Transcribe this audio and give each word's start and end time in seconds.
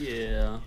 yeah. 0.00 0.60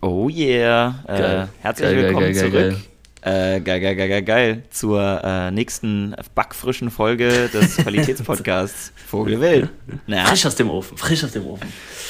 Oh 0.00 0.28
yeah. 0.28 0.94
Äh, 1.06 1.46
herzlich 1.62 1.86
Geil, 1.88 1.94
geil, 1.94 2.04
willkommen 2.04 2.32
geil, 2.32 2.50
geil, 2.50 2.72
zurück. 2.72 2.84
Äh, 3.22 3.60
geil, 3.60 3.80
geil, 3.80 3.96
geil, 3.96 4.08
geil, 4.08 4.22
geil. 4.22 4.62
Zur 4.70 5.20
äh, 5.24 5.50
nächsten 5.50 6.14
backfrischen 6.34 6.90
Folge 6.90 7.48
des 7.48 7.76
Qualitätspodcasts 7.78 8.92
Vogelwild. 9.06 9.70
Na, 10.06 10.26
Frisch 10.26 10.44
aus 10.44 10.56
dem 10.56 10.68
Ofen, 10.70 10.98
frisch 10.98 11.24
aus 11.24 11.32
dem 11.32 11.46
Ofen. 11.46 11.68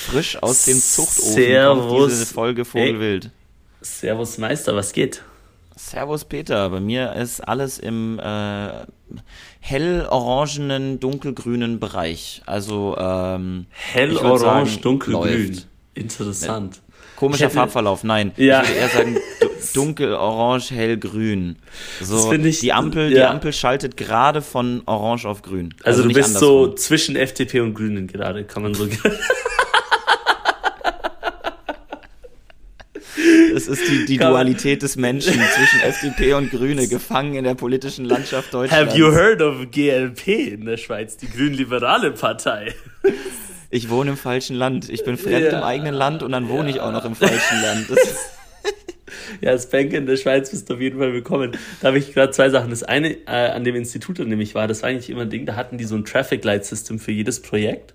frisch 0.08 0.42
aus 0.42 0.64
dem 0.64 0.76
Zuchtofen 0.80 1.32
Servus. 1.34 2.10
diese 2.12 2.26
Folge 2.26 2.64
Vogelwild. 2.64 3.30
Servus 3.80 4.38
Meister, 4.38 4.74
was 4.74 4.92
geht? 4.92 5.22
Servus 5.76 6.24
Peter, 6.24 6.70
bei 6.70 6.80
mir 6.80 7.12
ist 7.14 7.40
alles 7.40 7.78
im 7.78 8.18
äh, 8.18 8.68
hell-orangenen, 9.60 10.98
dunkelgrünen 11.00 11.78
Bereich. 11.80 12.42
Also 12.46 12.96
ähm, 12.98 13.66
Hell, 13.70 14.12
ich 14.12 14.20
würd 14.22 14.42
orange, 14.42 14.70
sagen, 14.70 14.82
dunkelgrün. 14.82 15.48
läuft. 15.48 15.66
Interessant. 15.94 16.80
Komischer 17.16 17.44
hätte- 17.46 17.54
Farbverlauf, 17.54 18.02
nein. 18.04 18.32
Ja. 18.36 18.62
Ich 18.62 18.68
würde 18.68 18.80
eher 18.80 18.88
sagen 18.88 19.14
du- 19.40 19.46
dunkel, 19.74 20.12
orange, 20.14 20.70
hell, 20.72 20.96
grün. 20.98 21.56
So, 22.00 22.32
ich- 22.32 22.60
die 22.60 22.72
Ampel, 22.72 23.10
die 23.10 23.16
ja. 23.16 23.30
Ampel 23.30 23.52
schaltet 23.52 23.96
gerade 23.96 24.42
von 24.42 24.82
orange 24.86 25.26
auf 25.26 25.42
grün. 25.42 25.74
Also, 25.84 26.02
du 26.02 26.08
nicht 26.08 26.16
bist 26.16 26.34
so 26.34 26.64
andersrum. 26.64 26.76
zwischen 26.76 27.16
FDP 27.16 27.60
und 27.60 27.74
Grünen 27.74 28.06
gerade, 28.08 28.44
kann 28.44 28.62
man 28.62 28.74
so 28.74 28.86
Es 33.54 33.66
ist 33.68 33.88
die, 33.88 34.04
die 34.06 34.18
Dualität 34.18 34.82
des 34.82 34.96
Menschen 34.96 35.34
zwischen 35.34 35.80
FDP 35.80 36.34
und 36.34 36.50
Grüne, 36.50 36.88
gefangen 36.88 37.34
in 37.34 37.44
der 37.44 37.54
politischen 37.54 38.04
Landschaft 38.04 38.52
Deutschlands. 38.52 38.90
Have 38.92 38.98
you 38.98 39.12
heard 39.12 39.40
of 39.40 39.70
GLP 39.70 40.26
in 40.52 40.64
der 40.66 40.76
Schweiz, 40.76 41.16
die 41.16 41.28
grün-liberale 41.30 42.10
Partei? 42.10 42.74
Ich 43.70 43.90
wohne 43.90 44.10
im 44.12 44.16
falschen 44.16 44.56
Land. 44.56 44.88
Ich 44.88 45.04
bin 45.04 45.16
fremd 45.16 45.46
Ja. 45.52 45.58
im 45.58 45.64
eigenen 45.64 45.94
Land 45.94 46.22
und 46.22 46.32
dann 46.32 46.48
wohne 46.48 46.70
ich 46.70 46.80
auch 46.80 46.92
noch 46.92 47.04
im 47.04 47.14
falschen 47.14 47.60
Land. 47.62 47.86
Ja, 49.40 49.50
als 49.50 49.68
Banker 49.68 49.96
in 49.98 50.06
der 50.06 50.16
Schweiz 50.16 50.50
bist 50.50 50.68
du 50.70 50.74
auf 50.74 50.80
jeden 50.80 50.98
Fall 50.98 51.12
willkommen. 51.12 51.52
Da 51.80 51.88
habe 51.88 51.98
ich 51.98 52.12
gerade 52.14 52.30
zwei 52.32 52.50
Sachen. 52.50 52.70
Das 52.70 52.82
eine, 52.82 53.10
äh, 53.26 53.50
an 53.50 53.64
dem 53.64 53.74
Institut, 53.74 54.18
an 54.20 54.30
dem 54.30 54.40
ich 54.40 54.54
war, 54.54 54.66
das 54.68 54.82
war 54.82 54.90
eigentlich 54.90 55.10
immer 55.10 55.22
ein 55.22 55.30
Ding, 55.30 55.44
da 55.46 55.56
hatten 55.56 55.76
die 55.78 55.84
so 55.84 55.94
ein 55.96 56.04
Traffic 56.04 56.44
Light 56.44 56.64
System 56.64 56.98
für 56.98 57.12
jedes 57.12 57.40
Projekt. 57.42 57.94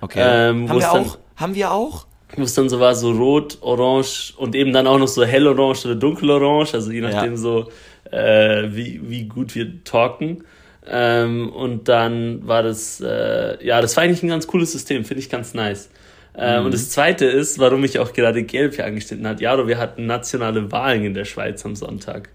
okay. 0.00 0.20
Ähm, 0.22 0.68
Haben 0.68 0.76
wir 0.80 0.86
dann- 0.86 1.04
auch? 1.06 1.18
Haben 1.36 1.54
wir 1.54 1.72
auch? 1.72 2.06
Wo 2.36 2.42
es 2.42 2.54
dann 2.54 2.68
so 2.68 2.80
war, 2.80 2.94
so 2.94 3.12
rot, 3.12 3.58
orange 3.60 4.34
und 4.36 4.54
eben 4.54 4.72
dann 4.72 4.86
auch 4.86 4.98
noch 4.98 5.08
so 5.08 5.24
hellorange 5.24 5.78
oder 5.84 5.94
dunkelorange, 5.94 6.68
also 6.72 6.90
je 6.90 7.00
nachdem 7.00 7.32
Ja. 7.32 7.36
so, 7.36 7.70
äh, 8.10 8.64
wie, 8.70 9.00
wie 9.04 9.24
gut 9.26 9.54
wir 9.54 9.82
talken. 9.84 10.44
Ähm, 10.90 11.50
und 11.50 11.88
dann 11.88 12.46
war 12.46 12.62
das, 12.62 13.00
äh, 13.00 13.64
ja, 13.64 13.80
das 13.80 13.96
war 13.96 14.04
eigentlich 14.04 14.22
ein 14.22 14.28
ganz 14.28 14.46
cooles 14.46 14.72
System, 14.72 15.04
finde 15.04 15.20
ich 15.22 15.28
ganz 15.30 15.54
nice. 15.54 15.90
Äh, 16.34 16.58
Mhm. 16.60 16.66
Und 16.66 16.74
das 16.74 16.90
zweite 16.90 17.24
ist, 17.26 17.58
warum 17.58 17.82
ich 17.84 17.98
auch 17.98 18.12
gerade 18.12 18.42
GLP 18.44 18.80
angeschnitten 18.80 19.26
hat. 19.26 19.40
Jaro, 19.40 19.66
wir 19.66 19.78
hatten 19.78 20.06
nationale 20.06 20.70
Wahlen 20.72 21.04
in 21.04 21.14
der 21.14 21.24
Schweiz 21.24 21.64
am 21.66 21.74
Sonntag. 21.76 22.30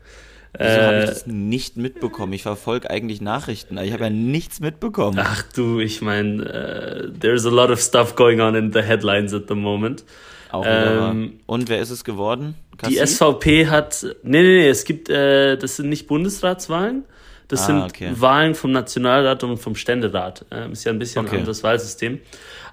Wieso 0.58 0.70
habe 0.70 0.98
ich 0.98 1.04
Äh, 1.04 1.06
das 1.08 1.26
nicht 1.26 1.78
mitbekommen? 1.78 2.34
Ich 2.34 2.44
verfolge 2.44 2.90
eigentlich 2.90 3.22
Nachrichten, 3.22 3.78
aber 3.78 3.88
ich 3.88 3.94
habe 3.94 4.04
ja 4.04 4.10
nichts 4.12 4.60
mitbekommen. 4.60 5.18
Ach 5.20 5.42
du, 5.56 5.80
ich 5.80 6.02
meine, 6.02 6.44
äh, 6.44 7.20
there's 7.20 7.46
a 7.46 7.50
lot 7.50 7.72
of 7.72 7.80
stuff 7.80 8.16
going 8.16 8.40
on 8.40 8.54
in 8.56 8.72
the 8.72 8.82
headlines 8.82 9.34
at 9.34 9.44
the 9.48 9.56
moment. 9.56 10.04
Auch 10.52 10.64
ähm, 10.68 11.40
Und 11.48 11.70
wer 11.70 11.80
ist 11.80 11.90
es 11.90 12.04
geworden? 12.04 12.54
Die 12.88 12.96
Cassis? 12.98 13.16
SVP 13.16 13.68
hat, 13.68 14.06
nee, 14.22 14.42
nee, 14.44 14.58
nee, 14.60 14.68
es 14.70 14.84
gibt, 14.86 15.10
äh, 15.10 15.58
das 15.58 15.78
sind 15.78 15.90
nicht 15.90 16.06
Bundesratswahlen, 16.08 17.06
das 17.48 17.62
Ah, 17.64 17.66
sind 17.66 17.82
okay. 17.84 18.12
Wahlen 18.16 18.56
vom 18.56 18.72
Nationalrat 18.72 19.44
und 19.44 19.58
vom 19.58 19.76
Ständerat. 19.76 20.46
Ähm, 20.52 20.72
ist 20.74 20.84
ja 20.84 20.92
ein 20.92 21.00
bisschen 21.00 21.22
Okay. 21.22 21.30
Mhm. 21.30 21.36
ein 21.36 21.40
anderes 21.42 21.64
Wahlsystem. 21.64 22.20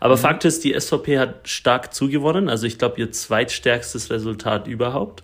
Aber 0.00 0.16
Fakt 0.16 0.44
ist, 0.46 0.64
die 0.64 0.72
SVP 0.78 1.18
hat 1.18 1.46
stark 1.48 1.92
zugewonnen, 1.92 2.48
also 2.48 2.66
ich 2.66 2.78
glaube 2.78 2.98
ihr 3.00 3.12
zweitstärkstes 3.12 4.10
Resultat 4.10 4.66
überhaupt. 4.66 5.22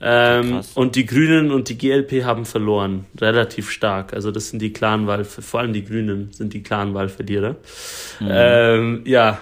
Ähm, 0.00 0.60
und 0.74 0.96
die 0.96 1.06
Grünen 1.06 1.50
und 1.50 1.68
die 1.68 1.78
GLP 1.78 2.24
haben 2.24 2.44
verloren, 2.44 3.06
relativ 3.20 3.70
stark. 3.70 4.12
Also 4.12 4.30
das 4.30 4.50
sind 4.50 4.60
die 4.60 4.72
klaren 4.72 5.06
Wahl, 5.06 5.24
vor 5.24 5.60
allem 5.60 5.72
die 5.72 5.84
Grünen 5.84 6.30
sind 6.32 6.52
die 6.52 6.62
klaren 6.62 6.92
Wahlverlierer. 6.94 7.56
Mhm. 8.20 8.28
Ähm, 8.30 9.02
ja, 9.06 9.40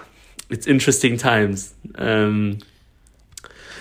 it's 0.49 0.65
interesting 0.65 1.17
times. 1.17 1.75
Ähm, 1.97 2.59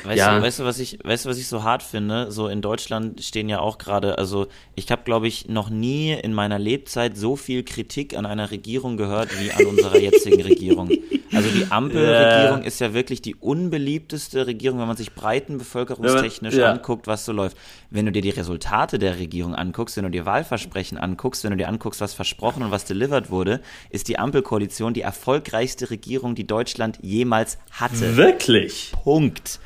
Weißt, 0.04 0.18
Ja. 0.18 0.36
du, 0.36 0.42
weißt, 0.42 0.58
du, 0.60 0.64
was 0.64 0.78
ich, 0.78 0.98
weißt 1.04 1.24
du, 1.24 1.28
was 1.28 1.38
ich 1.38 1.46
so 1.48 1.62
hart 1.62 1.82
finde? 1.82 2.32
So 2.32 2.48
in 2.48 2.60
Deutschland 2.62 3.22
stehen 3.22 3.48
ja 3.48 3.60
auch 3.60 3.78
gerade, 3.78 4.18
also 4.18 4.46
ich 4.74 4.90
habe, 4.90 5.02
glaube 5.04 5.28
ich, 5.28 5.48
noch 5.48 5.70
nie 5.70 6.12
in 6.12 6.34
meiner 6.34 6.58
Lebzeit 6.58 7.16
so 7.16 7.36
viel 7.36 7.62
Kritik 7.62 8.16
an 8.16 8.26
einer 8.26 8.50
Regierung 8.50 8.96
gehört 8.96 9.38
wie 9.38 9.52
an 9.52 9.66
unserer 9.66 9.98
jetzigen 9.98 10.40
Regierung. 10.42 10.90
Also 11.34 11.50
die 11.50 11.70
Ampelregierung 11.70 12.60
Ja. 12.62 12.66
ist 12.66 12.80
ja 12.80 12.92
wirklich 12.94 13.22
die 13.22 13.34
unbeliebteste 13.36 14.46
Regierung, 14.46 14.80
wenn 14.80 14.86
man 14.88 14.96
sich 14.96 15.12
breiten 15.14 15.58
bevölkerungstechnisch 15.58 16.54
Ja. 16.54 16.70
anguckt, 16.72 17.06
was 17.06 17.24
so 17.24 17.32
läuft. 17.32 17.56
Wenn 17.90 18.06
du 18.06 18.12
dir 18.12 18.22
die 18.22 18.30
Resultate 18.30 18.98
der 18.98 19.18
Regierung 19.18 19.54
anguckst, 19.54 19.96
wenn 19.96 20.04
du 20.04 20.10
dir 20.10 20.26
Wahlversprechen 20.26 20.98
anguckst, 20.98 21.44
wenn 21.44 21.52
du 21.52 21.56
dir 21.56 21.68
anguckst, 21.68 22.00
was 22.00 22.12
versprochen 22.12 22.62
und 22.62 22.70
was 22.70 22.84
delivered 22.84 23.30
wurde, 23.30 23.60
ist 23.90 24.08
die 24.08 24.18
Ampelkoalition 24.18 24.94
die 24.94 25.02
erfolgreichste 25.02 25.90
Regierung, 25.90 26.34
die 26.34 26.46
Deutschland 26.46 26.98
jemals 27.02 27.58
hatte. 27.70 28.16
wirklich? 28.16 28.92
Punkt. 29.02 29.60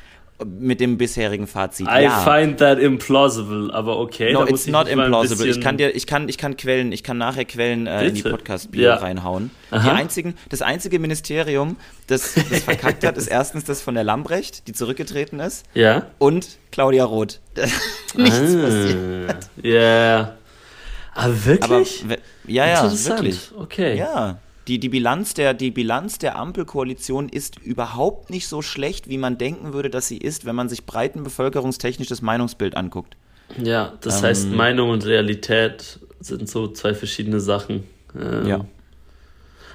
Mit 0.45 0.79
dem 0.81 0.99
bisherigen 0.99 1.47
Fazit. 1.47 1.87
I 1.87 2.03
ja. 2.03 2.19
find 2.19 2.59
that 2.59 2.77
implausible, 2.77 3.73
aber 3.73 3.97
okay. 3.97 4.33
No, 4.33 4.45
it's 4.45 4.67
not 4.67 4.87
implausible. 4.87 5.47
Ich 5.47 5.59
kann 5.59 5.77
dir, 5.77 5.95
ich 5.95 6.05
kann, 6.05 6.29
ich 6.29 6.37
kann 6.37 6.55
Quellen, 6.57 6.91
ich 6.91 7.01
kann 7.03 7.17
nachher 7.17 7.43
Quellen 7.45 7.87
äh, 7.87 8.05
in 8.07 8.13
die? 8.13 8.21
Podcast-Bio 8.21 8.83
Ja. 8.83 8.95
reinhauen. 8.97 9.49
Einzigen, 9.71 10.35
das 10.49 10.61
einzige 10.61 10.99
Ministerium, 10.99 11.77
das, 12.05 12.35
das 12.35 12.63
verkackt 12.63 13.03
hat, 13.03 13.17
ist 13.17 13.25
erstens 13.27 13.63
das 13.63 13.81
von 13.81 13.95
der 13.95 14.03
Lambrecht, 14.03 14.67
die 14.67 14.73
zurückgetreten 14.73 15.39
ist, 15.39 15.65
Ja. 15.73 16.05
und 16.19 16.47
Claudia 16.71 17.05
Roth. 17.05 17.39
Nichts 18.15 18.37
passiert. 18.55 19.29
Ah, 19.29 19.39
Ja. 19.63 20.33
Aber 21.15 21.33
Aber 21.33 21.45
wirklich? 21.45 22.05
we- 22.07 22.19
ja, 22.45 22.67
ja, 22.67 22.91
wirklich. 23.07 23.51
Okay. 23.57 23.97
Ja. 23.97 24.37
Die, 24.67 24.79
die, 24.79 24.89
Bilanz 24.89 25.33
der, 25.33 25.53
die 25.53 25.71
Bilanz 25.71 26.17
der 26.19 26.37
Ampelkoalition 26.37 27.29
ist 27.29 27.57
überhaupt 27.59 28.29
nicht 28.29 28.47
so 28.47 28.61
schlecht, 28.61 29.07
wie 29.09 29.17
man 29.17 29.37
denken 29.37 29.71
würde, 29.73 29.89
dass 29.89 30.07
sie 30.09 30.17
ist, 30.17 30.45
wenn 30.45 30.55
man 30.55 30.67
sich 30.67 30.85
breiten 30.85 31.23
bevölkerungstechnisch 31.23 32.09
das 32.09 32.21
Meinungsbild 32.21 32.75
anguckt. 32.75 33.15
Ja, 33.63 33.93
das 34.01 34.17
Ähm. 34.19 34.23
heißt, 34.27 34.49
Meinung 34.49 34.89
und 34.89 35.05
Realität 35.05 35.99
sind 36.19 36.49
so 36.49 36.67
zwei 36.67 36.93
verschiedene 36.93 37.39
Sachen. 37.39 37.83
Ähm, 38.19 38.45
Ja. 38.47 38.65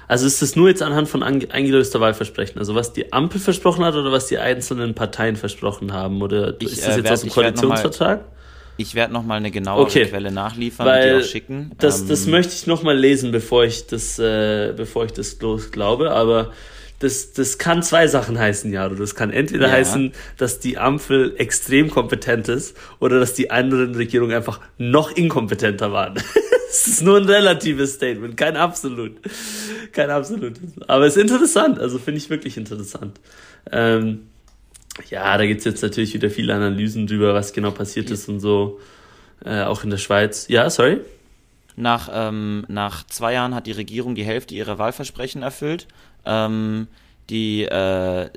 Also 0.07 0.27
ist 0.27 0.41
das 0.41 0.55
nur 0.55 0.67
jetzt 0.67 0.83
anhand 0.83 1.07
von 1.07 1.23
eingelöster 1.23 1.99
Wahlversprechen? 2.01 2.59
Also 2.59 2.75
was 2.75 2.91
die 2.93 3.13
Ampel 3.13 3.39
versprochen 3.39 3.85
hat 3.85 3.95
oder 3.95 4.11
was 4.11 4.27
die 4.27 4.37
einzelnen 4.37 4.93
Parteien 4.93 5.37
versprochen 5.37 5.93
haben? 5.93 6.21
Oder 6.21 6.55
Ich, 6.61 6.73
ist 6.73 6.83
äh, 6.83 6.87
das 6.87 6.95
jetzt 6.97 7.03
werd- 7.05 7.13
aus 7.13 7.21
dem 7.21 7.29
Koalitionsvertrag? 7.31 8.25
Ich 8.77 8.95
werde 8.95 9.13
nochmal 9.13 9.37
eine 9.37 9.51
genauere 9.51 9.83
Okay. 9.83 10.05
Quelle 10.05 10.31
nachliefern 10.31 10.87
und 10.87 10.93
Weil 10.93 11.19
dir 11.19 11.23
auch 11.25 11.29
schicken. 11.29 11.71
Das, 11.79 12.05
das 12.07 12.25
Ähm, 12.25 12.31
möchte 12.31 12.53
ich 12.53 12.65
nochmal 12.67 12.97
lesen, 12.97 13.31
bevor 13.31 13.63
ich 13.65 13.85
das, 13.87 14.17
äh, 14.19 14.73
bevor 14.75 15.05
ich 15.05 15.11
das 15.11 15.39
los 15.41 15.71
glaube, 15.71 16.11
aber 16.11 16.51
das, 16.99 17.33
das 17.33 17.57
kann 17.57 17.83
zwei 17.83 18.07
Sachen 18.07 18.39
heißen, 18.39 18.71
Jaro. 18.71 18.95
Das 18.95 19.13
kann 19.13 19.29
entweder 19.29 19.67
Ja. 19.67 19.73
heißen, 19.73 20.13
dass 20.37 20.59
die 20.59 20.77
Ampel 20.77 21.35
extrem 21.37 21.89
kompetent 21.89 22.47
ist 22.47 22.75
oder 22.99 23.19
dass 23.19 23.33
die 23.33 23.51
anderen 23.51 23.93
Regierungen 23.95 24.33
einfach 24.35 24.59
noch 24.77 25.11
inkompetenter 25.11 25.91
waren. 25.91 26.15
Es 26.75 26.87
ist 26.87 27.03
nur 27.03 27.17
ein 27.17 27.25
relatives 27.25 27.93
Statement, 27.93 28.35
kein 28.35 28.57
absolut. 28.57 29.11
Kein 29.91 30.09
absolutes. 30.09 30.63
Aber 30.87 31.05
es 31.05 31.15
ist 31.15 31.21
interessant, 31.21 31.77
also 31.77 31.99
finde 31.99 32.17
ich 32.17 32.31
wirklich 32.31 32.57
interessant. 32.57 33.19
Ähm, 33.71 34.21
ja, 35.09 35.37
da 35.37 35.45
gibt's 35.45 35.65
jetzt 35.65 35.81
natürlich 35.81 36.13
wieder 36.13 36.29
viele 36.29 36.53
Analysen 36.53 37.07
drüber, 37.07 37.33
was 37.33 37.53
genau 37.53 37.71
passiert 37.71 38.11
ist 38.11 38.29
und 38.29 38.39
so. 38.39 38.79
Äh, 39.43 39.63
auch 39.63 39.83
in 39.83 39.89
der 39.89 39.97
Schweiz. 39.97 40.47
Ja, 40.47 40.69
sorry? 40.69 41.01
nach, 41.75 42.09
ähm, 42.11 42.65
nach 42.67 43.05
zwei 43.07 43.33
Jahren 43.33 43.55
hat 43.55 43.67
die 43.67 43.71
Regierung 43.71 44.15
die 44.15 44.23
Hälfte 44.23 44.55
ihrer 44.55 44.77
Wahlversprechen 44.77 45.41
erfüllt. 45.41 45.87
Ähm, 46.25 46.87
die, 47.29 47.63
äh, 47.63 48.29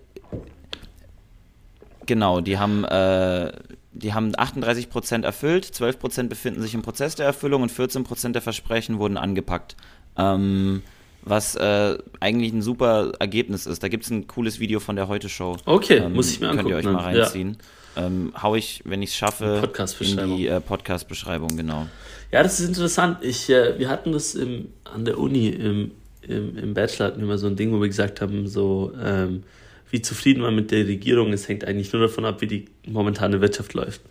genau, 2.07 2.41
die 2.41 2.59
haben, 2.59 2.85
äh, 2.85 3.53
die 3.93 4.15
haben 4.15 4.33
38 4.37 4.91
Prozent 4.91 5.25
erfüllt, 5.25 5.65
12 5.65 5.99
Prozent 5.99 6.29
befinden 6.29 6.63
sich 6.63 6.75
im 6.75 6.83
Prozess 6.83 7.15
der 7.15 7.27
Erfüllung 7.27 7.63
und 7.63 7.73
14 7.73 8.05
Prozent 8.05 8.35
der 8.35 8.43
Versprechen 8.43 8.99
wurden 8.99 9.17
angepackt. 9.17 9.77
Ähm, 10.17 10.83
was 11.29 11.57
äh, 11.57 11.99
eigentlich 12.21 12.53
ein 12.53 12.63
super 12.63 13.13
Ergebnis 13.19 13.67
ist. 13.67 13.83
Da 13.83 13.89
gibt 13.89 14.05
es 14.05 14.11
ein 14.11 14.27
cooles 14.29 14.61
Video 14.61 14.81
von 14.81 14.97
der 14.97 15.09
Heute-Show. 15.09 15.57
Okay, 15.67 15.99
Ähm, 15.99 16.15
muss 16.15 16.31
ich 16.31 16.41
mir 16.41 16.49
angucken. 16.51 16.71
Könnt 16.71 16.85
ihr 16.85 16.89
euch 16.91 16.95
mal. 16.97 17.15
Ja. 17.17 17.23
reinziehen. 17.25 17.59
Ähm, 17.97 18.33
hau 18.41 18.55
ich, 18.55 18.83
wenn 18.85 19.03
ich 19.03 19.11
es 19.11 19.17
schaffe, 19.17 19.45
in 19.57 19.61
Podcast-Beschreibung. 19.61 20.37
die 20.37 20.47
äh, 20.47 20.61
Podcast-Beschreibung, 20.61 21.57
genau. 21.57 21.87
Ja, 22.31 22.43
das 22.43 22.61
ist 22.61 22.69
interessant. 22.69 23.19
Ich, 23.23 23.51
äh, 23.51 23.79
wir 23.79 23.89
hatten 23.89 24.13
das 24.13 24.35
im, 24.35 24.69
an 24.85 25.05
der 25.05 25.19
Uni 25.19 25.49
im, 25.49 25.91
im, 26.23 26.57
im 26.57 26.75
Bachelor 26.75 27.07
hatten 27.07 27.21
wir 27.21 27.27
mal 27.27 27.39
so 27.39 27.47
ein 27.47 27.57
Ding, 27.57 27.73
wo 27.73 27.81
wir 27.81 27.89
gesagt 27.89 28.21
haben, 28.21 28.47
so 28.47 28.93
ähm, 29.03 29.43
wie 29.91 30.03
zufrieden 30.03 30.43
man 30.43 30.55
mit 30.55 30.71
der 30.71 30.87
Regierung 30.87 31.33
ist, 31.33 31.49
hängt 31.49 31.65
eigentlich 31.65 31.93
nur 31.93 32.03
davon 32.03 32.25
ab, 32.25 32.41
wie 32.41 32.47
die 32.47 32.65
momentane 32.87 33.41
Wirtschaft 33.41 33.75
läuft. 33.75 34.03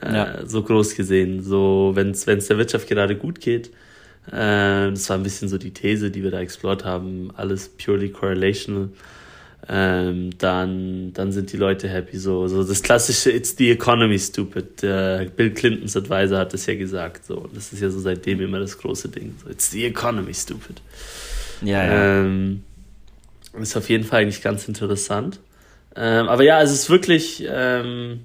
Äh, 0.00 0.14
Ja. 0.14 0.46
So 0.46 0.62
groß 0.62 0.94
gesehen. 0.94 1.42
So, 1.42 1.92
wenn 1.94 2.10
es 2.10 2.24
der 2.24 2.58
Wirtschaft 2.58 2.88
gerade 2.88 3.16
gut 3.16 3.40
geht, 3.40 3.70
äh, 4.28 4.90
das 4.90 5.08
war 5.08 5.16
ein 5.16 5.22
bisschen 5.22 5.48
so 5.48 5.58
die 5.58 5.72
These, 5.72 6.10
die 6.10 6.22
wir 6.22 6.30
da 6.30 6.40
explored 6.40 6.84
haben, 6.84 7.30
alles 7.36 7.68
purely 7.68 8.10
correlational. 8.10 8.88
ähm, 9.68 10.30
dann, 10.38 11.12
dann 11.12 11.32
sind 11.32 11.52
die 11.52 11.56
Leute 11.56 11.88
happy. 11.88 12.18
So, 12.18 12.46
so 12.46 12.62
das 12.62 12.82
klassische 12.82 13.30
It's 13.30 13.56
the 13.56 13.70
economy 13.70 14.18
stupid. 14.18 14.82
Der 14.82 15.24
Bill 15.24 15.52
Clintons 15.52 15.96
Advisor 15.96 16.38
hat 16.38 16.52
das 16.52 16.66
ja 16.66 16.76
gesagt. 16.76 17.26
So, 17.26 17.48
das 17.52 17.72
ist 17.72 17.80
ja 17.80 17.90
so 17.90 17.98
seitdem 17.98 18.40
immer 18.40 18.60
das 18.60 18.78
große 18.78 19.08
Ding. 19.08 19.34
So, 19.42 19.50
It's 19.50 19.70
the 19.70 19.84
economy 19.86 20.34
stupid. 20.34 20.80
Ja, 21.62 21.84
ja. 21.84 22.20
Ähm, 22.20 22.62
ist 23.60 23.76
auf 23.76 23.88
jeden 23.88 24.04
Fall 24.04 24.22
eigentlich 24.22 24.42
ganz 24.42 24.68
interessant. 24.68 25.40
Ähm, 25.96 26.28
aber 26.28 26.44
ja, 26.44 26.62
es 26.62 26.72
ist 26.72 26.90
wirklich, 26.90 27.44
ähm, 27.48 28.20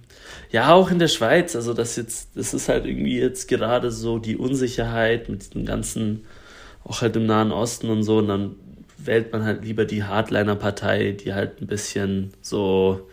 ja, 0.49 0.73
auch 0.73 0.91
in 0.91 0.99
der 0.99 1.07
Schweiz, 1.07 1.55
also 1.55 1.73
das 1.73 1.95
jetzt, 1.95 2.29
das 2.35 2.53
ist 2.53 2.69
halt 2.69 2.85
irgendwie 2.85 3.19
jetzt 3.19 3.47
gerade 3.47 3.91
so 3.91 4.19
die 4.19 4.35
Unsicherheit 4.35 5.29
mit 5.29 5.53
den 5.53 5.65
ganzen, 5.65 6.25
auch 6.83 7.01
halt 7.01 7.15
im 7.15 7.25
Nahen 7.25 7.51
Osten 7.51 7.89
und 7.89 8.03
so, 8.03 8.17
und 8.17 8.27
dann 8.27 8.55
wählt 8.97 9.31
man 9.31 9.43
halt 9.43 9.63
lieber 9.63 9.85
die 9.85 10.03
Hardliner-Partei, 10.03 11.11
die 11.11 11.33
halt 11.33 11.61
ein 11.61 11.67
bisschen 11.67 12.33
so 12.41 13.09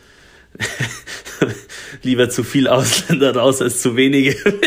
lieber 2.03 2.31
zu 2.31 2.45
viel 2.45 2.69
Ausländer 2.69 3.35
raus 3.35 3.63
als 3.63 3.81
zu 3.81 3.97
wenige. 3.97 4.37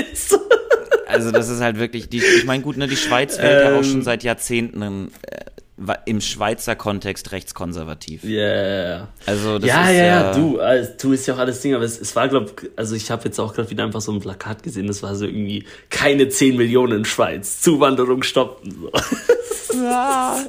also 1.07 1.31
das 1.31 1.49
ist 1.49 1.61
halt 1.61 1.77
wirklich, 1.77 2.09
die, 2.09 2.19
ich 2.19 2.45
meine 2.45 2.63
gut, 2.63 2.77
ne, 2.77 2.87
die 2.87 2.95
Schweiz 2.95 3.37
wählt 3.37 3.65
ähm, 3.65 3.73
ja 3.73 3.79
auch 3.79 3.83
schon 3.83 4.01
seit 4.01 4.23
Jahrzehnten 4.23 4.81
äh, 4.81 5.45
im 6.05 6.21
Schweizer 6.21 6.75
Kontext 6.75 7.31
rechtskonservativ. 7.31 8.23
Ja, 8.23 8.29
yeah. 8.29 9.07
also 9.25 9.57
das 9.57 9.67
ja, 9.67 9.89
ist 9.89 9.97
ja, 9.97 10.05
ja, 10.05 10.33
du, 10.33 10.59
also, 10.59 10.91
du 11.01 11.11
ist 11.13 11.27
ja 11.27 11.33
auch 11.33 11.39
alles 11.39 11.61
Ding, 11.61 11.73
aber 11.73 11.83
es, 11.83 11.99
es 11.99 12.15
war, 12.15 12.27
glaube 12.27 12.51
also 12.75 12.95
ich 12.95 13.09
habe 13.09 13.23
jetzt 13.25 13.39
auch 13.39 13.53
gerade 13.53 13.69
wieder 13.69 13.83
einfach 13.83 14.01
so 14.01 14.11
ein 14.11 14.19
Plakat 14.19 14.63
gesehen, 14.63 14.87
das 14.87 15.01
war 15.01 15.15
so 15.15 15.25
irgendwie 15.25 15.65
keine 15.89 16.29
10 16.29 16.57
Millionen 16.57 16.99
in 16.99 17.05
Schweiz, 17.05 17.61
Zuwanderung 17.61 18.23
stoppen. 18.23 18.71
So. 18.71 18.91
Ja. 19.73 20.45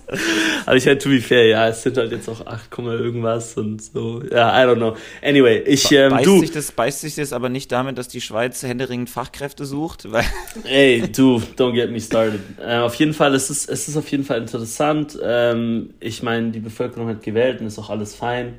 aber 0.66 0.76
ich 0.76 0.86
halt, 0.86 1.02
to 1.02 1.08
be 1.08 1.20
fair, 1.20 1.46
ja, 1.46 1.68
es 1.68 1.82
sind 1.82 1.96
halt 1.96 2.12
jetzt 2.12 2.28
auch 2.28 2.44
8, 2.44 2.78
irgendwas 2.78 3.56
und 3.56 3.82
so. 3.82 4.22
Ja, 4.30 4.62
I 4.62 4.66
don't 4.66 4.76
know. 4.76 4.96
Anyway, 5.22 5.62
ich, 5.66 5.90
ähm, 5.92 6.10
beißt 6.10 6.26
du. 6.26 6.40
Sich 6.40 6.50
das, 6.50 6.72
beißt 6.72 7.00
sich 7.00 7.14
das 7.14 7.32
aber 7.32 7.48
nicht 7.48 7.70
damit, 7.72 7.98
dass 7.98 8.08
die 8.08 8.20
Schweiz 8.20 8.62
händeringend 8.62 9.10
Fachkräfte 9.10 9.64
sucht? 9.64 10.10
Weil 10.10 10.24
Ey, 10.64 11.10
du, 11.14 11.42
don't 11.56 11.72
get 11.72 11.90
me 11.90 12.00
started. 12.00 12.40
Äh, 12.60 12.78
auf 12.78 12.94
jeden 12.96 13.14
Fall, 13.14 13.34
es 13.34 13.50
ist, 13.50 13.68
es 13.68 13.88
ist 13.88 13.96
auf 13.96 14.08
jeden 14.10 14.24
Fall 14.24 14.38
interessant 14.38 15.18
ähm, 15.24 15.94
ich 16.00 16.22
meine, 16.22 16.50
die 16.50 16.60
Bevölkerung 16.60 17.08
hat 17.08 17.22
gewählt 17.22 17.60
und 17.60 17.66
ist 17.66 17.78
auch 17.78 17.90
alles 17.90 18.14
fein. 18.14 18.54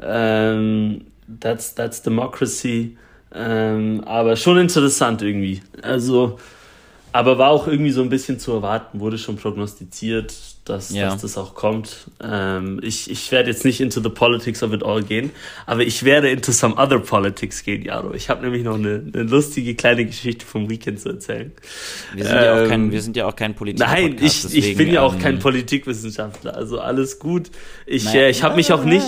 Ähm, 0.00 1.06
that's, 1.40 1.74
that's 1.74 2.02
democracy. 2.02 2.96
Ähm, 3.34 4.02
aber 4.04 4.36
schon 4.36 4.58
interessant 4.58 5.22
irgendwie. 5.22 5.62
Also, 5.82 6.38
aber 7.12 7.38
war 7.38 7.50
auch 7.50 7.66
irgendwie 7.66 7.90
so 7.90 8.02
ein 8.02 8.08
bisschen 8.08 8.38
zu 8.38 8.52
erwarten, 8.52 9.00
wurde 9.00 9.18
schon 9.18 9.36
prognostiziert 9.36 10.34
dass, 10.64 10.90
ja. 10.90 11.10
dass 11.10 11.22
das 11.22 11.36
auch 11.36 11.54
kommt. 11.54 12.06
Ähm, 12.22 12.80
ich, 12.82 13.10
ich 13.10 13.32
werde 13.32 13.50
jetzt 13.50 13.64
nicht 13.64 13.80
into 13.80 14.00
the 14.00 14.08
politics 14.08 14.62
of 14.62 14.72
it 14.72 14.84
all 14.84 15.02
gehen, 15.02 15.30
aber 15.66 15.82
ich 15.82 16.04
werde 16.04 16.30
into 16.30 16.52
some 16.52 16.76
other 16.76 17.00
politics 17.00 17.64
gehen, 17.64 17.82
Jaro. 17.82 18.14
Ich 18.14 18.28
habe 18.28 18.42
nämlich 18.42 18.62
noch 18.62 18.76
eine, 18.76 19.02
eine 19.12 19.22
lustige 19.24 19.74
kleine 19.74 20.04
Geschichte 20.04 20.46
vom 20.46 20.70
Weekend 20.70 21.00
zu 21.00 21.08
erzählen. 21.08 21.52
Wir 22.14 22.24
sind, 22.24 22.36
ähm, 22.36 22.44
ja, 22.44 22.52
auch 22.52 22.68
kein, 22.68 22.80
ähm, 22.80 22.92
wir 22.92 23.02
sind 23.02 23.16
ja 23.16 23.26
auch 23.26 23.36
kein 23.36 23.54
Politiker. 23.54 23.86
Nein, 23.88 24.16
ich, 24.20 24.42
deswegen, 24.42 24.66
ich 24.66 24.76
bin 24.76 24.92
ja 24.92 25.02
auch 25.02 25.14
ähm, 25.14 25.20
kein 25.20 25.38
Politikwissenschaftler, 25.40 26.56
also 26.56 26.78
alles 26.80 27.18
gut. 27.18 27.50
Ich, 27.86 28.14
äh, 28.14 28.30
ich 28.30 28.44
habe 28.44 28.54
mich 28.54 28.72
auch 28.72 28.84
nicht 28.84 29.06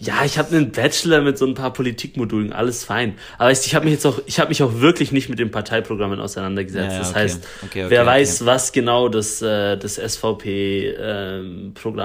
ja, 0.00 0.24
ich 0.24 0.38
habe 0.38 0.54
einen 0.54 0.70
Bachelor 0.70 1.22
mit 1.22 1.38
so 1.38 1.46
ein 1.46 1.54
paar 1.54 1.72
Politikmodulen, 1.72 2.52
alles 2.52 2.84
fein. 2.84 3.16
Aber 3.36 3.50
ich, 3.50 3.66
ich 3.66 3.74
habe 3.74 3.84
mich 3.84 3.94
jetzt 3.94 4.06
auch, 4.06 4.20
ich 4.26 4.38
habe 4.38 4.50
mich 4.50 4.62
auch 4.62 4.80
wirklich 4.80 5.10
nicht 5.10 5.28
mit 5.28 5.40
den 5.40 5.50
Parteiprogrammen 5.50 6.20
auseinandergesetzt. 6.20 6.92
Ja, 6.92 6.98
das 7.00 7.10
okay. 7.10 7.18
heißt, 7.18 7.48
okay, 7.64 7.82
okay, 7.84 7.90
wer 7.90 8.06
weiß, 8.06 8.46
was 8.46 8.70
genau 8.70 9.08
das, 9.08 9.42
äh, 9.42 9.76
das 9.76 9.96
SVP-Programm 9.96 11.02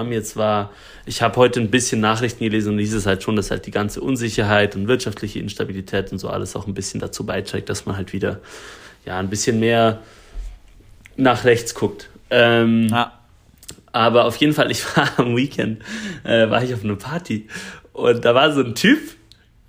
ähm, 0.07 0.11
jetzt 0.11 0.35
war. 0.35 0.71
Ich 1.05 1.21
habe 1.21 1.35
heute 1.35 1.59
ein 1.59 1.69
bisschen 1.69 2.01
Nachrichten 2.01 2.43
gelesen 2.43 2.73
und 2.73 2.79
hieß 2.79 2.95
es 2.95 3.05
halt 3.05 3.21
schon, 3.21 3.35
dass 3.35 3.51
halt 3.51 3.67
die 3.67 3.71
ganze 3.71 4.01
Unsicherheit 4.01 4.75
und 4.75 4.87
wirtschaftliche 4.87 5.37
Instabilität 5.39 6.11
und 6.11 6.17
so 6.17 6.29
alles 6.29 6.55
auch 6.55 6.65
ein 6.65 6.73
bisschen 6.73 6.99
dazu 6.99 7.27
beiträgt, 7.27 7.69
dass 7.69 7.85
man 7.85 7.95
halt 7.95 8.11
wieder 8.11 8.39
ja 9.05 9.19
ein 9.19 9.29
bisschen 9.29 9.59
mehr 9.59 10.01
nach 11.15 11.45
rechts 11.45 11.75
guckt. 11.75 12.09
Ähm, 12.31 12.87
ja. 12.89 13.19
Aber 13.91 14.25
auf 14.25 14.37
jeden 14.37 14.53
Fall, 14.53 14.71
ich 14.71 14.83
war 14.97 15.11
am 15.17 15.35
Weekend, 15.37 15.83
äh, 16.23 16.49
war 16.49 16.63
ich 16.63 16.73
auf 16.73 16.83
einer 16.83 16.95
Party 16.95 17.47
und 17.93 18.25
da 18.25 18.35
war 18.35 18.51
so 18.51 18.61
ein 18.61 18.75
Typ, 18.75 18.99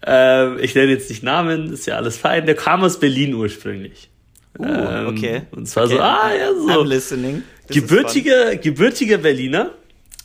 äh, 0.04 0.60
ich 0.60 0.74
nenne 0.74 0.90
jetzt 0.92 1.08
nicht 1.10 1.22
Namen, 1.22 1.72
ist 1.72 1.86
ja 1.86 1.96
alles 1.96 2.16
fein, 2.16 2.46
der 2.46 2.54
kam 2.54 2.82
aus 2.82 2.98
Berlin 2.98 3.34
ursprünglich. 3.34 4.10
Uh, 4.58 4.64
ähm, 4.64 5.06
okay. 5.08 5.42
Und 5.50 5.66
zwar 5.66 5.84
okay. 5.84 5.94
so, 5.94 6.00
ah 6.00 6.30
ja, 6.32 6.52
so. 6.54 6.82
I'm 6.82 6.86
listening. 6.86 7.42
gebürtiger, 7.68 8.56
gebürtiger 8.56 9.18
Berliner. 9.18 9.70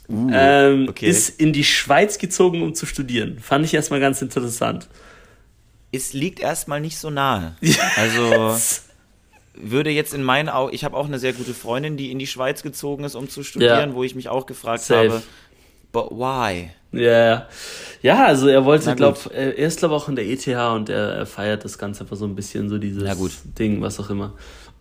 Uh, 0.08 0.30
ähm, 0.32 0.88
okay. 0.90 1.08
Ist 1.08 1.40
in 1.40 1.54
die 1.54 1.64
Schweiz 1.64 2.18
gezogen, 2.18 2.62
um 2.62 2.74
zu 2.74 2.86
studieren. 2.86 3.40
Fand 3.40 3.66
ich 3.66 3.74
erstmal 3.74 4.00
ganz 4.00 4.22
interessant. 4.22 4.88
Es 5.92 6.14
liegt 6.14 6.40
erstmal 6.40 6.80
nicht 6.82 6.98
so 6.98 7.10
nahe. 7.10 7.56
Also 7.96 8.56
würde 9.62 9.90
jetzt 9.90 10.14
in 10.14 10.24
meinen 10.24 10.48
Augen, 10.48 10.74
ich 10.74 10.86
habe 10.86 10.96
auch 10.96 11.06
eine 11.06 11.20
sehr 11.20 11.34
gute 11.34 11.54
Freundin, 11.54 11.98
die 11.98 12.12
in 12.12 12.20
die 12.20 12.28
Schweiz 12.28 12.64
gezogen 12.64 13.04
ist, 13.04 13.16
um 13.16 13.30
zu 13.30 13.44
studieren, 13.44 13.90
ja. 13.90 13.96
wo 13.96 14.04
ich 14.04 14.16
mich 14.16 14.30
auch 14.30 14.46
gefragt 14.46 14.84
Safe. 14.84 15.10
habe, 15.10 15.24
but 15.92 16.12
why? 16.12 16.72
Ja, 16.92 17.00
yeah. 17.02 17.48
ja, 18.02 18.26
also 18.26 18.48
er 18.48 18.66
wollte, 18.66 18.96
glaube 18.96 19.20
er 19.32 19.56
ist 19.56 19.80
glaube 19.80 19.94
auch 19.94 20.10
in 20.10 20.16
der 20.16 20.26
ETH 20.26 20.48
und 20.48 20.90
er, 20.90 21.14
er, 21.14 21.26
feiert 21.28 21.64
das 21.64 21.78
Ganze 21.78 22.02
einfach 22.02 22.16
so 22.16 22.26
ein 22.26 22.34
bisschen 22.34 22.68
so 22.68 22.80
dieses 22.80 23.04
Ding, 23.58 23.80
was 23.82 24.00
auch 24.00 24.10
immer. 24.10 24.34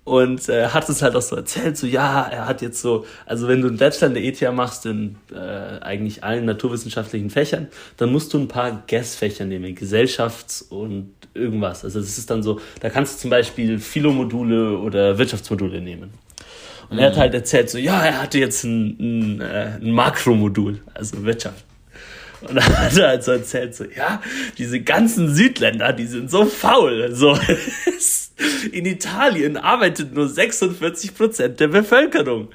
Und 0.09 0.49
er 0.49 0.65
äh, 0.65 0.69
hat 0.69 0.89
es 0.89 1.03
halt 1.03 1.15
auch 1.17 1.23
so 1.23 1.37
erzählt, 1.37 1.77
so 1.77 1.87
ja, 1.87 2.23
er 2.23 2.47
hat 2.47 2.63
jetzt 2.63 2.81
so, 2.81 3.05
also 3.27 3.47
wenn 3.47 3.61
du 3.61 3.69
einen 3.69 3.77
Bachelor 3.77 4.09
in 4.09 4.15
der 4.15 4.25
ETH 4.25 4.55
machst 4.55 4.87
in 4.87 5.17
äh, 5.31 5.37
eigentlich 5.83 6.25
allen 6.25 6.47
naturwissenschaftlichen 6.47 7.29
Fächern, 7.29 7.69
dann 7.99 8.11
musst 8.11 8.33
du 8.33 8.39
ein 8.39 8.49
paar 8.49 8.85
Guess-Fächer 8.87 9.45
nehmen, 9.45 9.75
Gesellschafts- 9.75 10.67
und 10.71 11.13
irgendwas. 11.35 11.85
Also 11.85 12.01
das 12.01 12.17
ist 12.17 12.31
dann 12.31 12.43
so, 12.43 12.59
da 12.81 12.89
kannst 12.89 13.17
du 13.17 13.21
zum 13.21 13.31
Beispiel 13.31 13.79
Philomodule 13.79 14.79
oder 14.79 15.19
Wirtschaftsmodule 15.19 15.83
nehmen. 15.83 16.15
Und 16.91 16.97
mhm. 16.97 17.01
er 17.01 17.07
hat 17.07 17.17
mhm. 17.17 17.21
halt 17.21 17.35
erzählt, 17.35 17.71
so 17.71 17.79
ja, 17.79 18.05
er 18.05 18.23
hatte 18.23 18.39
jetzt 18.39 18.65
ein, 18.65 18.97
ein, 18.99 19.41
äh, 19.41 19.79
ein 19.81 19.91
Makromodul, 19.91 20.81
also 20.95 21.25
Wirtschaft. 21.25 21.65
Und 22.41 22.55
dann 22.55 22.79
hat 22.79 22.97
er 22.97 23.09
halt 23.09 23.25
so 23.25 23.33
erzählt, 23.33 23.75
so, 23.75 23.85
ja, 23.85 24.23
diese 24.59 24.81
ganzen 24.81 25.35
Südländer, 25.35 25.93
die 25.93 26.07
sind 26.07 26.31
so 26.31 26.45
faul. 26.45 27.11
So, 27.13 27.37
in 28.73 28.87
Italien 28.87 29.57
arbeitet 29.57 30.15
nur 30.15 30.29
46 30.29 31.17
Prozent 31.17 31.59
der 31.59 31.69
Bevölkerung. 31.69 32.49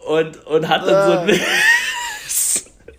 Und, 0.00 0.44
und 0.46 0.68
hat 0.68 0.86
dann 0.86 1.06
so 1.06 1.18
ein, 1.18 1.40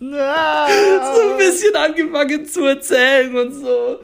so 0.00 1.30
ein 1.30 1.36
bisschen 1.36 1.76
angefangen 1.76 2.46
zu 2.46 2.64
erzählen 2.64 3.36
und 3.36 3.52
so. 3.52 4.00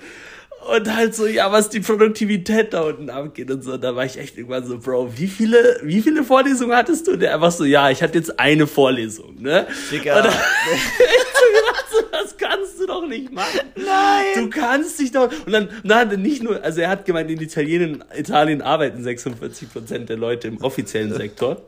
Und 0.68 0.94
halt 0.94 1.14
so, 1.14 1.26
ja, 1.26 1.50
was 1.50 1.70
die 1.70 1.80
Produktivität 1.80 2.74
da 2.74 2.82
unten 2.82 3.08
abgeht 3.08 3.50
und 3.50 3.64
so. 3.64 3.76
Da 3.76 3.96
war 3.96 4.04
ich 4.04 4.18
echt 4.18 4.36
irgendwann 4.36 4.66
so, 4.66 4.78
Bro, 4.78 5.16
wie 5.16 5.26
viele, 5.26 5.80
wie 5.82 6.02
viele 6.02 6.22
Vorlesungen 6.22 6.76
hattest 6.76 7.06
du? 7.08 7.16
Der 7.16 7.34
einfach 7.34 7.50
so, 7.50 7.64
ja, 7.64 7.90
ich 7.90 8.02
hatte 8.02 8.18
jetzt 8.18 8.38
eine 8.38 8.66
Vorlesung, 8.66 9.40
ne? 9.40 9.66
Digga. 9.90 10.18
Und 10.18 10.24
dann, 10.26 10.32
so, 11.90 11.98
das 12.12 12.36
kannst 12.36 12.78
du 12.78 12.86
doch 12.86 13.06
nicht 13.06 13.32
machen. 13.32 13.60
Nein. 13.74 14.24
Du 14.36 14.50
kannst 14.50 15.00
dich 15.00 15.12
doch, 15.12 15.30
und 15.46 15.52
dann, 15.52 15.70
nein, 15.82 16.20
nicht 16.20 16.42
nur, 16.42 16.62
also 16.62 16.82
er 16.82 16.90
hat 16.90 17.04
gemeint, 17.06 17.30
in 17.30 17.40
Italien, 17.40 18.04
Italien 18.14 18.60
arbeiten 18.60 19.02
46 19.02 19.72
Prozent 19.72 20.08
der 20.08 20.18
Leute 20.18 20.48
im 20.48 20.58
offiziellen 20.58 21.14
Sektor. 21.14 21.62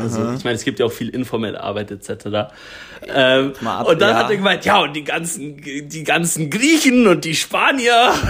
Also, 0.00 0.22
Aha. 0.22 0.34
ich 0.34 0.44
meine, 0.44 0.56
es 0.56 0.64
gibt 0.64 0.78
ja 0.80 0.86
auch 0.86 0.92
viel 0.92 1.10
informelle 1.10 1.60
Arbeit 1.62 1.90
etc. 1.90 2.50
Ähm, 3.06 3.52
ab, 3.64 3.86
und 3.86 4.00
dann 4.00 4.10
ja. 4.10 4.16
hat 4.16 4.30
er 4.30 4.36
gemeint, 4.36 4.64
ja, 4.64 4.80
und 4.80 4.94
die 4.94 5.04
ganzen, 5.04 5.58
die 5.58 6.04
ganzen 6.04 6.50
Griechen 6.50 7.06
und 7.06 7.24
die 7.24 7.34
Spanier. 7.34 8.14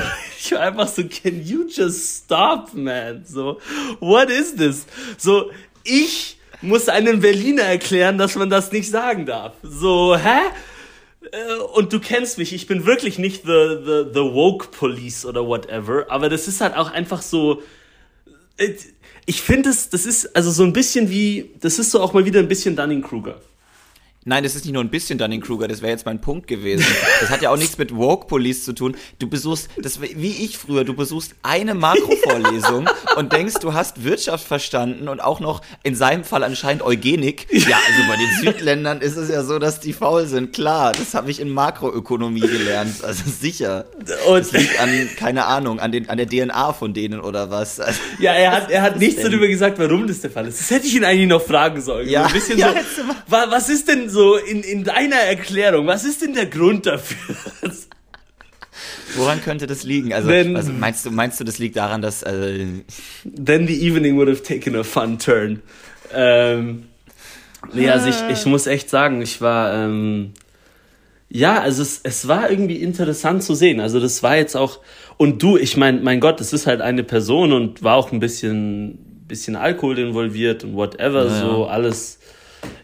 Ich 0.47 0.53
war 0.53 0.61
einfach 0.61 0.89
so, 0.89 1.03
can 1.05 1.43
you 1.43 1.65
just 1.67 2.25
stop, 2.25 2.75
man? 2.75 3.25
So, 3.25 3.59
what 4.01 4.29
is 4.29 4.55
this? 4.55 4.85
So, 5.17 5.51
ich 5.85 6.37
muss 6.61 6.91
einem 6.91 7.21
Berliner 7.21 7.63
erklären, 7.63 8.19
dass 8.19 8.35
man 8.35 8.51
das 8.51 8.71
nicht 8.71 8.91
sagen 8.91 9.25
darf. 9.25 9.55
So, 9.63 10.19
hä? 10.19 10.41
Äh, 11.33 11.63
und 11.73 11.95
du 11.95 11.99
kennst 11.99 12.37
mich, 12.37 12.53
ich 12.53 12.67
bin 12.67 12.85
wirklich 12.85 13.19
nicht 13.19 13.45
the, 13.45 13.79
the, 13.85 14.05
the 14.13 14.21
woke 14.21 14.69
police 14.69 15.25
oder 15.25 15.47
whatever, 15.47 16.05
aber 16.11 16.29
das 16.29 16.47
ist 16.47 16.61
halt 16.61 16.77
auch 16.77 16.91
einfach 16.91 17.23
so, 17.23 17.63
ich 19.27 19.43
finde 19.43 19.71
es, 19.71 19.89
das 19.89 20.07
ist 20.07 20.37
also 20.37 20.51
so 20.51 20.65
ein 20.65 20.73
bisschen 20.73 21.11
wie, 21.11 21.51
das 21.61 21.79
ist 21.79 21.91
so 21.91 22.01
auch 22.01 22.13
mal 22.13 22.25
wieder 22.25 22.41
ein 22.41 22.49
bisschen 22.49 22.77
Dunning-Kruger. 22.77 23.41
Nein, 24.27 24.43
das 24.43 24.55
ist 24.55 24.65
nicht 24.65 24.73
nur 24.73 24.83
ein 24.83 24.89
bisschen 24.89 25.19
Dunning-Kruger, 25.19 25.69
das 25.69 25.83
wäre 25.83 25.93
jetzt 25.93 26.07
mein 26.07 26.19
Punkt 26.19 26.47
gewesen. 26.47 26.87
Das 27.21 27.29
hat 27.29 27.43
ja 27.43 27.51
auch 27.51 27.59
nichts 27.59 27.77
mit 27.77 27.95
Woke 27.95 28.27
Police 28.27 28.65
zu 28.65 28.73
tun. 28.73 28.97
Du 29.19 29.29
besuchst, 29.29 29.69
das 29.77 30.01
wie 30.01 30.45
ich 30.45 30.57
früher, 30.57 30.85
du 30.85 30.95
besuchst 30.95 31.35
eine 31.43 31.75
Makrovorlesung 31.75 32.89
und 33.17 33.33
denkst, 33.35 33.57
du 33.61 33.75
hast 33.75 34.03
Wirtschaft 34.03 34.47
verstanden 34.47 35.09
und 35.09 35.23
auch 35.23 35.41
noch 35.41 35.61
in 35.83 35.95
seinem 35.95 36.25
Fall 36.25 36.43
anscheinend 36.43 36.83
Eugenik. 36.83 37.47
Ja, 37.51 37.77
also 37.77 38.09
bei 38.09 38.17
den 38.17 38.31
Südländern 38.41 39.03
ist 39.03 39.17
es 39.17 39.29
ja 39.29 39.45
so, 39.45 39.59
dass 39.59 39.81
die 39.81 39.93
faul 39.93 40.27
sind. 40.27 40.55
Klar, 40.55 40.93
das 40.93 41.13
habe 41.13 41.31
ich 41.31 41.39
in 41.39 41.51
Makroökonomie 41.51 42.41
gelernt, 42.41 43.05
also 43.05 43.25
sicher. 43.29 43.85
Und 44.27 44.39
das 44.39 44.53
liegt 44.53 44.81
an, 44.81 44.89
keine 45.19 45.45
Ahnung, 45.45 45.81
an, 45.81 45.93
den, 45.93 46.09
an 46.09 46.17
der 46.17 46.27
DNA 46.27 46.73
von 46.73 46.95
denen 46.95 47.21
oder 47.21 47.51
was. 47.51 47.79
Also, 47.79 48.01
ja, 48.19 48.33
er 48.33 48.53
hat, 48.53 48.71
er 48.71 48.81
hat 48.81 48.99
nichts 48.99 49.23
darüber 49.23 49.49
gesagt, 49.49 49.79
warum 49.79 50.07
das 50.07 50.23
der 50.23 50.31
Fall 50.31 50.49
ist. 50.49 50.61
Das 50.61 50.71
hätte 50.71 50.87
ich 50.87 50.95
ihn 50.95 51.05
eigentlich 51.05 51.29
noch 51.29 51.43
fragen 51.43 51.83
sollen. 51.83 52.09
Ja, 52.09 52.23
so 52.23 52.29
ein 52.29 52.33
bisschen 52.33 52.59
ja, 52.65 52.73
so, 52.73 53.03
was 53.29 53.69
ist 53.69 53.87
denn 53.87 54.09
so 54.09 54.14
in, 54.37 54.63
in 54.63 54.85
deiner 54.85 55.17
Erklärung, 55.17 55.87
was 55.87 56.05
ist 56.05 56.23
denn 56.23 56.35
der 56.35 56.47
Grund 56.47 56.87
dafür? 56.87 57.35
Woran 59.17 59.41
könnte 59.43 59.67
das 59.67 59.85
liegen? 59.85 60.13
Also, 60.13 60.29
Wenn- 60.29 60.57
also 60.57 60.73
meinst 60.73 61.07
du, 61.07 61.11
meinst 61.11 61.39
du, 61.39 61.45
das 61.45 61.59
liegt 61.59 61.77
daran, 61.77 62.03
dass 62.03 62.23
äh, 62.23 62.67
Then 63.25 63.67
the 63.67 63.87
evening 63.87 64.17
would 64.17 64.29
have 64.29 64.43
taken 64.43 64.75
a 64.77 64.83
fun 64.83 65.19
turn. 65.19 65.63
Ähm, 66.13 66.85
nee, 67.73 67.89
also 67.89 68.09
ich, 68.09 68.17
ich 68.29 68.47
muss 68.47 68.67
echt 68.67 68.91
sagen, 68.91 69.23
ich 69.23 69.41
war, 69.41 69.73
ähm, 69.75 70.33
ja, 71.29 71.61
also 71.61 71.83
es, 71.83 72.01
es 72.03 72.27
war 72.29 72.51
irgendwie 72.51 72.77
interessant 72.77 73.43
zu 73.45 73.55
sehen. 73.55 73.79
Also 73.81 74.01
das 74.01 74.23
war 74.23 74.37
jetzt 74.37 74.57
auch, 74.57 74.81
und 75.17 75.43
du, 75.43 75.57
ich 75.57 75.77
meine, 75.77 76.01
mein 76.01 76.19
Gott, 76.21 76.41
es 76.41 76.53
ist 76.53 76.67
halt 76.67 76.81
eine 76.81 77.05
Person 77.05 77.53
und 77.53 77.83
war 77.85 77.95
auch 77.97 78.11
ein 78.11 78.19
bisschen, 78.21 78.99
bisschen 79.29 79.55
Alkohol 79.55 79.99
involviert 79.99 80.65
und 80.65 80.75
whatever, 80.75 81.27
Ja, 81.27 81.41
so 81.41 81.67
alles. 81.67 82.19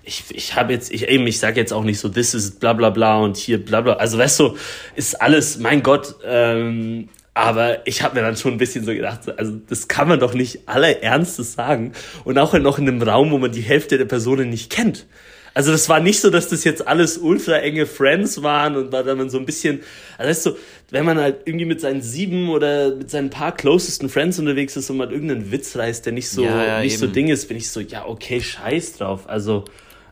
Ich, 0.03 0.25
ich 0.31 0.55
habe 0.57 0.73
jetzt, 0.73 0.93
ich 0.93 1.09
eben, 1.09 1.27
ich 1.27 1.39
sage 1.39 1.61
jetzt 1.61 1.73
auch 1.73 1.85
nicht 1.85 1.99
so, 1.99 2.09
this 2.09 2.35
is 2.35 2.53
bla 2.53 2.73
bla 2.73 2.91
bla 2.91 3.19
und 3.19 3.37
hier 3.37 3.65
bla 3.65 3.81
bla. 3.81 3.95
Also 3.95 4.19
weißt 4.19 4.41
du, 4.41 4.57
ist 4.97 5.21
alles, 5.21 5.59
mein 5.59 5.83
Gott, 5.83 6.17
ähm, 6.25 7.09
aber 7.35 7.87
ich 7.87 8.03
habe 8.03 8.17
mir 8.17 8.23
dann 8.23 8.37
schon 8.37 8.53
ein 8.53 8.59
bisschen 8.59 8.85
so 8.85 8.93
gedacht, 8.93 9.25
so, 9.25 9.33
also 9.33 9.53
das 9.69 9.89
kann 9.89 10.09
man 10.09 10.19
doch 10.19 10.35
nicht 10.35 10.69
aller 10.69 11.03
Ernstes 11.03 11.55
sagen. 11.55 11.93
Und 12.25 12.39
auch 12.39 12.55
noch 12.55 12.79
in 12.79 12.89
einem 12.89 13.03
Raum, 13.03 13.31
wo 13.31 13.39
man 13.39 13.53
die 13.53 13.63
Hälfte 13.63 13.99
der 13.99 14.05
Personen 14.05 14.51
nicht 14.51 14.71
kennt. 14.71 15.07
Also 15.53 15.73
das 15.73 15.89
war 15.89 16.01
nicht 16.01 16.21
so, 16.21 16.31
dass 16.31 16.49
das 16.49 16.65
jetzt 16.65 16.87
alles 16.87 17.19
ultra 17.19 17.57
enge 17.59 17.87
Friends 17.87 18.43
waren 18.43 18.77
und 18.77 18.93
war 18.93 19.03
dann 19.03 19.29
so 19.31 19.39
ein 19.39 19.47
bisschen, 19.47 19.81
also 20.17 20.31
weißt 20.31 20.47
du, 20.47 20.51
wenn 20.91 21.05
man 21.05 21.19
halt 21.19 21.39
irgendwie 21.45 21.65
mit 21.65 21.81
seinen 21.81 22.03
sieben 22.03 22.51
oder 22.51 22.95
mit 22.95 23.11
seinen 23.11 23.31
paar 23.31 23.55
closesten 23.55 24.09
Friends 24.09 24.39
unterwegs 24.39 24.77
ist 24.77 24.91
und 24.91 24.99
man 24.99 25.11
irgendeinen 25.11 25.51
Witz 25.51 25.77
reißt, 25.77 26.07
der 26.07 26.13
nicht 26.13 26.29
so, 26.29 26.45
Ja, 26.45 26.65
ja, 26.65 26.81
nicht 26.81 26.99
so 26.99 27.07
eben. 27.07 27.15
Ding 27.15 27.29
ist, 27.29 27.49
bin 27.49 27.57
ich 27.57 27.69
so, 27.71 27.81
ja, 27.81 28.07
okay, 28.07 28.41
scheiß 28.41 28.99
drauf. 28.99 29.29
Also, 29.29 29.65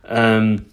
ähm, 0.08 0.64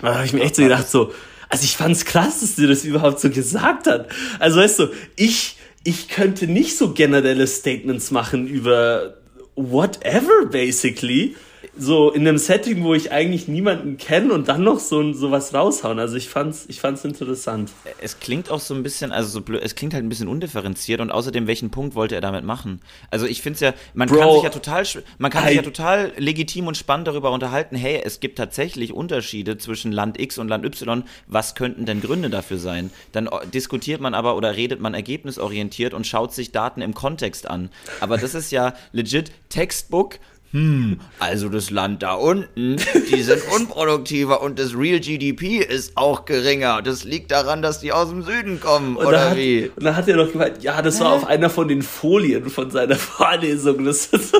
da 0.00 0.14
habe 0.14 0.26
ich 0.26 0.32
mir 0.32 0.42
echt 0.42 0.56
so 0.56 0.62
gedacht, 0.62 0.88
so, 0.88 1.12
also 1.48 1.64
ich 1.64 1.76
fand's 1.76 2.04
krass, 2.04 2.40
dass 2.40 2.56
sie 2.56 2.66
das 2.66 2.84
überhaupt 2.84 3.20
so 3.20 3.30
gesagt 3.30 3.86
hat. 3.86 4.08
Also 4.38 4.60
weißt 4.60 4.78
du, 4.78 4.88
ich, 5.16 5.56
ich 5.84 6.08
könnte 6.08 6.46
nicht 6.46 6.76
so 6.76 6.92
generelle 6.92 7.46
Statements 7.46 8.10
machen 8.10 8.46
über 8.46 9.14
whatever, 9.56 10.46
basically. 10.50 11.36
So 11.76 12.10
in 12.10 12.26
einem 12.26 12.38
Setting, 12.38 12.82
wo 12.82 12.94
ich 12.94 13.12
eigentlich 13.12 13.46
niemanden 13.48 13.96
kenne 13.96 14.32
und 14.32 14.48
dann 14.48 14.64
noch 14.64 14.80
so, 14.80 15.12
so 15.12 15.30
was 15.30 15.54
raushauen. 15.54 15.98
Also 15.98 16.16
ich 16.16 16.28
fand's, 16.28 16.64
ich 16.68 16.80
fand's 16.80 17.04
interessant. 17.04 17.70
es 18.00 18.18
klingt 18.18 18.50
auch 18.50 18.60
so 18.60 18.74
ein 18.74 18.82
bisschen, 18.82 19.12
also 19.12 19.28
so 19.28 19.40
blöd, 19.40 19.62
es 19.62 19.74
klingt 19.76 19.94
halt 19.94 20.04
ein 20.04 20.08
bisschen 20.08 20.28
undifferenziert 20.28 21.00
und 21.00 21.10
außerdem, 21.10 21.46
welchen 21.46 21.70
Punkt 21.70 21.94
wollte 21.94 22.16
er 22.16 22.20
damit 22.20 22.44
machen? 22.44 22.80
Also 23.10 23.26
ich 23.26 23.40
finde 23.40 23.54
es 23.54 23.60
ja, 23.60 23.74
man 23.94 24.08
Bro, 24.08 24.18
kann 24.18 24.32
sich 24.32 24.42
ja 24.42 24.50
total, 24.50 24.84
man 25.18 25.30
kann 25.30 25.44
sich 25.44 25.52
I- 25.52 25.56
ja 25.56 25.62
total 25.62 26.12
legitim 26.16 26.66
und 26.66 26.76
spannend 26.76 27.06
darüber 27.06 27.30
unterhalten, 27.30 27.76
hey, 27.76 28.00
es 28.04 28.20
gibt 28.20 28.36
tatsächlich 28.38 28.92
Unterschiede 28.92 29.56
zwischen 29.56 29.92
Land 29.92 30.20
X 30.20 30.38
und 30.38 30.48
Land 30.48 30.64
Y, 30.64 31.04
was 31.28 31.54
könnten 31.54 31.86
denn 31.86 32.00
Gründe 32.00 32.30
dafür 32.30 32.58
sein? 32.58 32.90
Dann 33.12 33.28
diskutiert 33.54 34.00
man 34.00 34.14
aber 34.14 34.36
oder 34.36 34.56
redet 34.56 34.80
man 34.80 34.94
ergebnisorientiert 34.94 35.94
und 35.94 36.06
schaut 36.06 36.34
sich 36.34 36.52
Daten 36.52 36.82
im 36.82 36.94
Kontext 36.94 37.48
an. 37.48 37.70
Aber 38.00 38.18
das 38.18 38.34
ist 38.34 38.50
ja 38.50 38.74
legit 38.92 39.30
Textbook, 39.48 40.18
hm, 40.52 40.98
also 41.18 41.48
das 41.48 41.70
Land 41.70 42.02
da 42.02 42.14
unten, 42.14 42.76
die 43.10 43.22
sind 43.22 43.40
unproduktiver 43.56 44.42
und 44.42 44.58
das 44.58 44.76
Real 44.76 44.98
GDP 45.00 45.58
ist 45.58 45.96
auch 45.96 46.24
geringer. 46.24 46.82
Das 46.82 47.04
liegt 47.04 47.30
daran, 47.30 47.62
dass 47.62 47.80
die 47.80 47.92
aus 47.92 48.08
dem 48.08 48.22
Süden 48.22 48.60
kommen, 48.60 48.96
Und 48.96 49.06
oder 49.06 49.30
hat, 49.30 49.36
wie? 49.36 49.70
Und 49.76 49.84
dann 49.84 49.94
hat 49.96 50.08
er 50.08 50.16
noch 50.16 50.32
gemeint, 50.32 50.62
ja, 50.62 50.82
das 50.82 51.00
war 51.00 51.12
auf 51.12 51.26
einer 51.26 51.50
von 51.50 51.68
den 51.68 51.82
Folien 51.82 52.50
von 52.50 52.70
seiner 52.70 52.96
Vorlesung. 52.96 53.84
Das 53.84 54.06
ist 54.06 54.32
so, 54.32 54.38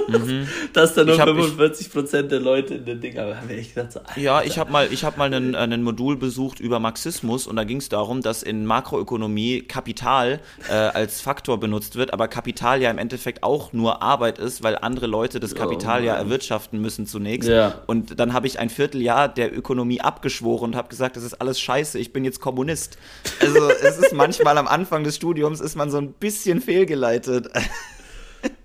dass 0.73 0.95
da 0.95 1.05
nur 1.05 1.15
Ich 1.15 1.21
hab- 1.21 1.29
45 1.29 1.93
Prozent 1.93 2.33
der 2.33 2.41
Leute 2.41 2.75
in 2.75 2.85
den 2.85 3.01
Ding 3.01 3.17
haben. 3.17 3.49
Echt 3.49 3.75
gedacht, 3.75 3.93
so. 3.93 4.01
Ja, 4.17 4.43
ich 4.43 4.59
habe 4.59 4.73
mal, 4.73 4.89
ich 4.93 5.05
hab 5.05 5.17
mal 5.17 5.33
einen, 5.33 5.55
einen 5.55 5.83
Modul 5.83 6.17
besucht 6.17 6.59
über 6.61 6.81
Marxismus 6.81 7.47
und 7.47 7.57
da 7.57 7.65
ging 7.65 7.79
es 7.79 7.89
darum, 7.89 8.21
dass 8.21 8.43
in 8.43 8.67
Makroökonomie 8.67 9.63
Kapital 9.63 10.41
äh, 10.69 10.73
als 10.73 11.21
Faktor 11.21 11.61
benutzt 11.61 11.97
wird, 11.97 12.13
aber 12.13 12.29
Kapital 12.29 12.83
ja 12.83 12.91
im 12.91 12.99
Endeffekt 12.99 13.43
auch 13.43 13.73
nur 13.73 14.03
Arbeit 14.03 14.39
ist, 14.39 14.63
weil 14.63 14.77
andere 14.77 15.07
Leute 15.07 15.39
das 15.41 15.55
Kapital 15.55 16.00
ja 16.05 16.15
Mann. 16.15 16.25
erwirtschaften 16.25 16.81
müssen 16.81 17.07
zunächst. 17.07 17.49
Ja. 17.49 17.83
Und 17.87 18.19
dann 18.19 18.33
habe 18.33 18.47
ich 18.47 18.59
ein 18.59 18.71
Vierteljahr 18.71 19.29
der 19.29 19.57
Ökonomie 19.57 20.01
abgeschworen 20.01 20.71
und 20.71 20.77
habe 20.77 20.89
gesagt, 20.89 21.17
das 21.17 21.25
ist 21.25 21.35
alles 21.35 21.61
scheiße, 21.61 21.99
ich 21.99 22.13
bin 22.13 22.25
jetzt 22.25 22.41
Kommunist. 22.41 22.99
Also 23.41 23.71
es 23.83 23.99
ist 23.99 24.13
manchmal 24.13 24.59
am 24.59 24.67
Anfang 24.67 25.05
des 25.05 25.17
Studiums 25.17 25.61
ist 25.61 25.77
man 25.77 25.91
so 25.91 25.99
ein 25.99 26.13
bisschen 26.13 26.61
fehlgeleitet. 26.61 27.49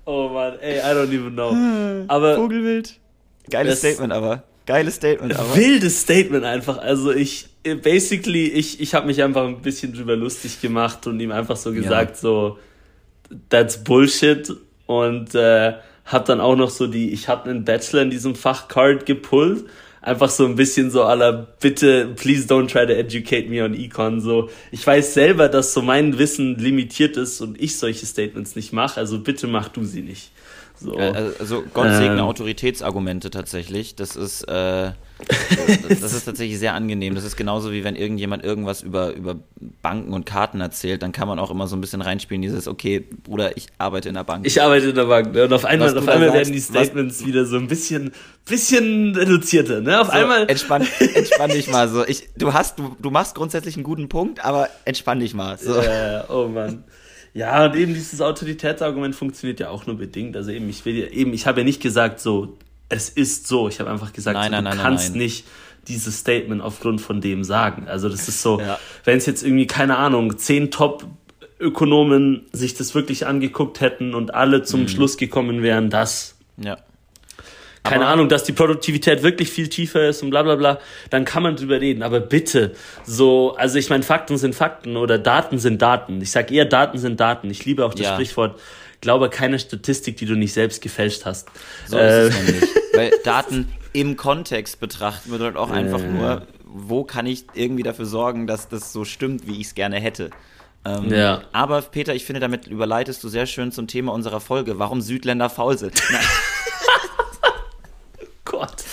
Oh 0.07 0.29
Mann, 0.29 0.59
ey, 0.59 0.77
I 0.77 0.95
don't 0.95 1.11
even 1.11 1.33
know. 1.33 1.51
Aber 2.07 2.35
Vogelwild. 2.35 2.99
Geiles 3.49 3.79
Statement 3.79 4.13
aber. 4.13 4.43
Geiles 4.67 4.95
Statement 4.95 5.35
aber. 5.35 5.55
wildes 5.55 6.01
Statement 6.01 6.45
einfach. 6.45 6.77
Also 6.77 7.11
ich, 7.11 7.47
basically, 7.63 8.47
ich, 8.49 8.79
ich 8.79 8.93
habe 8.93 9.07
mich 9.07 9.23
einfach 9.23 9.47
ein 9.47 9.61
bisschen 9.61 9.93
drüber 9.93 10.15
lustig 10.15 10.61
gemacht 10.61 11.07
und 11.07 11.19
ihm 11.19 11.31
einfach 11.31 11.57
so 11.57 11.73
gesagt, 11.73 12.17
so, 12.17 12.59
that's 13.49 13.83
Bullshit. 13.83 14.53
Und 14.85 15.33
äh, 15.33 15.73
hab 16.05 16.25
dann 16.25 16.39
auch 16.39 16.55
noch 16.55 16.69
so 16.69 16.88
die, 16.88 17.12
ich 17.12 17.27
habe 17.27 17.50
einen 17.50 17.65
Bachelor 17.65 18.03
in 18.03 18.09
diesem 18.09 18.35
Fach 18.35 18.67
Card 18.67 19.05
gepullt. 19.05 19.65
Einfach 20.01 20.29
so 20.29 20.45
ein 20.45 20.55
bisschen 20.55 20.91
so 20.91 21.03
aller 21.03 21.33
bitte, 21.33 22.09
please 22.15 22.47
don't 22.47 22.67
try 22.67 22.85
to 22.85 22.93
educate 22.93 23.50
me 23.50 23.63
on 23.63 23.74
Econ. 23.74 24.21
So, 24.21 24.50
ich 24.71 24.85
weiß 24.85 25.15
selber, 25.15 25.50
dass 25.50 25.74
so 25.74 25.81
mein 25.81 26.19
Wissen 26.19 26.59
limitiert 26.59 27.17
ist 27.17 27.41
und 27.41 27.59
ich 27.59 27.79
solche 27.79 28.05
Statements 28.05 28.55
nicht 28.55 28.71
mache. 28.71 29.00
Also 29.00 29.17
bitte 29.17 29.47
mach 29.47 29.69
du 29.69 29.83
sie 29.83 30.03
nicht. 30.03 30.29
So. 30.79 30.95
Äh, 30.95 31.31
Also 31.39 31.63
Gott 31.74 31.89
segne 31.93 32.19
Ähm. 32.19 32.25
Autoritätsargumente 32.25 33.31
tatsächlich. 33.31 33.95
Das 33.95 34.15
ist, 34.15 34.43
äh, 34.43 34.91
das 35.89 36.13
ist 36.13 36.25
tatsächlich 36.25 36.60
sehr 36.60 36.74
angenehm. 36.74 37.15
Das 37.15 37.24
ist 37.24 37.36
genauso 37.38 37.72
wie 37.72 37.84
wenn 37.84 37.95
irgendjemand 37.95 38.43
irgendwas 38.43 38.81
über, 38.81 39.13
über 39.13 39.38
Banken 39.81 40.13
und 40.13 40.25
Karten 40.25 40.62
erzählt, 40.62 41.01
dann 41.01 41.12
kann 41.12 41.27
man 41.27 41.39
auch 41.39 41.51
immer 41.51 41.67
so 41.67 41.75
ein 41.75 41.81
bisschen 41.81 42.01
reinspielen, 42.01 42.41
dieses, 42.41 42.67
okay, 42.67 43.00
Bruder, 43.24 43.55
ich 43.57 43.67
arbeite 43.77 44.10
in 44.10 44.15
der 44.15 44.24
Bank. 44.24 44.45
Ich 44.45 44.62
arbeite 44.62 44.89
in 44.89 44.95
der 44.95 45.05
Bank, 45.05 45.34
ne? 45.34 45.45
Und 45.45 45.53
auf 45.53 45.65
einmal, 45.65 45.88
Was 45.89 45.95
auf 45.95 46.07
einmal 46.07 46.27
sagst, 46.29 46.38
werden 46.39 46.53
die 46.53 46.60
was- 46.60 46.65
Statements 46.67 47.25
wieder 47.25 47.45
so 47.45 47.57
ein 47.57 47.67
bisschen, 47.67 48.12
bisschen 48.45 49.15
reduzierter, 49.15 49.81
ne? 49.81 50.01
Auf 50.01 50.07
so, 50.07 50.13
einmal. 50.13 50.50
entspann, 50.50 50.86
entspann 51.15 51.50
dich 51.50 51.69
mal 51.69 51.88
so. 51.88 52.05
Ich, 52.05 52.29
du 52.38 52.53
hast, 52.53 52.79
du, 52.79 52.95
du 53.01 53.10
machst 53.12 53.36
grundsätzlich 53.36 53.75
einen 53.75 53.84
guten 53.84 54.10
Punkt, 54.10 54.43
aber 54.43 54.69
entspann 54.86 55.19
dich 55.19 55.34
mal. 55.34 55.57
So. 55.57 55.75
Äh, 55.75 56.24
oh 56.29 56.48
Mann. 56.48 56.84
Ja, 57.34 57.65
und 57.65 57.75
eben 57.75 57.93
dieses 57.93 58.22
Autoritätsargument 58.22 59.13
funktioniert 59.13 59.60
ja 59.60 59.69
auch 59.69 59.86
nur 59.88 59.98
bedingt. 59.98 60.38
Also 60.38 60.51
eben, 60.51 60.69
ich 60.69 60.86
will 60.86 60.95
ja, 60.98 61.07
eben, 61.07 61.34
ich 61.34 61.45
habe 61.48 61.60
ja 61.62 61.63
nicht 61.65 61.81
gesagt, 61.81 62.22
so, 62.22 62.57
es 62.95 63.09
ist 63.09 63.47
so. 63.47 63.67
Ich 63.69 63.79
habe 63.79 63.89
einfach 63.89 64.13
gesagt, 64.13 64.35
Nein, 64.37 64.45
so, 64.45 64.51
nein, 64.51 64.63
du 64.65 64.69
nein, 64.71 64.79
kannst 64.79 65.15
nicht 65.15 65.45
dieses 65.87 66.19
Statement 66.19 66.61
aufgrund 66.61 66.99
von 67.01 67.21
dem 67.21 67.43
sagen. 67.43 67.87
Also 67.87 68.09
das 68.09 68.27
ist 68.27 68.41
so, 68.41 68.59
Ja. 68.59 68.79
wenn 69.03 69.17
es 69.17 69.25
jetzt 69.27 69.43
irgendwie, 69.43 69.67
keine 69.67 69.97
Ahnung, 69.97 70.37
zehn 70.37 70.71
Top-Ökonomen 70.71 72.45
sich 72.51 72.73
das 72.73 72.95
wirklich 72.95 73.27
angeguckt 73.27 73.81
hätten 73.81 74.13
und 74.15 74.33
alle 74.33 74.63
zum 74.63 74.81
Mhm. 74.83 74.87
Schluss 74.87 75.17
gekommen 75.17 75.61
wären, 75.61 75.89
dass 75.89 76.35
Ja. 76.57 76.77
keine 77.83 78.05
Aber- 78.05 78.13
Ahnung, 78.13 78.29
dass 78.29 78.43
die 78.43 78.51
Produktivität 78.53 79.21
wirklich 79.21 79.49
viel 79.51 79.67
tiefer 79.69 80.09
ist 80.09 80.23
und 80.23 80.31
bla 80.31 80.41
bla 80.43 80.55
bla, 80.55 80.79
dann 81.11 81.23
kann 81.23 81.43
man 81.43 81.55
drüber 81.55 81.79
reden. 81.79 82.01
Aber 82.01 82.19
bitte, 82.19 82.73
so, 83.05 83.55
also 83.55 83.77
ich 83.77 83.89
meine, 83.91 84.01
Fakten 84.03 84.37
sind 84.37 84.55
Fakten 84.55 84.97
oder 84.97 85.19
Daten 85.19 85.59
sind 85.59 85.81
Daten. 85.83 86.19
Ich 86.21 86.31
sag 86.31 86.51
eher, 86.51 86.65
Daten 86.65 86.97
sind 86.97 87.19
Daten. 87.19 87.49
Ich 87.51 87.63
liebe 87.65 87.85
auch 87.85 87.93
das 87.93 88.05
Ja. 88.07 88.13
Sprichwort, 88.13 88.59
glaube 89.01 89.29
keine 89.29 89.59
Statistik, 89.59 90.17
die 90.17 90.25
du 90.25 90.33
nicht 90.35 90.53
selbst 90.53 90.81
gefälscht 90.81 91.25
hast. 91.25 91.47
So 91.87 91.97
Äh, 91.97 92.27
ist 92.29 92.33
es 92.39 92.43
nämlich. 92.43 92.69
Weil 92.95 93.11
Daten 93.23 93.69
im 93.93 94.17
Kontext 94.17 94.79
betrachten 94.79 95.31
bedeutet 95.31 95.57
auch 95.57 95.69
einfach 95.71 96.01
nur, 96.01 96.47
wo 96.63 97.03
kann 97.03 97.25
ich 97.25 97.45
irgendwie 97.53 97.83
dafür 97.83 98.05
sorgen, 98.05 98.47
dass 98.47 98.67
das 98.69 98.91
so 98.93 99.05
stimmt, 99.05 99.47
wie 99.47 99.59
ich 99.61 99.67
es 99.67 99.75
gerne 99.75 99.99
hätte. 99.99 100.29
Ähm, 100.85 101.11
Ja. 101.13 101.43
Aber 101.53 101.81
Peter, 101.81 102.13
ich 102.13 102.25
finde, 102.25 102.39
damit 102.41 102.67
überleitest 102.67 103.23
du 103.23 103.29
sehr 103.29 103.45
schön 103.45 103.71
zum 103.71 103.87
Thema 103.87 104.11
unserer 104.13 104.39
Folge, 104.41 104.79
warum 104.79 105.01
Südländer 105.01 105.49
faul 105.49 105.77
sind. 105.77 106.01
Gott. 108.45 108.83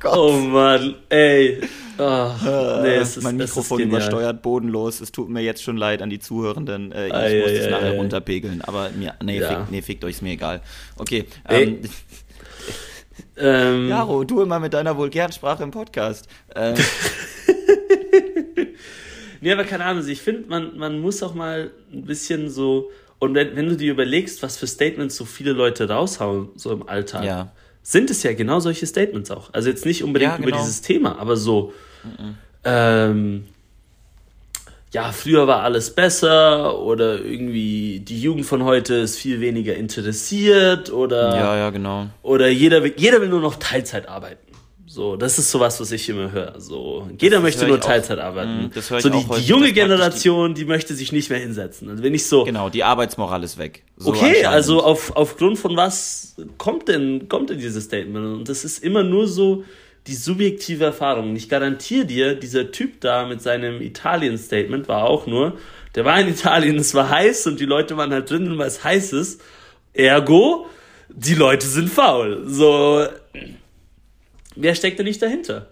Gott. 0.00 0.16
Oh 0.16 0.32
Mann, 0.32 0.94
ey. 1.08 1.60
Oh, 2.00 2.30
nee, 2.82 2.94
es 2.94 3.16
ist, 3.16 3.24
mein 3.24 3.40
ist 3.40 3.50
Mikrofon 3.56 3.78
genial. 3.78 4.00
übersteuert, 4.02 4.40
bodenlos. 4.42 5.00
Es 5.00 5.10
tut 5.10 5.28
mir 5.28 5.40
jetzt 5.40 5.64
schon 5.64 5.76
leid 5.76 6.00
an 6.00 6.10
die 6.10 6.20
Zuhörenden. 6.20 6.92
Äh, 6.92 7.08
ich 7.08 7.12
Ei, 7.14 7.40
muss 7.40 7.48
ei, 7.50 7.56
es 7.56 7.66
ei, 7.66 7.70
nachher 7.70 7.92
runterpegeln. 7.94 8.62
Aber 8.62 8.90
mir, 8.90 9.14
nee, 9.24 9.40
Ja. 9.40 9.48
fick, 9.48 9.70
nee, 9.72 9.82
fickt 9.82 10.04
euch, 10.04 10.12
ist 10.12 10.22
mir 10.22 10.30
egal. 10.34 10.60
Okay. 10.96 11.24
Ähm, 11.48 11.80
Ähm, 13.36 13.88
Jaro, 13.88 14.24
du 14.24 14.42
immer 14.42 14.58
mit 14.58 14.74
deiner 14.74 14.96
vulgären 14.96 15.32
Sprache 15.32 15.62
im 15.62 15.70
Podcast. 15.70 16.28
Ähm, 16.54 16.74
Nee, 19.40 19.52
aber 19.52 19.64
keine 19.64 19.84
Ahnung, 19.84 19.98
also 19.98 20.10
ich 20.10 20.20
finde, 20.20 20.48
man, 20.48 20.76
man 20.76 21.00
muss 21.00 21.22
auch 21.22 21.34
mal 21.34 21.70
ein 21.92 22.04
bisschen 22.04 22.50
so, 22.50 22.90
und 23.18 23.34
wenn, 23.34 23.54
wenn 23.56 23.68
du 23.68 23.76
dir 23.76 23.92
überlegst, 23.92 24.42
was 24.42 24.56
für 24.56 24.66
Statements 24.66 25.16
so 25.16 25.24
viele 25.24 25.52
Leute 25.52 25.88
raushauen, 25.88 26.48
so 26.56 26.72
im 26.72 26.88
Alltag, 26.88 27.24
ja. 27.24 27.52
sind 27.82 28.10
es 28.10 28.22
ja 28.22 28.32
genau 28.32 28.60
solche 28.60 28.86
Statements 28.86 29.30
auch. 29.30 29.52
Also 29.52 29.68
jetzt 29.68 29.86
nicht 29.86 30.02
unbedingt 30.02 30.32
Ja, 30.32 30.38
über 30.38 30.46
genau. 30.46 30.58
dieses 30.58 30.82
Thema, 30.82 31.18
aber 31.18 31.36
so, 31.36 31.72
ähm, 32.64 33.44
ja, 34.92 35.12
früher 35.12 35.46
war 35.46 35.62
alles 35.62 35.94
besser 35.94 36.78
oder 36.78 37.22
irgendwie 37.22 38.00
die 38.00 38.20
Jugend 38.20 38.46
von 38.46 38.64
heute 38.64 38.94
ist 38.94 39.18
viel 39.18 39.40
weniger 39.40 39.74
interessiert 39.74 40.90
oder, 40.90 41.36
Ja, 41.36 41.56
ja, 41.56 41.70
genau. 41.70 42.06
oder 42.22 42.48
jeder 42.48 42.82
will, 42.82 42.94
jeder 42.96 43.20
will 43.20 43.28
nur 43.28 43.40
noch 43.40 43.56
Teilzeit 43.56 44.08
arbeiten. 44.08 44.48
So, 44.86 45.16
das 45.16 45.38
ist 45.38 45.50
sowas, 45.50 45.78
was 45.82 45.92
ich 45.92 46.08
immer 46.08 46.32
höre. 46.32 46.58
So, 46.58 47.06
jeder 47.20 47.36
das 47.36 47.42
möchte 47.42 47.66
nur 47.66 47.78
Teilzeit 47.78 48.18
arbeiten. 48.18 48.62
Mhm, 48.64 48.70
das 48.74 48.88
höre 48.88 48.96
ich 48.96 49.02
so 49.02 49.10
die, 49.10 49.16
auch 49.18 49.36
die 49.36 49.44
junge 49.44 49.72
Generation, 49.72 50.54
die 50.54 50.64
möchte 50.64 50.94
sich 50.94 51.12
nicht 51.12 51.28
mehr 51.28 51.38
hinsetzen. 51.38 51.90
Und 51.90 52.02
wenn 52.02 52.14
ich 52.14 52.26
so, 52.26 52.44
Genau, 52.44 52.70
die 52.70 52.82
Arbeitsmoral 52.84 53.44
ist 53.44 53.58
weg. 53.58 53.84
So 53.98 54.10
okay, 54.10 54.46
also 54.46 54.82
auf, 54.82 55.14
aufgrund 55.14 55.58
von 55.58 55.76
was 55.76 56.36
kommt 56.56 56.88
denn, 56.88 57.28
kommt 57.28 57.50
denn 57.50 57.58
dieses 57.58 57.84
Statement? 57.84 58.38
Und 58.38 58.48
das 58.48 58.64
ist 58.64 58.82
immer 58.82 59.02
nur 59.04 59.28
so 59.28 59.62
die 60.06 60.14
subjektive 60.14 60.84
Erfahrung. 60.84 61.36
Ich 61.36 61.48
garantiere 61.48 62.06
dir, 62.06 62.34
dieser 62.34 62.70
Typ 62.70 63.00
da 63.00 63.26
mit 63.26 63.42
seinem 63.42 63.82
Italien-Statement 63.82 64.88
war 64.88 65.04
auch 65.04 65.26
nur, 65.26 65.58
der 65.94 66.04
war 66.04 66.20
in 66.20 66.28
Italien, 66.28 66.76
es 66.76 66.94
war 66.94 67.10
heiß 67.10 67.46
und 67.46 67.60
die 67.60 67.66
Leute 67.66 67.96
waren 67.96 68.12
halt 68.12 68.30
drinnen, 68.30 68.56
weil 68.58 68.68
es 68.68 68.84
heiß 68.84 69.12
ist. 69.12 69.40
Ergo, 69.92 70.66
die 71.08 71.34
Leute 71.34 71.66
sind 71.66 71.88
faul. 71.88 72.44
So, 72.46 73.06
wer 74.54 74.74
steckt 74.74 74.98
denn 74.98 75.06
nicht 75.06 75.20
dahinter? 75.20 75.68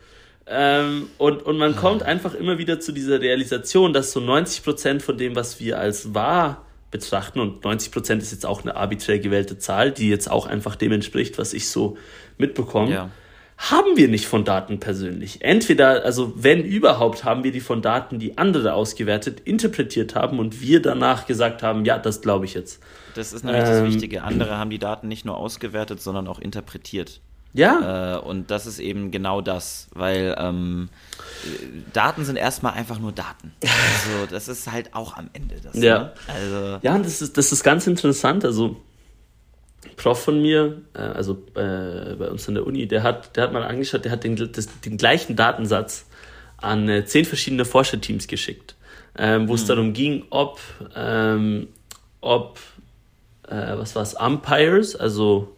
Ähm, 0.48 1.08
und, 1.18 1.42
und 1.42 1.58
man 1.58 1.74
kommt 1.74 2.02
einfach 2.02 2.34
immer 2.34 2.58
wieder 2.58 2.78
zu 2.78 2.92
dieser 2.92 3.20
Realisation, 3.20 3.92
dass 3.92 4.12
so 4.12 4.20
90% 4.20 5.00
von 5.00 5.18
dem, 5.18 5.34
was 5.34 5.60
wir 5.60 5.78
als 5.78 6.14
wahr 6.14 6.64
betrachten, 6.90 7.40
und 7.40 7.64
90% 7.64 8.18
ist 8.18 8.30
jetzt 8.30 8.46
auch 8.46 8.62
eine 8.62 8.76
arbiträr 8.76 9.18
gewählte 9.18 9.58
Zahl, 9.58 9.90
die 9.90 10.08
jetzt 10.08 10.30
auch 10.30 10.46
einfach 10.46 10.76
dem 10.76 10.92
entspricht, 10.92 11.36
was 11.36 11.52
ich 11.52 11.68
so 11.68 11.96
mitbekomme, 12.38 12.92
Ja. 12.92 13.10
Haben 13.58 13.96
wir 13.96 14.08
nicht 14.08 14.26
von 14.26 14.44
Daten 14.44 14.80
persönlich. 14.80 15.42
Entweder, 15.42 16.04
also 16.04 16.32
wenn 16.36 16.62
überhaupt, 16.62 17.24
haben 17.24 17.42
wir 17.42 17.52
die 17.52 17.60
von 17.60 17.80
Daten, 17.80 18.18
die 18.18 18.36
andere 18.36 18.74
ausgewertet, 18.74 19.40
interpretiert 19.40 20.14
haben 20.14 20.38
und 20.38 20.60
wir 20.60 20.82
danach 20.82 21.26
gesagt 21.26 21.62
haben, 21.62 21.84
ja, 21.84 21.98
das 21.98 22.20
glaube 22.20 22.44
ich 22.44 22.54
jetzt. 22.54 22.80
Das 23.14 23.32
ist 23.32 23.44
nämlich 23.44 23.64
das 23.64 23.78
Ähm, 23.78 23.86
Wichtige. 23.86 24.22
Andere 24.22 24.58
haben 24.58 24.68
die 24.70 24.78
Daten 24.78 25.08
nicht 25.08 25.24
nur 25.24 25.38
ausgewertet, 25.38 26.02
sondern 26.02 26.28
auch 26.28 26.38
interpretiert. 26.38 27.20
Ja, 27.54 28.16
Äh, 28.16 28.18
und 28.18 28.50
das 28.50 28.66
ist 28.66 28.78
eben 28.78 29.10
genau 29.10 29.40
das, 29.40 29.88
weil 29.94 30.36
ähm, 30.38 30.90
äh, 31.44 31.66
Daten 31.94 32.26
sind 32.26 32.36
erstmal 32.36 32.74
einfach 32.74 32.98
nur 32.98 33.12
Daten. 33.12 33.52
Also 33.62 34.26
das 34.30 34.48
ist 34.48 34.70
halt 34.70 34.94
auch 34.94 35.16
am 35.16 35.30
Ende 35.32 35.56
das. 35.62 35.74
Ja. 35.76 35.98
Ne? 35.98 36.12
Also 36.28 36.78
Ja, 36.82 36.98
das 36.98 37.22
ist, 37.22 37.38
das 37.38 37.52
ist 37.52 37.64
ganz 37.64 37.86
interessant. 37.86 38.44
Also, 38.44 38.76
Prof 39.96 40.22
von 40.22 40.42
mir, 40.42 40.82
äh, 40.94 40.98
also 40.98 41.34
äh, 41.54 42.14
bei 42.14 42.28
uns 42.28 42.48
an 42.48 42.54
der 42.54 42.66
Uni, 42.66 42.86
der 42.86 43.02
hat, 43.02 43.36
der 43.36 43.44
hat 43.44 43.52
mal 43.52 43.62
angeschaut, 43.62 44.04
der 44.04 44.12
hat 44.12 44.24
den, 44.24 44.36
das, 44.36 44.80
den 44.80 44.96
gleichen 44.96 45.36
Datensatz 45.36 46.06
an 46.56 46.88
äh, 46.88 47.04
zehn 47.04 47.24
verschiedene 47.24 47.64
Forscherteams 47.64 48.26
geschickt, 48.26 48.74
ähm, 49.18 49.48
wo 49.48 49.54
es 49.54 49.66
darum 49.66 49.92
ging, 49.92 50.24
ob, 50.30 50.60
ähm, 50.94 51.68
ob 52.20 52.58
äh, 53.48 53.76
was 53.76 53.94
war 53.94 54.02
es, 54.02 54.14
Umpires, 54.14 54.96
also 54.96 55.55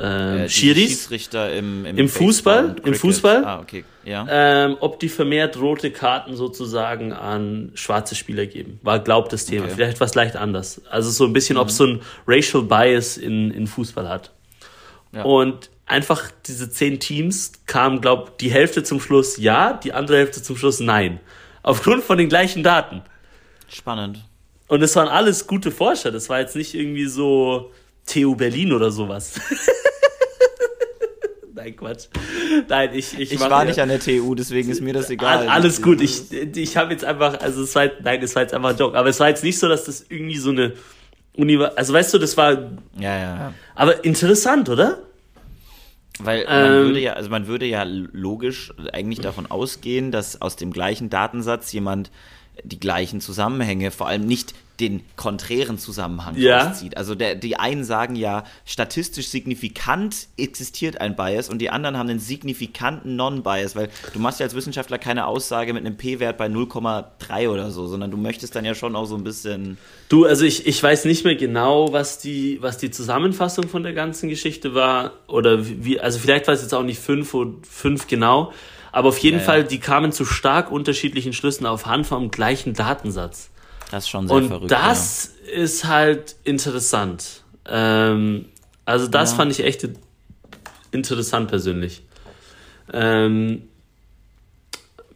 äh, 0.00 0.44
die 0.44 0.48
Schiris, 0.48 0.88
Schiedsrichter 0.90 1.52
im, 1.52 1.84
Im 1.84 1.96
Baseball 1.96 2.08
Fußball? 2.08 2.76
Im. 2.84 2.94
Fußball? 2.94 3.44
Ah, 3.44 3.60
okay. 3.60 3.84
Ja. 4.04 4.26
ähm, 4.30 4.76
ob 4.80 4.98
die 4.98 5.08
vermehrt 5.08 5.60
rote 5.60 5.90
Karten 5.90 6.34
sozusagen 6.34 7.12
an 7.12 7.72
schwarze 7.74 8.14
Spieler 8.14 8.46
geben. 8.46 8.80
War, 8.82 8.98
glaubt 8.98 9.32
das 9.32 9.46
Thema. 9.46 9.66
Okay. 9.66 9.74
Vielleicht 9.74 10.00
was 10.00 10.14
leicht 10.14 10.36
anders. 10.36 10.80
Also 10.90 11.10
so 11.10 11.26
ein 11.26 11.32
bisschen, 11.32 11.58
ob 11.58 11.68
es 11.68 11.76
so 11.76 11.86
ein 11.86 12.00
Racial 12.26 12.62
Bias 12.62 13.18
in, 13.18 13.50
in 13.50 13.66
Fußball 13.66 14.08
hat. 14.08 14.32
Ja. 15.12 15.22
Und 15.22 15.70
einfach 15.86 16.30
diese 16.46 16.70
zehn 16.70 17.00
Teams 17.00 17.52
kamen, 17.66 18.00
glaubt 18.00 18.40
die 18.40 18.50
Hälfte 18.50 18.82
zum 18.82 19.00
Schluss 19.00 19.36
ja, 19.36 19.74
die 19.74 19.92
andere 19.92 20.18
Hälfte 20.18 20.42
zum 20.42 20.56
Schluss 20.56 20.80
nein. 20.80 21.20
Aufgrund 21.62 22.04
von 22.04 22.16
den 22.16 22.28
gleichen 22.28 22.62
Daten. 22.62 23.02
Spannend. 23.68 24.24
Und 24.68 24.82
es 24.82 24.94
waren 24.96 25.08
alles 25.08 25.46
gute 25.46 25.70
Forscher. 25.72 26.12
Das 26.12 26.28
war 26.28 26.38
jetzt 26.40 26.56
nicht 26.56 26.74
irgendwie 26.74 27.06
so 27.06 27.72
TU 28.12 28.34
Berlin 28.34 28.72
oder 28.72 28.90
sowas. 28.90 29.34
Nein, 31.54 31.76
Quatsch. 31.76 32.06
Nein, 32.68 32.90
ich, 32.94 33.18
ich, 33.18 33.32
Ich 33.32 33.40
war 33.40 33.50
ja- 33.50 33.64
nicht 33.64 33.80
an 33.80 33.88
der 33.90 34.00
TU, 34.00 34.34
deswegen 34.34 34.70
ist 34.70 34.80
mir 34.80 34.94
das 34.94 35.10
egal. 35.10 35.38
All- 35.40 35.48
Alles 35.48 35.82
gut. 35.82 36.00
Ich, 36.00 36.32
ich 36.32 36.76
habe 36.76 36.92
jetzt 36.92 37.04
einfach, 37.04 37.38
also 37.40 37.62
es 37.64 37.74
war, 37.74 37.90
nein, 38.02 38.22
es 38.22 38.34
war 38.34 38.42
jetzt 38.42 38.54
einfach 38.54 38.70
ein 38.70 38.76
Joke. 38.78 38.96
Aber 38.96 39.08
es 39.08 39.20
war 39.20 39.28
jetzt 39.28 39.44
nicht 39.44 39.58
so, 39.58 39.68
dass 39.68 39.84
das 39.84 40.06
irgendwie 40.08 40.38
so 40.38 40.50
eine 40.50 40.72
Uni 41.34 41.58
war. 41.58 41.76
Also 41.76 41.92
weißt 41.92 42.14
du, 42.14 42.18
das 42.18 42.36
war, 42.36 42.52
Ja, 42.52 42.68
ja, 42.98 43.18
ja. 43.18 43.54
aber 43.74 44.04
interessant, 44.04 44.68
oder? 44.68 45.00
Weil 46.18 46.44
man 46.44 46.64
Ähm, 46.66 46.72
würde 46.86 47.00
ja, 47.00 47.12
also 47.14 47.28
man 47.30 47.46
würde 47.46 47.66
ja 47.66 47.82
logisch 47.84 48.72
eigentlich 48.92 49.20
davon 49.20 49.46
ausgehen, 49.50 50.12
dass 50.12 50.40
aus 50.40 50.56
dem 50.56 50.72
gleichen 50.72 51.10
Datensatz 51.10 51.72
jemand 51.72 52.10
die 52.62 52.78
gleichen 52.80 53.20
Zusammenhänge, 53.20 53.90
vor 53.90 54.06
allem 54.06 54.26
nicht 54.26 54.54
den 54.80 55.02
konträren 55.16 55.78
Zusammenhang 55.78 56.36
Ja. 56.36 56.68
rauszieht. 56.68 56.96
Also 56.96 57.14
der, 57.14 57.34
die 57.34 57.56
einen 57.56 57.84
sagen 57.84 58.16
ja, 58.16 58.44
statistisch 58.64 59.28
signifikant 59.28 60.28
existiert 60.36 61.00
ein 61.00 61.14
Bias 61.16 61.48
und 61.48 61.58
die 61.58 61.70
anderen 61.70 61.96
haben 61.98 62.08
einen 62.08 62.18
signifikanten 62.18 63.16
Non-Bias, 63.16 63.76
weil 63.76 63.90
du 64.12 64.18
machst 64.18 64.40
ja 64.40 64.44
als 64.46 64.54
Wissenschaftler 64.54 64.98
keine 64.98 65.26
Aussage 65.26 65.72
mit 65.72 65.84
einem 65.84 65.96
P-Wert 65.96 66.38
bei 66.38 66.46
0,3 66.46 67.48
oder 67.48 67.70
so, 67.70 67.86
sondern 67.86 68.10
du 68.10 68.16
möchtest 68.16 68.56
dann 68.56 68.64
ja 68.64 68.74
schon 68.74 68.96
auch 68.96 69.06
so 69.06 69.14
ein 69.16 69.24
bisschen 69.24 69.78
Du, 70.08 70.24
also 70.24 70.44
ich, 70.44 70.66
ich 70.66 70.82
weiß 70.82 71.04
nicht 71.04 71.24
mehr 71.24 71.36
genau, 71.36 71.92
was 71.92 72.18
die, 72.18 72.58
was 72.60 72.78
die 72.78 72.90
Zusammenfassung 72.90 73.68
von 73.68 73.82
der 73.82 73.92
ganzen 73.92 74.28
Geschichte 74.28 74.74
war. 74.74 75.12
Oder 75.28 75.66
wie, 75.84 76.00
also 76.00 76.18
vielleicht 76.18 76.46
war 76.48 76.54
es 76.54 76.62
jetzt 76.62 76.74
auch 76.74 76.82
nicht 76.82 76.98
fünf 77.00 77.34
und 77.34 77.66
fünf 77.66 78.06
genau. 78.08 78.52
Aber 78.92 79.10
auf 79.10 79.18
jeden 79.18 79.36
Ja, 79.36 79.42
ja. 79.42 79.46
Fall, 79.46 79.64
die 79.64 79.78
kamen 79.78 80.10
zu 80.10 80.24
stark 80.24 80.72
unterschiedlichen 80.72 81.32
Schlüssen 81.32 81.64
auf 81.66 81.86
Hand 81.86 82.06
vom 82.08 82.30
gleichen 82.32 82.74
Datensatz. 82.74 83.49
Das 83.90 84.04
ist 84.04 84.10
schon 84.10 84.26
sehr 84.28 84.36
Und 84.36 84.48
verrückt. 84.48 84.70
das 84.70 85.26
ist 85.52 85.84
halt 85.84 86.36
interessant. 86.44 87.42
Ähm, 87.66 88.46
also 88.84 89.06
das 89.06 89.32
Ja. 89.32 89.36
fand 89.36 89.52
ich 89.52 89.60
echt 89.64 89.88
interessant 90.92 91.48
persönlich. 91.48 92.02
Ähm, 92.92 93.62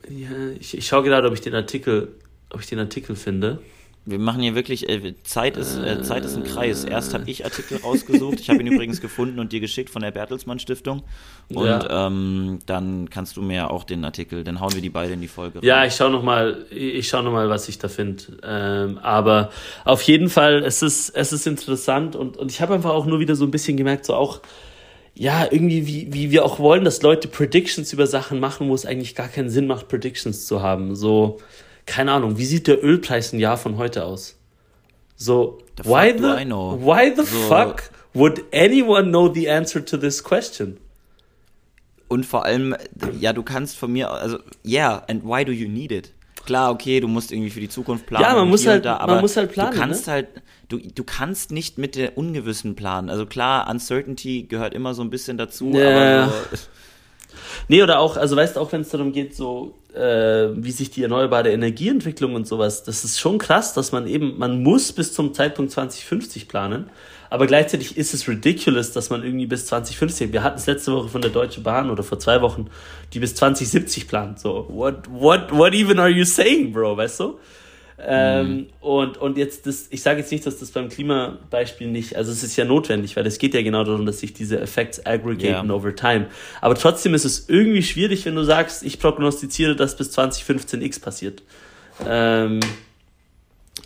ja, 0.08 0.28
ich, 0.60 0.76
ich 0.76 0.86
schaue 0.86 1.02
gerade, 1.04 1.26
ob 1.28 1.34
ich 1.34 1.40
den 1.40 1.54
Artikel, 1.54 2.14
ob 2.50 2.60
ich 2.60 2.66
den 2.66 2.78
Artikel 2.78 3.16
finde. 3.16 3.60
Wir 4.06 4.18
machen 4.18 4.42
hier 4.42 4.54
wirklich, 4.54 4.88
äh, 4.88 5.14
Zeit 5.22 5.56
ist, 5.56 5.78
äh, 5.78 6.02
Zeit 6.02 6.26
ist 6.26 6.36
ein 6.36 6.44
Kreis. 6.44 6.84
Erst 6.84 7.14
habe 7.14 7.24
ich 7.30 7.44
Artikel 7.46 7.78
rausgesucht, 7.78 8.38
ich 8.38 8.50
habe 8.50 8.60
ihn 8.60 8.66
übrigens 8.72 9.00
gefunden 9.00 9.38
und 9.38 9.52
dir 9.52 9.60
geschickt 9.60 9.88
von 9.88 10.02
der 10.02 10.10
Bertelsmann 10.10 10.58
Stiftung. 10.58 11.02
Und 11.48 11.64
Ja. 11.66 12.06
ähm, 12.08 12.58
dann 12.66 13.08
kannst 13.08 13.38
du 13.38 13.42
mir 13.42 13.70
auch 13.70 13.84
den 13.84 14.04
Artikel, 14.04 14.44
dann 14.44 14.60
hauen 14.60 14.74
wir 14.74 14.82
die 14.82 14.90
beide 14.90 15.14
in 15.14 15.22
die 15.22 15.28
Folge 15.28 15.58
rein. 15.60 15.64
Ja, 15.64 15.84
ich 15.86 15.94
schaue 15.94 16.10
noch 16.10 16.22
mal, 16.22 16.66
ich 16.70 17.08
schaue 17.08 17.22
noch 17.22 17.32
mal, 17.32 17.48
was 17.48 17.66
ich 17.68 17.78
da 17.78 17.88
finde. 17.88 18.24
Ähm, 18.42 18.98
aber 18.98 19.50
auf 19.86 20.02
jeden 20.02 20.28
Fall, 20.28 20.62
es 20.64 20.82
ist, 20.82 21.08
es 21.10 21.32
ist 21.32 21.46
interessant 21.46 22.14
und, 22.14 22.36
und 22.36 22.50
ich 22.50 22.60
habe 22.60 22.74
einfach 22.74 22.90
auch 22.90 23.06
nur 23.06 23.20
wieder 23.20 23.36
so 23.36 23.44
ein 23.46 23.50
bisschen 23.50 23.76
gemerkt, 23.78 24.04
so 24.04 24.14
auch, 24.14 24.40
ja, 25.14 25.46
irgendwie, 25.50 25.86
wie, 25.86 26.12
wie 26.12 26.30
wir 26.30 26.44
auch 26.44 26.58
wollen, 26.58 26.84
dass 26.84 27.00
Leute 27.00 27.28
Predictions 27.28 27.92
über 27.92 28.06
Sachen 28.06 28.40
machen, 28.40 28.68
wo 28.68 28.74
es 28.74 28.84
eigentlich 28.84 29.14
gar 29.14 29.28
keinen 29.28 29.48
Sinn 29.48 29.66
macht, 29.66 29.88
Predictions 29.88 30.44
zu 30.44 30.60
haben. 30.60 30.94
So, 30.96 31.38
keine 31.86 32.12
Ahnung, 32.12 32.38
wie 32.38 32.44
sieht 32.46 32.66
der 32.66 32.82
Ölpreis 32.82 33.32
ein 33.32 33.38
Jahr 33.40 33.56
von 33.56 33.76
heute 33.76 34.04
aus? 34.04 34.36
So, 35.16 35.58
The 35.82 35.88
why 35.88 36.12
the, 36.16 36.24
why 36.24 37.12
the 37.14 37.24
So- 37.24 37.38
fuck 37.48 37.90
would 38.14 38.42
anyone 38.52 39.08
know 39.10 39.32
the 39.32 39.50
answer 39.50 39.84
to 39.84 39.96
this 39.96 40.22
question? 40.22 40.78
Und 42.08 42.26
vor 42.26 42.44
allem, 42.44 42.76
ja, 43.18 43.32
du 43.32 43.42
kannst 43.42 43.76
von 43.76 43.92
mir, 43.92 44.10
also, 44.10 44.38
yeah, 44.64 45.02
and 45.08 45.24
why 45.24 45.44
do 45.44 45.52
you 45.52 45.68
need 45.68 45.90
it? 45.90 46.12
Klar, 46.46 46.70
okay, 46.70 47.00
du 47.00 47.08
musst 47.08 47.32
irgendwie 47.32 47.50
für 47.50 47.60
die 47.60 47.68
Zukunft 47.70 48.06
planen. 48.06 48.24
Ja, 48.24 48.34
man 48.34 48.48
muss 48.48 48.66
halt- 48.66 48.84
da, 48.84 48.92
man 48.98 49.00
aber 49.10 49.20
muss 49.20 49.36
halt 49.36 49.50
planen, 49.52 49.72
Du 49.72 49.78
kannst 49.78 50.06
ne? 50.06 50.12
halt, 50.12 50.28
du, 50.68 50.78
du 50.78 51.02
kannst 51.02 51.50
nicht 51.50 51.78
mit 51.78 51.96
der 51.96 52.18
Ungewissen 52.18 52.74
planen. 52.76 53.08
Also 53.08 53.24
klar, 53.26 53.68
Uncertainty 53.70 54.42
gehört 54.48 54.74
immer 54.74 54.94
so 54.94 55.02
ein 55.02 55.10
bisschen 55.10 55.38
dazu, 55.38 55.70
Ja. 55.72 56.24
aber 56.24 56.32
Nee, 57.68 57.82
oder 57.82 57.98
auch, 57.98 58.16
also 58.16 58.36
weißt 58.36 58.56
du, 58.56 58.60
auch 58.60 58.70
wenn 58.72 58.82
es 58.82 58.90
darum 58.90 59.12
geht, 59.12 59.34
so 59.34 59.78
äh, 59.94 60.50
wie 60.56 60.70
sich 60.70 60.90
die 60.90 61.02
erneuerbare 61.02 61.50
Energieentwicklung 61.52 62.34
und 62.34 62.46
sowas, 62.46 62.82
das 62.82 63.04
ist 63.04 63.20
schon 63.20 63.38
krass, 63.38 63.74
dass 63.74 63.92
man 63.92 64.06
eben, 64.06 64.38
man 64.38 64.62
muss 64.62 64.92
bis 64.92 65.12
zum 65.12 65.34
Zeitpunkt 65.34 65.72
2050 65.72 66.48
planen, 66.48 66.90
aber 67.30 67.46
gleichzeitig 67.46 67.96
ist 67.96 68.14
es 68.14 68.28
ridiculous, 68.28 68.92
dass 68.92 69.10
man 69.10 69.24
irgendwie 69.24 69.46
bis 69.46 69.66
2050, 69.66 70.32
wir 70.32 70.42
hatten 70.42 70.58
es 70.58 70.66
letzte 70.66 70.92
Woche 70.92 71.08
von 71.08 71.20
der 71.20 71.30
Deutsche 71.30 71.60
Bahn 71.60 71.90
oder 71.90 72.02
vor 72.02 72.18
zwei 72.18 72.40
Wochen, 72.42 72.66
die 73.12 73.18
bis 73.20 73.34
2070 73.34 74.08
plant, 74.08 74.40
so, 74.40 74.66
what, 74.68 75.10
what, 75.10 75.52
what 75.52 75.74
even 75.74 75.98
are 75.98 76.10
you 76.10 76.24
saying, 76.24 76.72
bro, 76.72 76.96
weißt 76.96 77.20
du? 77.20 77.38
Ähm, 77.98 78.66
und, 78.80 79.16
und 79.18 79.38
jetzt, 79.38 79.66
das, 79.66 79.86
ich 79.90 80.02
sage 80.02 80.20
jetzt 80.20 80.32
nicht, 80.32 80.44
dass 80.46 80.58
das 80.58 80.70
beim 80.72 80.88
Klimabeispiel 80.88 81.86
nicht, 81.88 82.16
also 82.16 82.32
es 82.32 82.42
ist 82.42 82.56
ja 82.56 82.64
notwendig, 82.64 83.14
weil 83.16 83.26
es 83.26 83.38
geht 83.38 83.54
ja 83.54 83.62
genau 83.62 83.84
darum, 83.84 84.04
dass 84.04 84.20
sich 84.20 84.32
diese 84.32 84.60
Effects 84.60 85.04
aggregaten 85.06 85.68
Ja. 85.70 85.74
over 85.74 85.94
time. 85.94 86.26
Aber 86.60 86.74
trotzdem 86.74 87.14
ist 87.14 87.24
es 87.24 87.48
irgendwie 87.48 87.82
schwierig, 87.82 88.24
wenn 88.26 88.34
du 88.34 88.42
sagst, 88.44 88.82
ich 88.82 88.98
prognostiziere, 88.98 89.76
dass 89.76 89.96
bis 89.96 90.10
2015 90.10 90.82
X 90.82 90.98
passiert. 90.98 91.42
Ähm, 92.06 92.60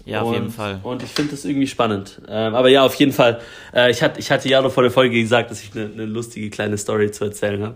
Ja, 0.05 0.23
auf 0.23 0.29
und, 0.29 0.35
jeden 0.35 0.51
Fall. 0.51 0.81
Und 0.83 1.03
ich 1.03 1.11
finde 1.11 1.33
das 1.33 1.45
irgendwie 1.45 1.67
spannend. 1.67 2.21
Ähm, 2.29 2.55
aber 2.55 2.69
ja, 2.69 2.85
auf 2.85 2.95
jeden 2.95 3.13
Fall. 3.13 3.41
Äh, 3.75 3.91
ich, 3.91 4.03
hatte, 4.03 4.21
ich 4.21 4.31
hatte 4.31 4.49
ja 4.49 4.63
noch 4.63 4.73
vor 4.73 4.83
der 4.83 4.93
Folge 4.93 5.21
gesagt, 5.21 5.51
dass 5.51 5.63
ich 5.63 5.71
eine, 5.75 5.91
eine 5.93 6.07
lustige 6.07 6.49
kleine 6.51 6.79
Story 6.79 7.11
zu 7.11 7.25
erzählen 7.25 7.63
habe. 7.63 7.75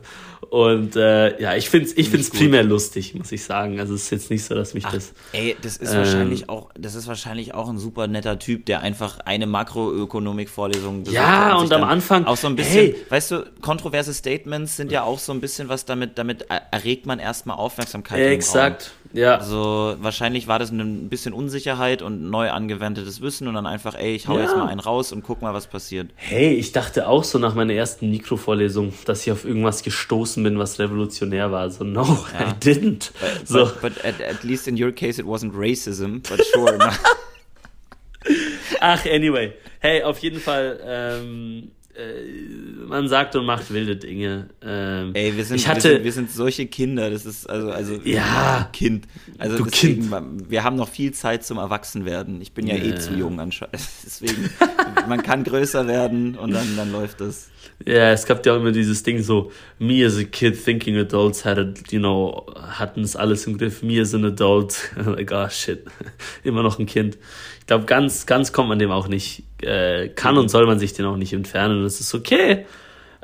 Und 0.51 0.97
äh, 0.97 1.41
ja, 1.41 1.55
ich 1.57 1.71
finde 1.71 1.87
es 1.87 1.97
ich 1.97 2.11
find's 2.11 2.29
primär 2.31 2.63
lustig, 2.63 3.15
muss 3.15 3.33
ich 3.33 3.43
sagen. 3.45 3.81
Also 3.81 3.95
es 3.95 4.05
ist 4.05 4.11
jetzt 4.11 4.31
nicht 4.31 4.45
so, 4.45 4.55
dass 4.55 4.75
mich 4.75 4.85
Ach, 4.87 4.93
das. 4.93 5.13
Ey, 5.33 5.57
das 5.63 5.77
ist 5.77 5.93
ähm, 5.93 5.99
wahrscheinlich 5.99 6.49
auch, 6.49 6.71
das 6.79 6.95
ist 6.95 7.07
wahrscheinlich 7.07 7.55
auch 7.55 7.69
ein 7.69 7.79
super 7.79 8.07
netter 8.07 8.39
Typ, 8.39 8.67
der 8.67 8.81
einfach 8.81 9.21
eine 9.21 9.47
Makroökonomik-Vorlesung 9.47 11.05
besucht 11.05 11.15
Ja, 11.17 11.53
hat 11.53 11.61
und 11.61 11.69
sich 11.69 11.77
am 11.77 11.85
Anfang- 11.85 12.27
auch 12.27 12.37
so 12.37 12.49
ein 12.49 12.57
bisschen, 12.57 12.93
hey. 12.93 12.97
weißt 13.09 13.31
du, 13.31 13.45
kontroverse 13.61 14.13
Statements 14.13 14.77
sind 14.77 14.93
ja 14.93 15.05
auch 15.05 15.19
so 15.19 15.33
ein 15.33 15.41
bisschen 15.41 15.69
was 15.69 15.85
damit, 15.85 16.19
damit 16.19 16.47
er- 16.51 16.63
erregt 16.71 17.07
man 17.07 17.19
erstmal 17.19 17.57
Aufmerksamkeit. 17.57 18.21
Exakt. 18.21 18.93
Ja. 19.15 19.37
Also 19.37 19.95
wahrscheinlich 20.01 20.47
war 20.49 20.59
das 20.59 20.71
ein 20.71 21.09
bisschen 21.09 21.35
Unsicherheit 21.35 22.01
und 22.03 22.31
neu 22.31 22.51
angewendetes 22.51 23.21
Wissen 23.21 23.47
und 23.49 23.55
dann 23.55 23.67
einfach, 23.67 23.95
ey, 23.95 24.15
ich 24.15 24.27
hau 24.29 24.37
Ja. 24.37 24.45
jetzt 24.45 24.57
mal 24.57 24.67
einen 24.69 24.81
raus 24.81 25.13
und 25.13 25.23
guck 25.23 25.43
mal, 25.43 25.53
was 25.53 25.67
passiert. 25.67 26.11
Hey, 26.17 26.55
ich 26.55 26.73
dachte 26.73 27.07
auch 27.07 27.23
so 27.25 27.39
nach 27.39 27.55
meiner 27.55 27.75
ersten 27.75 28.11
Mikrovorlesung, 28.11 28.93
dass 29.05 29.27
ich 29.27 29.33
auf 29.33 29.45
irgendwas 29.45 29.83
gestoßen 29.83 30.43
bin, 30.43 30.59
was 30.59 30.79
revolutionär 30.79 31.53
war. 31.53 31.71
So, 31.71 31.85
no, 31.85 32.05
Ja. 32.39 32.49
I 32.49 32.53
didn't. 32.61 33.11
So. 33.45 33.65
But, 33.67 33.81
but 33.83 34.05
at, 34.05 34.21
at 34.21 34.43
least 34.45 34.67
in 34.67 34.83
your 34.83 34.93
case 34.93 35.21
it 35.21 35.27
wasn't 35.27 35.53
racism, 35.55 36.23
but 36.29 36.41
sure. 36.55 36.79
Ach, 38.81 39.05
anyway. 39.07 39.53
Hey, 39.81 40.03
auf 40.03 40.19
jeden 40.19 40.41
Fall, 40.41 40.81
ähm, 40.87 41.71
äh, 41.82 41.82
man 42.89 43.07
sagt 43.09 43.37
und 43.37 43.45
macht 43.45 43.71
wilde 43.73 43.97
Dinge. 43.97 44.49
Ähm, 44.63 45.11
Ey, 45.15 45.37
wir 45.37 45.45
sind, 45.45 45.57
ich 45.57 45.65
wir, 45.67 45.71
hatte, 45.71 45.81
sind, 45.93 46.05
wir 46.05 46.13
sind 46.13 46.31
solche 46.31 46.67
Kinder, 46.67 47.11
das 47.11 47.27
ist 47.27 47.49
also, 47.49 47.71
also 47.71 48.01
Ja. 48.05 48.69
Kind. 48.73 49.07
Also 49.39 49.59
Du 49.59 49.65
deswegen, 49.65 50.11
wir 50.51 50.65
haben 50.65 50.77
noch 50.77 50.89
viel 50.89 51.13
Zeit 51.13 51.45
zum 51.45 51.59
Erwachsenwerden. 51.59 52.41
Ich 52.41 52.53
bin 52.53 52.67
ja 52.67 52.75
eh 52.77 52.91
Ja. 52.91 52.97
zu 52.99 53.13
jung 53.15 53.39
anscheinend. 53.41 53.75
Deswegen, 54.07 54.49
man 55.09 55.23
kann 55.23 55.45
größer 55.45 55.87
werden 55.87 56.37
und 56.37 56.53
dann, 56.53 56.77
dann 56.77 56.93
läuft 56.93 57.21
das. 57.21 57.49
Ja, 57.87 58.13
es 58.13 58.27
gab 58.27 58.45
ja 58.47 58.53
auch 58.53 58.59
immer 58.59 58.71
dieses 58.73 59.03
Ding 59.03 59.23
so, 59.23 59.51
me 59.79 60.05
as 60.07 60.17
a 60.17 60.23
kid 60.25 60.63
thinking 60.63 60.97
adults 60.97 61.45
had 61.45 61.59
it, 61.59 61.91
you 61.93 61.99
know, 61.99 62.47
hatten 62.57 63.03
es 63.03 63.17
alles 63.17 63.47
im 63.47 63.59
Griff, 63.59 63.83
me 63.83 64.01
as 64.01 64.15
an 64.15 64.25
adult, 64.25 64.91
like, 65.07 65.33
oh 65.33 65.49
shit, 65.49 65.85
immer 66.45 66.63
noch 66.63 66.79
ein 66.79 66.87
Kind. 66.87 67.19
Ich 67.61 67.67
glaube, 67.67 67.85
ganz, 67.85 68.27
ganz 68.27 68.53
kommt 68.53 68.69
man 68.69 68.79
dem 68.79 68.91
auch 68.91 69.09
nicht, 69.09 69.43
äh, 69.63 70.09
kann 70.09 70.39
und 70.39 70.49
soll 70.49 70.67
man 70.67 70.79
sich 70.79 70.93
den 70.93 71.07
auch 71.07 71.17
nicht 71.17 71.33
entfernen 71.33 71.79
und 71.79 71.85
das 71.85 72.01
ist 72.01 72.15
okay. 72.15 72.67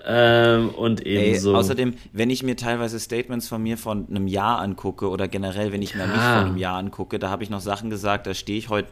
Ähm, 0.07 0.71
und 0.71 1.05
ebenso. 1.05 1.55
Außerdem, 1.57 1.95
wenn 2.13 2.31
ich 2.31 2.43
mir 2.43 2.57
teilweise 2.57 2.99
Statements 3.01 3.49
von 3.49 3.63
mir 3.63 3.77
von 3.77 4.07
einem 4.09 4.27
Jahr 4.29 4.61
angucke 4.61 5.09
oder 5.09 5.29
generell, 5.29 5.73
wenn 5.73 5.83
ich 5.83 5.95
mir 5.95 6.07
mich 6.07 6.17
Ja. 6.17 6.39
von 6.39 6.49
einem 6.51 6.57
Jahr 6.57 6.79
angucke, 6.79 7.19
da 7.19 7.31
habe 7.31 7.43
ich 7.43 7.51
noch 7.51 7.61
Sachen 7.61 7.91
gesagt, 7.91 8.27
da 8.27 8.33
stehe 8.33 8.59
ich 8.59 8.69
heute 8.69 8.89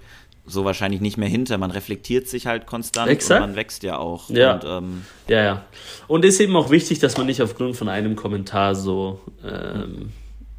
so 0.46 0.64
wahrscheinlich 0.64 1.00
nicht 1.00 1.16
mehr 1.16 1.28
hinter. 1.28 1.58
Man 1.58 1.70
reflektiert 1.70 2.28
sich 2.28 2.46
halt 2.46 2.66
konstant 2.66 3.10
Exakt. 3.10 3.40
und 3.42 3.48
man 3.48 3.56
wächst 3.56 3.82
ja 3.82 3.98
auch. 3.98 4.30
Ja. 4.30 4.54
Und, 4.54 4.64
ähm, 4.64 5.02
Ja, 5.28 5.42
ja. 5.42 5.64
Und 6.06 6.24
ist 6.24 6.40
eben 6.40 6.54
auch 6.56 6.70
wichtig, 6.70 6.98
dass 7.00 7.16
man 7.16 7.26
nicht 7.26 7.42
aufgrund 7.42 7.76
von 7.76 7.88
einem 7.88 8.16
Kommentar 8.16 8.74
so, 8.74 9.20
ähm, 9.44 10.10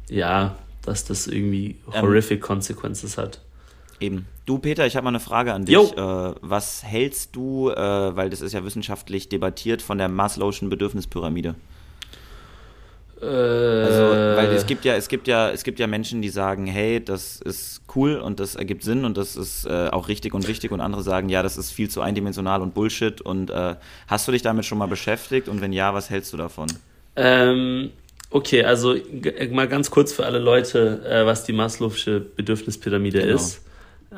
ja, 0.08 0.56
dass 0.84 1.04
das 1.04 1.26
irgendwie 1.26 1.76
Ähm. 1.94 2.02
horrific 2.02 2.40
Consequences 2.40 3.18
hat. 3.18 3.40
Eben. 4.00 4.26
Du, 4.46 4.58
Peter, 4.58 4.86
ich 4.86 4.94
habe 4.96 5.04
mal 5.04 5.10
eine 5.10 5.20
Frage 5.20 5.52
an 5.52 5.64
dich. 5.64 5.76
Äh, 5.76 5.96
was 5.96 6.84
hältst 6.84 7.34
du, 7.34 7.70
äh, 7.70 7.76
weil 8.16 8.30
das 8.30 8.40
ist 8.40 8.52
ja 8.52 8.64
wissenschaftlich 8.64 9.28
debattiert, 9.28 9.82
von 9.82 9.98
der 9.98 10.08
Maslow'schen 10.08 10.68
Bedürfnispyramide? 10.68 11.54
Äh, 13.20 13.26
Also, 13.84 14.04
weil 14.36 14.52
es 14.52 14.66
gibt 14.66 14.84
ja, 14.84 14.94
es 14.94 15.08
gibt 15.08 15.26
ja, 15.28 15.50
es 15.50 15.64
gibt 15.64 15.78
ja 15.78 15.86
Menschen, 15.86 16.22
die 16.22 16.28
sagen, 16.28 16.66
hey, 16.66 17.02
das 17.04 17.40
ist 17.40 17.82
cool 17.94 18.16
und 18.16 18.38
das 18.40 18.54
ergibt 18.54 18.82
Sinn 18.82 19.04
und 19.04 19.16
das 19.16 19.36
ist 19.36 19.64
äh, 19.66 19.88
auch 19.90 20.08
richtig 20.08 20.34
und 20.34 20.46
wichtig 20.48 20.70
und 20.70 20.80
andere 20.80 21.02
sagen, 21.02 21.28
ja, 21.28 21.42
das 21.42 21.56
ist 21.56 21.70
viel 21.70 21.88
zu 21.88 22.00
eindimensional 22.00 22.60
und 22.62 22.74
Bullshit 22.74 23.20
und 23.20 23.50
äh, 23.50 23.74
hast 24.06 24.28
du 24.28 24.32
dich 24.32 24.42
damit 24.42 24.64
schon 24.66 24.78
mal 24.78 24.86
beschäftigt 24.88 25.48
und 25.48 25.60
wenn 25.60 25.72
ja, 25.72 25.94
was 25.94 26.10
hältst 26.10 26.32
du 26.32 26.36
davon? 26.36 26.68
Ähm, 27.16 27.90
okay, 28.30 28.64
also 28.64 28.94
g- 28.94 29.48
mal 29.48 29.66
ganz 29.68 29.90
kurz 29.90 30.12
für 30.12 30.26
alle 30.26 30.38
Leute, 30.38 31.02
äh, 31.08 31.26
was 31.26 31.44
die 31.44 31.52
Maslow'sche 31.52 32.20
Bedürfnispyramide 32.36 33.20
Genau. 33.22 33.34
ist. 33.34 33.62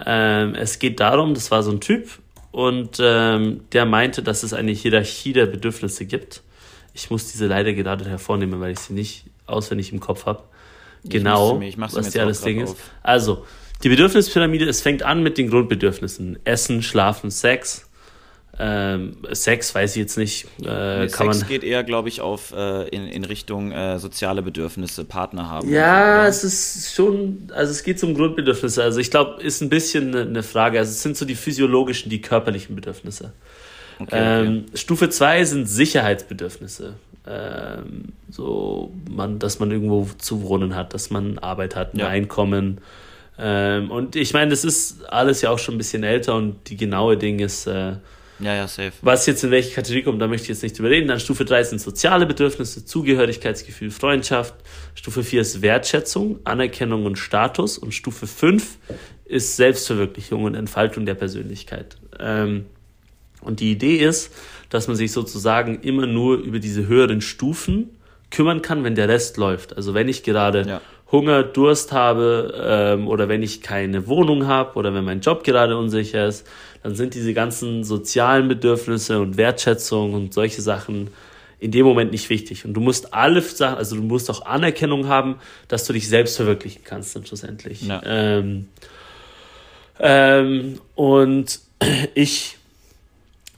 Ähm, 0.06 0.54
es 0.54 0.78
geht 0.78 1.00
darum, 1.00 1.34
das 1.34 1.50
war 1.50 1.62
so 1.62 1.70
ein 1.70 1.80
Typ 1.80 2.08
und 2.52 2.98
ähm, 3.00 3.62
der 3.72 3.86
meinte, 3.86 4.22
dass 4.22 4.42
es 4.42 4.52
eine 4.52 4.72
Hierarchie 4.72 5.32
der 5.32 5.46
Bedürfnisse 5.46 6.04
gibt. 6.04 6.42
Ich 6.94 7.10
muss 7.10 7.30
diese 7.30 7.46
leider 7.46 7.72
gerade 7.72 8.04
hervornehmen, 8.08 8.60
weil 8.60 8.72
ich 8.72 8.80
sie 8.80 8.92
nicht 8.92 9.24
auswendig 9.46 9.92
im 9.92 10.00
Kopf 10.00 10.26
habe. 10.26 10.42
Genau, 11.04 11.56
mir- 11.56 11.72
was 11.76 12.10
die 12.10 12.20
alles 12.20 12.42
Ding 12.42 12.60
ist. 12.60 12.70
auf. 12.70 12.76
Also, 13.02 13.46
die 13.82 13.88
Bedürfnispyramide, 13.88 14.68
es 14.68 14.82
fängt 14.82 15.02
an 15.02 15.22
mit 15.22 15.38
den 15.38 15.48
Grundbedürfnissen. 15.48 16.38
Essen, 16.44 16.82
Schlafen, 16.82 17.30
Sex. 17.30 17.86
Ähm, 18.58 19.16
Sex 19.32 19.74
weiß 19.74 19.92
ich 19.96 20.00
jetzt 20.00 20.18
nicht. 20.18 20.46
Äh, 20.62 21.02
Sex 21.02 21.12
kann 21.14 21.28
man 21.28 21.48
geht 21.48 21.64
eher, 21.64 21.82
glaube 21.82 22.10
ich, 22.10 22.20
auf 22.20 22.52
äh, 22.52 22.88
in, 22.88 23.06
in 23.06 23.24
Richtung 23.24 23.72
äh, 23.72 23.98
soziale 23.98 24.42
Bedürfnisse, 24.42 25.06
Partner 25.06 25.48
haben. 25.48 25.70
Ja, 25.72 26.18
oder? 26.20 26.28
es 26.28 26.44
ist 26.44 26.94
schon, 26.94 27.48
also 27.54 27.70
es 27.70 27.82
geht 27.82 28.02
um 28.02 28.14
Grundbedürfnisse. 28.14 28.82
Also 28.82 29.00
ich 29.00 29.10
glaube, 29.10 29.42
ist 29.42 29.62
ein 29.62 29.70
bisschen 29.70 30.08
eine, 30.14 30.22
eine 30.28 30.42
Frage. 30.42 30.78
Also 30.78 30.90
es 30.90 31.00
sind 31.00 31.16
so 31.16 31.24
die 31.24 31.36
physiologischen, 31.36 32.10
die 32.10 32.20
körperlichen 32.20 32.76
Bedürfnisse. 32.76 33.32
Okay, 34.00 34.06
okay. 34.06 34.46
Ähm, 34.46 34.64
Stufe 34.74 35.08
2 35.08 35.44
sind 35.44 35.66
Sicherheitsbedürfnisse. 35.68 36.94
Ähm, 37.26 38.12
so, 38.30 38.92
man, 39.10 39.38
dass 39.38 39.58
man 39.58 39.70
irgendwo 39.70 40.08
zu 40.18 40.42
wohnen 40.42 40.74
hat, 40.74 40.94
dass 40.94 41.10
man 41.10 41.38
Arbeit 41.38 41.76
hat, 41.76 41.94
ein 41.94 41.98
Ja. 41.98 42.08
Einkommen. 42.08 42.80
Ähm, 43.38 43.90
und 43.90 44.16
ich 44.16 44.32
meine, 44.32 44.50
das 44.50 44.64
ist 44.64 45.04
alles 45.10 45.42
ja 45.42 45.50
auch 45.50 45.58
schon 45.58 45.74
ein 45.74 45.78
bisschen 45.78 46.02
älter 46.02 46.34
und 46.34 46.68
die 46.68 46.76
genaue 46.76 47.16
Ding 47.16 47.38
ist, 47.38 47.66
äh, 47.66 47.92
ja, 48.38 48.54
ja, 48.54 48.66
safe. 48.68 48.92
was 49.02 49.26
jetzt 49.26 49.44
in 49.44 49.50
welche 49.50 49.74
Kategorie 49.74 50.02
kommt, 50.02 50.20
da 50.20 50.26
möchte 50.26 50.44
ich 50.44 50.48
jetzt 50.48 50.62
nicht 50.62 50.78
drüber 50.78 50.88
reden. 50.90 51.08
Dann 51.08 51.20
Stufe 51.20 51.44
3 51.44 51.62
sind 51.64 51.78
soziale 51.80 52.24
Bedürfnisse, 52.24 52.84
Zugehörigkeitsgefühl, 52.86 53.90
Freundschaft. 53.90 54.54
Stufe 54.94 55.22
4 55.22 55.42
ist 55.42 55.60
Wertschätzung, 55.62 56.40
Anerkennung 56.44 57.04
und 57.04 57.18
Status. 57.18 57.76
Und 57.76 57.92
Stufe 57.92 58.26
5 58.26 58.78
ist 59.26 59.56
Selbstverwirklichung 59.56 60.44
und 60.44 60.54
Entfaltung 60.54 61.04
der 61.04 61.14
Persönlichkeit. 61.14 61.96
Ähm, 62.18 62.64
und 63.40 63.60
die 63.60 63.72
Idee 63.72 63.96
ist, 63.96 64.32
dass 64.68 64.86
man 64.86 64.96
sich 64.96 65.12
sozusagen 65.12 65.80
immer 65.82 66.06
nur 66.06 66.38
über 66.38 66.58
diese 66.58 66.86
höheren 66.86 67.20
Stufen 67.20 67.90
kümmern 68.30 68.62
kann, 68.62 68.84
wenn 68.84 68.94
der 68.94 69.08
Rest 69.08 69.36
läuft. 69.36 69.76
Also 69.76 69.94
wenn 69.94 70.08
ich 70.08 70.22
gerade 70.22 70.62
Ja. 70.66 70.80
Hunger, 71.12 71.42
Durst 71.42 71.90
habe 71.92 72.54
ähm, 72.64 73.08
oder 73.08 73.28
wenn 73.28 73.42
ich 73.42 73.62
keine 73.62 74.06
Wohnung 74.06 74.46
habe 74.46 74.78
oder 74.78 74.94
wenn 74.94 75.04
mein 75.04 75.20
Job 75.20 75.42
gerade 75.42 75.76
unsicher 75.76 76.26
ist, 76.26 76.46
dann 76.84 76.94
sind 76.94 77.14
diese 77.14 77.34
ganzen 77.34 77.82
sozialen 77.82 78.46
Bedürfnisse 78.46 79.20
und 79.20 79.36
Wertschätzung 79.36 80.14
und 80.14 80.32
solche 80.32 80.62
Sachen 80.62 81.10
in 81.58 81.72
dem 81.72 81.84
Moment 81.84 82.12
nicht 82.12 82.30
wichtig. 82.30 82.64
Und 82.64 82.74
du 82.74 82.80
musst 82.80 83.12
alle 83.12 83.42
Sachen, 83.42 83.76
also 83.76 83.96
du 83.96 84.02
musst 84.02 84.30
auch 84.30 84.46
Anerkennung 84.46 85.08
haben, 85.08 85.36
dass 85.68 85.84
du 85.84 85.92
dich 85.92 86.08
selbst 86.08 86.36
verwirklichen 86.36 86.82
kannst 86.84 87.14
dann 87.16 87.26
schlussendlich. 87.26 87.82
Ja. 87.82 88.00
Ähm, 88.04 88.68
ähm, 89.98 90.80
und 90.94 91.60
ich 92.14 92.56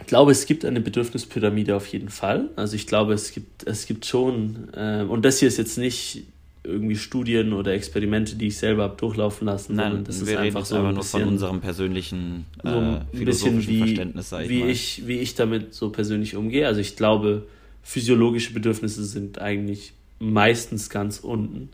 glaube, 0.06 0.32
es 0.32 0.46
gibt 0.46 0.64
eine 0.64 0.80
Bedürfnispyramide 0.80 1.76
auf 1.76 1.86
jeden 1.86 2.08
Fall. 2.08 2.50
Also 2.56 2.76
ich 2.76 2.86
glaube, 2.86 3.12
es 3.14 3.32
gibt, 3.32 3.66
es 3.66 3.86
gibt 3.86 4.06
schon, 4.06 4.68
ähm, 4.76 5.10
und 5.10 5.24
das 5.24 5.38
hier 5.38 5.48
ist 5.48 5.58
jetzt 5.58 5.78
nicht 5.78 6.24
irgendwie 6.64 6.96
Studien 6.96 7.52
oder 7.52 7.72
Experimente, 7.72 8.36
die 8.36 8.48
ich 8.48 8.56
selber 8.56 8.84
habe 8.84 8.96
durchlaufen 8.96 9.46
lassen, 9.46 9.74
Nein, 9.74 10.04
das 10.04 10.16
ist 10.16 10.26
wir 10.26 10.38
reden 10.38 10.56
einfach 10.56 10.64
so 10.64 10.76
ein 10.76 10.82
nur 10.94 11.02
von 11.02 11.20
bisschen, 11.20 11.28
unserem 11.28 11.60
persönlichen 11.60 12.46
äh, 12.62 12.70
so 12.70 12.78
ein 12.78 13.06
bisschen 13.10 13.18
philosophischen 13.18 13.68
wie, 13.68 13.78
Verständnis, 13.78 14.28
sag 14.30 14.44
ich 14.44 14.48
wie, 14.48 14.60
mal. 14.60 14.70
ich, 14.70 15.06
wie 15.06 15.18
ich 15.18 15.34
damit 15.34 15.74
so 15.74 15.90
persönlich 15.90 16.36
umgehe. 16.36 16.66
Also 16.66 16.80
ich 16.80 16.94
glaube, 16.94 17.46
physiologische 17.82 18.52
Bedürfnisse 18.52 19.04
sind 19.04 19.40
eigentlich 19.40 19.92
meistens 20.20 20.88
ganz 20.88 21.18
unten. 21.18 21.70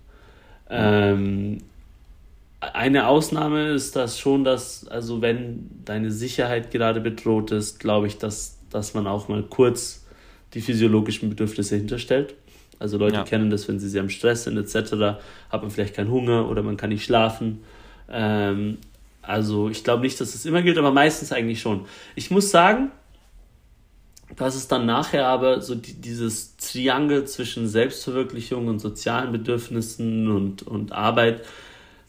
Ähm, 0.70 1.58
eine 2.60 3.06
Ausnahme 3.06 3.68
ist 3.68 3.94
das 3.94 4.18
schon, 4.18 4.44
dass, 4.44 4.86
also 4.88 5.22
wenn 5.22 5.70
deine 5.84 6.10
Sicherheit 6.10 6.70
gerade 6.70 7.00
bedroht 7.00 7.52
ist, 7.52 7.78
glaube 7.78 8.06
ich, 8.08 8.18
dass, 8.18 8.58
dass 8.70 8.94
man 8.94 9.06
auch 9.06 9.28
mal 9.28 9.42
kurz 9.44 10.04
die 10.54 10.60
physiologischen 10.60 11.28
Bedürfnisse 11.28 11.76
hinterstellt. 11.76 12.34
Also 12.80 12.96
Leute 12.98 13.16
Ja. 13.16 13.24
kennen 13.24 13.50
das, 13.50 13.68
wenn 13.68 13.78
sie 13.78 13.88
sehr 13.88 14.02
am 14.02 14.08
Stress 14.08 14.44
sind 14.44 14.56
etc., 14.56 14.92
hat 15.50 15.62
man 15.62 15.70
vielleicht 15.70 15.94
keinen 15.94 16.10
Hunger 16.10 16.48
oder 16.48 16.62
man 16.62 16.76
kann 16.76 16.90
nicht 16.90 17.04
schlafen. 17.04 17.60
Ähm, 18.10 18.78
also 19.22 19.68
ich 19.68 19.84
glaube 19.84 20.02
nicht, 20.02 20.20
dass 20.20 20.34
es 20.34 20.46
immer 20.46 20.62
gilt, 20.62 20.78
aber 20.78 20.90
meistens 20.90 21.32
eigentlich 21.32 21.60
schon. 21.60 21.86
Ich 22.16 22.30
muss 22.30 22.50
sagen, 22.50 22.90
dass 24.36 24.54
es 24.54 24.68
dann 24.68 24.86
nachher 24.86 25.26
aber 25.26 25.60
so 25.60 25.74
die, 25.74 25.94
dieses 25.94 26.56
Triangle 26.56 27.24
zwischen 27.24 27.66
Selbstverwirklichung 27.68 28.68
und 28.68 28.78
sozialen 28.78 29.32
Bedürfnissen 29.32 30.30
und, 30.30 30.62
und 30.62 30.92
Arbeit, 30.92 31.42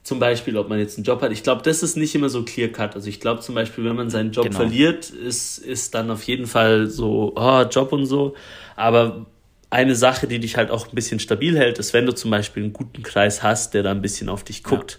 zum 0.09 0.17
Beispiel, 0.17 0.57
ob 0.57 0.69
man 0.69 0.79
jetzt 0.79 0.97
einen 0.97 1.03
Job 1.03 1.21
hat, 1.21 1.31
ich 1.31 1.43
glaube, 1.43 1.61
das 1.61 1.83
ist 1.83 1.95
nicht 1.95 2.15
immer 2.15 2.29
so 2.29 2.41
clear 2.43 2.67
cut. 2.69 2.95
Also 2.95 3.07
ich 3.07 3.19
glaube 3.19 3.41
zum 3.41 3.53
Beispiel, 3.53 3.85
wenn 3.85 3.95
man 3.95 4.09
seinen 4.09 4.31
Job 4.31 4.45
Genau. 4.45 4.57
verliert, 4.57 5.11
ist, 5.11 5.59
ist 5.59 5.93
dann 5.93 6.09
auf 6.09 6.23
jeden 6.23 6.47
Fall 6.47 6.87
so, 6.87 7.33
oh, 7.35 7.61
Job 7.69 7.93
und 7.93 8.07
so. 8.07 8.33
Aber 8.75 9.27
eine 9.69 9.95
Sache, 9.95 10.25
die 10.25 10.39
dich 10.39 10.57
halt 10.57 10.71
auch 10.71 10.87
ein 10.87 10.95
bisschen 10.95 11.19
stabil 11.19 11.55
hält, 11.55 11.77
ist, 11.77 11.93
wenn 11.93 12.07
du 12.07 12.15
zum 12.15 12.31
Beispiel 12.31 12.63
einen 12.63 12.73
guten 12.73 13.03
Kreis 13.03 13.43
hast, 13.43 13.75
der 13.75 13.83
da 13.83 13.91
ein 13.91 14.01
bisschen 14.01 14.29
auf 14.29 14.43
dich 14.43 14.63
guckt. 14.63 14.97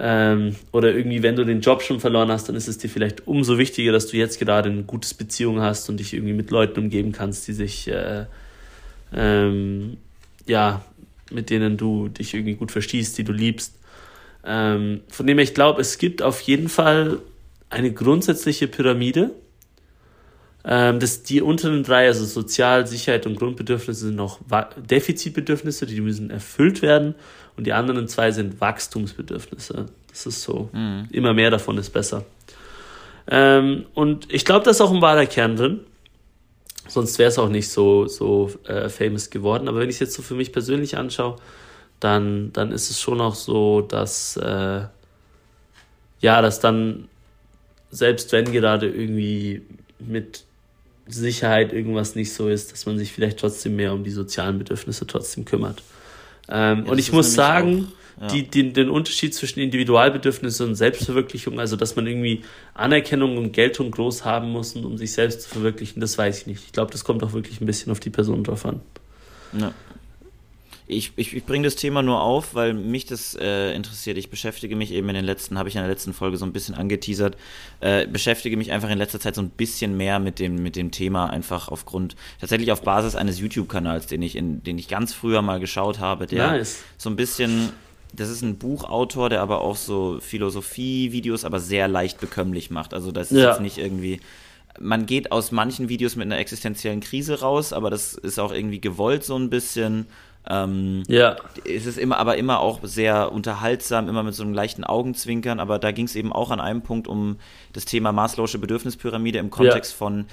Ähm, 0.00 0.56
oder 0.72 0.92
irgendwie, 0.92 1.22
wenn 1.22 1.36
du 1.36 1.44
den 1.44 1.60
Job 1.60 1.80
schon 1.82 2.00
verloren 2.00 2.32
hast, 2.32 2.48
dann 2.48 2.56
ist 2.56 2.66
es 2.66 2.78
dir 2.78 2.90
vielleicht 2.90 3.28
umso 3.28 3.58
wichtiger, 3.58 3.92
dass 3.92 4.08
du 4.08 4.16
jetzt 4.16 4.40
gerade 4.40 4.70
eine 4.70 4.82
gute 4.82 5.14
Beziehung 5.14 5.60
hast 5.60 5.88
und 5.88 6.00
dich 6.00 6.14
irgendwie 6.14 6.32
mit 6.32 6.50
Leuten 6.50 6.80
umgeben 6.80 7.12
kannst, 7.12 7.46
die 7.46 7.52
sich, 7.52 7.86
äh, 7.86 8.24
ähm, 9.14 9.98
ja, 10.46 10.84
mit 11.30 11.48
denen 11.48 11.76
du 11.76 12.08
dich 12.08 12.34
irgendwie 12.34 12.54
gut 12.54 12.72
verstehst, 12.72 13.16
die 13.18 13.24
du 13.24 13.32
liebst. 13.32 13.74
Ähm, 14.44 15.00
von 15.08 15.26
dem 15.26 15.38
ich 15.38 15.54
glaube, 15.54 15.80
es 15.80 15.98
gibt 15.98 16.22
auf 16.22 16.40
jeden 16.40 16.68
Fall 16.68 17.18
eine 17.70 17.92
grundsätzliche 17.92 18.68
Pyramide. 18.68 19.30
Ähm, 20.64 21.00
das, 21.00 21.22
die 21.22 21.40
unteren 21.40 21.82
drei, 21.82 22.06
also 22.06 22.24
Sozial, 22.24 22.86
Sicherheit 22.86 23.26
und 23.26 23.36
Grundbedürfnisse, 23.38 24.06
sind 24.06 24.16
noch 24.16 24.40
Defizitbedürfnisse, 24.76 25.86
die 25.86 26.00
müssen 26.00 26.30
erfüllt 26.30 26.82
werden. 26.82 27.14
Und 27.56 27.66
die 27.66 27.72
anderen 27.72 28.08
zwei 28.08 28.30
sind 28.30 28.60
Wachstumsbedürfnisse. 28.60 29.86
Das 30.08 30.26
ist 30.26 30.42
so, 30.42 30.70
mhm. 30.72 31.08
immer 31.10 31.34
mehr 31.34 31.50
davon 31.50 31.78
ist 31.78 31.90
besser. 31.90 32.24
Ähm, 33.28 33.86
und 33.94 34.32
ich 34.32 34.44
glaube, 34.44 34.64
da 34.64 34.70
ist 34.70 34.80
auch 34.80 34.92
ein 34.92 35.02
wahrer 35.02 35.26
Kern 35.26 35.56
drin. 35.56 35.80
Sonst 36.88 37.18
wäre 37.18 37.28
es 37.28 37.38
auch 37.38 37.48
nicht 37.48 37.68
so, 37.68 38.06
so 38.06 38.50
äh, 38.64 38.88
famous 38.88 39.30
geworden. 39.30 39.68
Aber 39.68 39.80
wenn 39.80 39.88
ich 39.88 39.96
es 39.96 40.00
jetzt 40.00 40.14
so 40.14 40.22
für 40.22 40.34
mich 40.34 40.52
persönlich 40.52 40.96
anschaue, 40.96 41.36
dann, 42.02 42.52
dann 42.52 42.72
ist 42.72 42.90
es 42.90 43.00
schon 43.00 43.20
auch 43.20 43.34
so, 43.34 43.80
dass, 43.80 44.36
äh, 44.36 44.82
ja, 46.20 46.42
dass 46.42 46.60
dann, 46.60 47.08
selbst 47.90 48.32
wenn 48.32 48.50
gerade 48.50 48.88
irgendwie 48.88 49.62
mit 50.00 50.44
Sicherheit 51.06 51.72
irgendwas 51.72 52.14
nicht 52.14 52.32
so 52.32 52.48
ist, 52.48 52.72
dass 52.72 52.86
man 52.86 52.98
sich 52.98 53.12
vielleicht 53.12 53.38
trotzdem 53.38 53.76
mehr 53.76 53.92
um 53.92 54.02
die 54.02 54.10
sozialen 54.10 54.58
Bedürfnisse 54.58 55.06
trotzdem 55.06 55.44
kümmert. 55.44 55.82
Ähm, 56.48 56.86
ja, 56.86 56.92
und 56.92 56.98
ich 56.98 57.12
muss 57.12 57.34
sagen, 57.34 57.88
auch, 58.16 58.22
ja. 58.22 58.28
die, 58.28 58.48
die, 58.48 58.72
den 58.72 58.90
Unterschied 58.90 59.34
zwischen 59.34 59.60
Individualbedürfnissen 59.60 60.68
und 60.68 60.74
Selbstverwirklichung, 60.74 61.60
also 61.60 61.76
dass 61.76 61.94
man 61.94 62.06
irgendwie 62.06 62.42
Anerkennung 62.74 63.36
und 63.36 63.52
Geltung 63.52 63.92
groß 63.92 64.24
haben 64.24 64.50
muss, 64.50 64.74
um 64.74 64.98
sich 64.98 65.12
selbst 65.12 65.42
zu 65.42 65.50
verwirklichen, 65.50 66.00
das 66.00 66.18
weiß 66.18 66.40
ich 66.40 66.46
nicht. 66.46 66.64
Ich 66.64 66.72
glaube, 66.72 66.90
das 66.90 67.04
kommt 67.04 67.22
auch 67.22 67.32
wirklich 67.32 67.60
ein 67.60 67.66
bisschen 67.66 67.92
auf 67.92 68.00
die 68.00 68.10
Person 68.10 68.42
drauf 68.42 68.66
an. 68.66 68.80
Ja 69.56 69.72
ich, 70.92 71.12
ich, 71.16 71.34
ich 71.36 71.44
bringe 71.44 71.64
das 71.64 71.76
Thema 71.76 72.02
nur 72.02 72.20
auf, 72.20 72.54
weil 72.54 72.74
mich 72.74 73.06
das 73.06 73.34
äh, 73.34 73.74
interessiert. 73.74 74.18
Ich 74.18 74.30
beschäftige 74.30 74.76
mich 74.76 74.92
eben 74.92 75.08
in 75.08 75.14
den 75.14 75.24
letzten, 75.24 75.58
habe 75.58 75.68
ich 75.68 75.74
in 75.74 75.80
der 75.80 75.90
letzten 75.90 76.12
Folge 76.12 76.36
so 76.36 76.44
ein 76.44 76.52
bisschen 76.52 76.74
angeteasert, 76.74 77.36
äh, 77.80 78.06
beschäftige 78.06 78.56
mich 78.56 78.72
einfach 78.72 78.90
in 78.90 78.98
letzter 78.98 79.20
Zeit 79.20 79.34
so 79.34 79.42
ein 79.42 79.50
bisschen 79.50 79.96
mehr 79.96 80.18
mit 80.18 80.38
dem, 80.38 80.56
mit 80.56 80.76
dem 80.76 80.90
Thema, 80.90 81.30
einfach 81.30 81.68
aufgrund, 81.68 82.16
tatsächlich 82.40 82.72
auf 82.72 82.82
Basis 82.82 83.16
eines 83.16 83.40
YouTube-Kanals, 83.40 84.06
den 84.06 84.22
ich, 84.22 84.36
in, 84.36 84.62
den 84.62 84.78
ich 84.78 84.88
ganz 84.88 85.12
früher 85.12 85.42
mal 85.42 85.60
geschaut 85.60 85.98
habe, 85.98 86.26
der 86.26 86.46
nice. 86.48 86.82
so 86.98 87.10
ein 87.10 87.16
bisschen, 87.16 87.70
das 88.12 88.28
ist 88.28 88.42
ein 88.42 88.58
Buchautor, 88.58 89.28
der 89.28 89.40
aber 89.40 89.60
auch 89.60 89.76
so 89.76 90.18
Philosophie-Videos, 90.20 91.44
aber 91.44 91.60
sehr 91.60 91.88
leicht 91.88 92.20
bekömmlich 92.20 92.70
macht. 92.70 92.94
Also 92.94 93.12
das 93.12 93.32
ist 93.32 93.38
ja. 93.38 93.50
jetzt 93.50 93.60
nicht 93.60 93.78
irgendwie 93.78 94.20
man 94.80 95.06
geht 95.06 95.32
aus 95.32 95.52
manchen 95.52 95.88
Videos 95.88 96.16
mit 96.16 96.26
einer 96.26 96.38
existenziellen 96.38 97.00
Krise 97.00 97.40
raus, 97.40 97.72
aber 97.72 97.90
das 97.90 98.14
ist 98.14 98.38
auch 98.38 98.52
irgendwie 98.52 98.80
gewollt 98.80 99.24
so 99.24 99.36
ein 99.36 99.50
bisschen. 99.50 100.06
Ähm, 100.48 101.04
ja. 101.06 101.36
Es 101.64 101.86
ist 101.86 101.98
immer, 101.98 102.18
aber 102.18 102.36
immer 102.36 102.60
auch 102.60 102.80
sehr 102.82 103.32
unterhaltsam, 103.32 104.08
immer 104.08 104.22
mit 104.22 104.34
so 104.34 104.42
einem 104.42 104.54
leichten 104.54 104.84
Augenzwinkern, 104.84 105.60
aber 105.60 105.78
da 105.78 105.92
ging 105.92 106.06
es 106.06 106.16
eben 106.16 106.32
auch 106.32 106.50
an 106.50 106.60
einem 106.60 106.82
Punkt 106.82 107.06
um 107.06 107.36
das 107.72 107.84
Thema 107.84 108.12
maßlose 108.12 108.58
Bedürfnispyramide 108.58 109.38
im 109.38 109.50
Kontext 109.50 109.92
ja. 109.92 109.98
von 109.98 110.26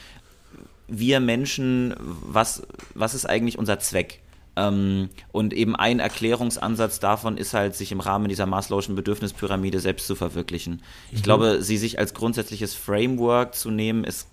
wir 0.87 1.19
Menschen, 1.19 1.95
was, 1.99 2.63
was 2.95 3.13
ist 3.13 3.25
eigentlich 3.25 3.59
unser 3.59 3.79
Zweck? 3.79 4.21
Ähm, 4.55 5.09
und 5.31 5.53
eben 5.53 5.75
ein 5.75 5.99
Erklärungsansatz 5.99 6.99
davon 6.99 7.37
ist 7.37 7.53
halt, 7.53 7.75
sich 7.75 7.91
im 7.91 7.99
Rahmen 7.99 8.27
dieser 8.27 8.45
maßlosen 8.45 8.95
Bedürfnispyramide 8.95 9.79
selbst 9.79 10.07
zu 10.07 10.15
verwirklichen. 10.15 10.81
Ich 11.11 11.19
mhm. 11.19 11.23
glaube, 11.23 11.61
sie 11.61 11.77
sich 11.77 11.99
als 11.99 12.13
grundsätzliches 12.13 12.73
Framework 12.73 13.55
zu 13.55 13.69
nehmen, 13.69 14.03
ist, 14.03 14.27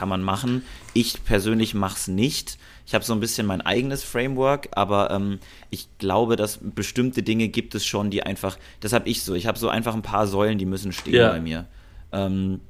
kann 0.00 0.08
man 0.08 0.22
machen. 0.22 0.62
Ich 0.94 1.24
persönlich 1.24 1.74
mache 1.74 1.96
es 1.96 2.08
nicht. 2.08 2.56
Ich 2.86 2.94
habe 2.94 3.04
so 3.04 3.12
ein 3.12 3.20
bisschen 3.20 3.46
mein 3.46 3.60
eigenes 3.60 4.02
Framework, 4.02 4.68
aber 4.72 5.10
ähm, 5.10 5.40
ich 5.68 5.88
glaube, 5.98 6.36
dass 6.36 6.58
bestimmte 6.62 7.22
Dinge 7.22 7.48
gibt 7.48 7.74
es 7.74 7.84
schon, 7.84 8.08
die 8.08 8.22
einfach, 8.22 8.56
das 8.80 8.94
habe 8.94 9.10
ich 9.10 9.22
so. 9.22 9.34
Ich 9.34 9.46
habe 9.46 9.58
so 9.58 9.68
einfach 9.68 9.94
ein 9.94 10.00
paar 10.00 10.26
Säulen, 10.26 10.56
die 10.56 10.64
müssen 10.64 10.92
stehen 10.92 11.16
ja. 11.16 11.28
bei 11.28 11.40
mir. 11.42 11.66
Ähm, 12.12 12.60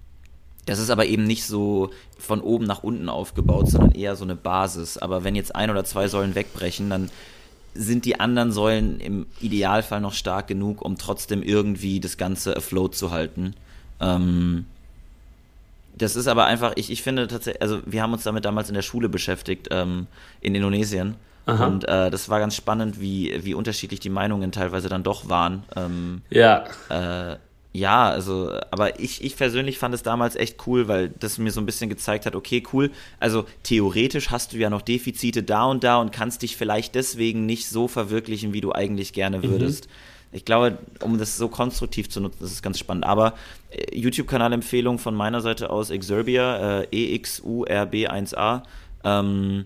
das 0.66 0.80
ist 0.80 0.90
aber 0.90 1.06
eben 1.06 1.22
nicht 1.22 1.44
so 1.44 1.90
von 2.18 2.40
oben 2.40 2.64
nach 2.64 2.82
unten 2.82 3.08
aufgebaut, 3.08 3.70
sondern 3.70 3.92
eher 3.92 4.16
so 4.16 4.24
eine 4.24 4.34
Basis. 4.34 4.98
Aber 4.98 5.22
wenn 5.22 5.36
jetzt 5.36 5.54
ein 5.54 5.70
oder 5.70 5.84
zwei 5.84 6.08
Säulen 6.08 6.34
wegbrechen, 6.34 6.90
dann 6.90 7.10
sind 7.74 8.06
die 8.06 8.18
anderen 8.18 8.50
Säulen 8.50 8.98
im 8.98 9.26
Idealfall 9.40 10.00
noch 10.00 10.14
stark 10.14 10.48
genug, 10.48 10.82
um 10.82 10.98
trotzdem 10.98 11.44
irgendwie 11.44 12.00
das 12.00 12.16
Ganze 12.16 12.56
afloat 12.56 12.96
zu 12.96 13.12
halten. 13.12 13.54
Ähm, 14.00 14.66
das 15.96 16.16
ist 16.16 16.26
aber 16.26 16.46
einfach, 16.46 16.72
ich, 16.76 16.90
ich 16.90 17.02
finde 17.02 17.26
tatsächlich, 17.26 17.62
also 17.62 17.80
wir 17.84 18.02
haben 18.02 18.12
uns 18.12 18.22
damit 18.22 18.44
damals 18.44 18.68
in 18.68 18.74
der 18.74 18.82
Schule 18.82 19.08
beschäftigt, 19.08 19.68
ähm, 19.70 20.06
in 20.40 20.54
Indonesien. 20.54 21.16
Aha. 21.46 21.66
Und 21.66 21.88
äh, 21.88 22.10
das 22.10 22.28
war 22.28 22.38
ganz 22.38 22.54
spannend, 22.54 23.00
wie, 23.00 23.38
wie 23.42 23.54
unterschiedlich 23.54 24.00
die 24.00 24.10
Meinungen 24.10 24.52
teilweise 24.52 24.88
dann 24.88 25.02
doch 25.02 25.28
waren. 25.28 25.64
Ähm, 25.74 26.22
ja. 26.30 26.64
Äh, 26.88 27.36
ja, 27.72 28.10
also, 28.10 28.52
aber 28.72 28.98
ich, 28.98 29.22
ich 29.22 29.36
persönlich 29.36 29.78
fand 29.78 29.94
es 29.94 30.02
damals 30.02 30.34
echt 30.34 30.66
cool, 30.66 30.88
weil 30.88 31.08
das 31.08 31.38
mir 31.38 31.52
so 31.52 31.60
ein 31.60 31.66
bisschen 31.66 31.88
gezeigt 31.88 32.26
hat, 32.26 32.34
okay, 32.34 32.62
cool, 32.72 32.90
also 33.20 33.44
theoretisch 33.62 34.30
hast 34.30 34.52
du 34.52 34.56
ja 34.56 34.70
noch 34.70 34.82
Defizite 34.82 35.44
da 35.44 35.66
und 35.66 35.84
da 35.84 35.98
und 35.98 36.12
kannst 36.12 36.42
dich 36.42 36.56
vielleicht 36.56 36.96
deswegen 36.96 37.46
nicht 37.46 37.68
so 37.68 37.86
verwirklichen, 37.86 38.52
wie 38.52 38.60
du 38.60 38.72
eigentlich 38.72 39.12
gerne 39.12 39.38
mhm. 39.38 39.42
würdest. 39.44 39.86
Mhm 39.86 39.90
ich 40.32 40.44
glaube, 40.44 40.78
um 41.00 41.18
das 41.18 41.36
so 41.36 41.48
konstruktiv 41.48 42.08
zu 42.08 42.20
nutzen, 42.20 42.38
das 42.40 42.52
ist 42.52 42.62
ganz 42.62 42.78
spannend. 42.78 43.04
Aber 43.04 43.34
äh, 43.70 43.98
YouTube-Kanalempfehlung 43.98 44.98
von 44.98 45.14
meiner 45.14 45.40
Seite 45.40 45.70
aus, 45.70 45.90
Exurbia, 45.90 46.82
äh, 46.82 47.16
EXURB1A. 47.16 48.62
Ähm, 49.04 49.64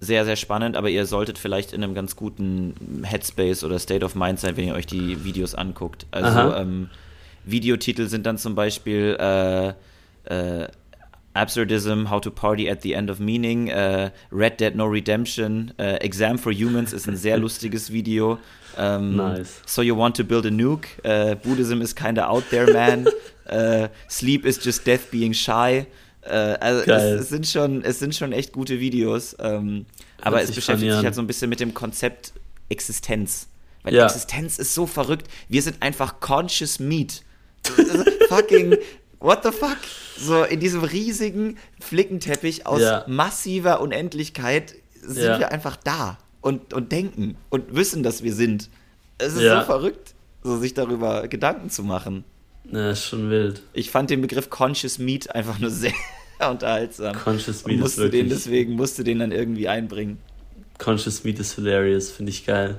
sehr, 0.00 0.24
sehr 0.24 0.36
spannend, 0.36 0.76
aber 0.76 0.90
ihr 0.90 1.06
solltet 1.06 1.38
vielleicht 1.38 1.72
in 1.72 1.82
einem 1.82 1.94
ganz 1.94 2.14
guten 2.14 3.02
Headspace 3.02 3.64
oder 3.64 3.78
State 3.80 4.04
of 4.04 4.14
Mind 4.14 4.38
sein, 4.38 4.56
wenn 4.56 4.68
ihr 4.68 4.74
euch 4.74 4.86
die 4.86 5.24
Videos 5.24 5.56
anguckt. 5.56 6.06
Also 6.12 6.54
ähm, 6.54 6.88
Videotitel 7.44 8.06
sind 8.06 8.24
dann 8.24 8.38
zum 8.38 8.54
Beispiel 8.54 9.16
äh, 9.18 9.68
äh, 10.32 10.68
Absurdism, 11.38 12.10
How 12.10 12.20
to 12.20 12.30
Party 12.30 12.68
at 12.68 12.82
the 12.82 12.92
End 12.94 13.10
of 13.10 13.20
Meaning, 13.20 13.68
äh, 13.68 14.10
Red 14.30 14.60
Dead 14.60 14.74
No 14.74 14.86
Redemption, 14.86 15.72
äh, 15.78 15.96
Exam 15.96 16.38
for 16.38 16.52
Humans 16.52 16.92
ist 16.92 17.08
ein 17.08 17.16
sehr 17.16 17.38
lustiges 17.38 17.92
Video. 17.92 18.38
Ähm, 18.76 19.16
nice. 19.16 19.62
So 19.66 19.82
You 19.82 19.96
Want 19.96 20.16
to 20.16 20.24
Build 20.24 20.46
a 20.46 20.50
Nuke, 20.50 20.88
äh, 21.02 21.36
Buddhism 21.36 21.80
is 21.80 21.94
kinda 21.94 22.28
out 22.28 22.44
there, 22.50 22.72
man. 22.72 23.08
Äh, 23.48 23.88
Sleep 24.10 24.44
is 24.44 24.62
just 24.62 24.86
death 24.86 25.10
being 25.10 25.32
shy. 25.32 25.86
Äh, 26.20 26.34
also 26.60 26.82
es, 26.90 27.20
es, 27.22 27.28
sind 27.30 27.46
schon, 27.46 27.82
es 27.82 27.98
sind 27.98 28.14
schon 28.14 28.32
echt 28.32 28.52
gute 28.52 28.78
Videos. 28.78 29.34
Ähm, 29.40 29.86
aber 30.20 30.42
es 30.42 30.52
beschäftigt 30.52 30.92
sich 30.92 31.02
halt 31.02 31.14
so 31.14 31.22
ein 31.22 31.26
bisschen 31.26 31.48
mit 31.48 31.58
dem 31.58 31.72
Konzept 31.72 32.34
Existenz. 32.68 33.48
Weil 33.82 33.94
ja. 33.94 34.04
Existenz 34.04 34.58
ist 34.58 34.74
so 34.74 34.86
verrückt. 34.86 35.28
Wir 35.48 35.62
sind 35.62 35.82
einfach 35.82 36.20
conscious 36.20 36.78
meat. 36.78 37.22
fucking 38.28 38.76
what 39.20 39.42
the 39.42 39.50
fuck? 39.50 39.78
So 40.16 40.44
in 40.44 40.60
diesem 40.60 40.82
riesigen 40.82 41.58
Flickenteppich 41.80 42.66
aus 42.66 42.80
ja. 42.80 43.04
massiver 43.06 43.80
Unendlichkeit 43.80 44.74
sind 45.00 45.24
ja. 45.24 45.38
wir 45.38 45.52
einfach 45.52 45.76
da 45.76 46.18
und, 46.40 46.72
und 46.74 46.92
denken 46.92 47.36
und 47.50 47.74
wissen, 47.74 48.02
dass 48.02 48.22
wir 48.22 48.34
sind. 48.34 48.68
Es 49.18 49.34
ist 49.34 49.42
ja. 49.42 49.60
so 49.60 49.66
verrückt, 49.66 50.14
so 50.42 50.56
sich 50.58 50.74
darüber 50.74 51.28
Gedanken 51.28 51.70
zu 51.70 51.82
machen. 51.82 52.24
Ja, 52.70 52.90
ist 52.90 53.06
schon 53.06 53.30
wild. 53.30 53.62
Ich 53.72 53.90
fand 53.90 54.10
den 54.10 54.20
Begriff 54.20 54.50
Conscious 54.50 54.98
Meat 54.98 55.34
einfach 55.34 55.58
nur 55.58 55.70
sehr 55.70 55.92
unterhaltsam. 56.50 57.16
Conscious 57.16 57.64
Meat 57.64 57.80
musste 57.80 58.02
ist 58.02 58.12
wirklich... 58.12 58.22
den 58.22 58.28
deswegen 58.28 58.72
musste 58.74 59.04
den 59.04 59.20
dann 59.20 59.32
irgendwie 59.32 59.68
einbringen. 59.68 60.18
Conscious 60.78 61.24
Meat 61.24 61.38
ist 61.38 61.54
hilarious, 61.54 62.10
finde 62.10 62.30
ich 62.30 62.46
geil. 62.46 62.78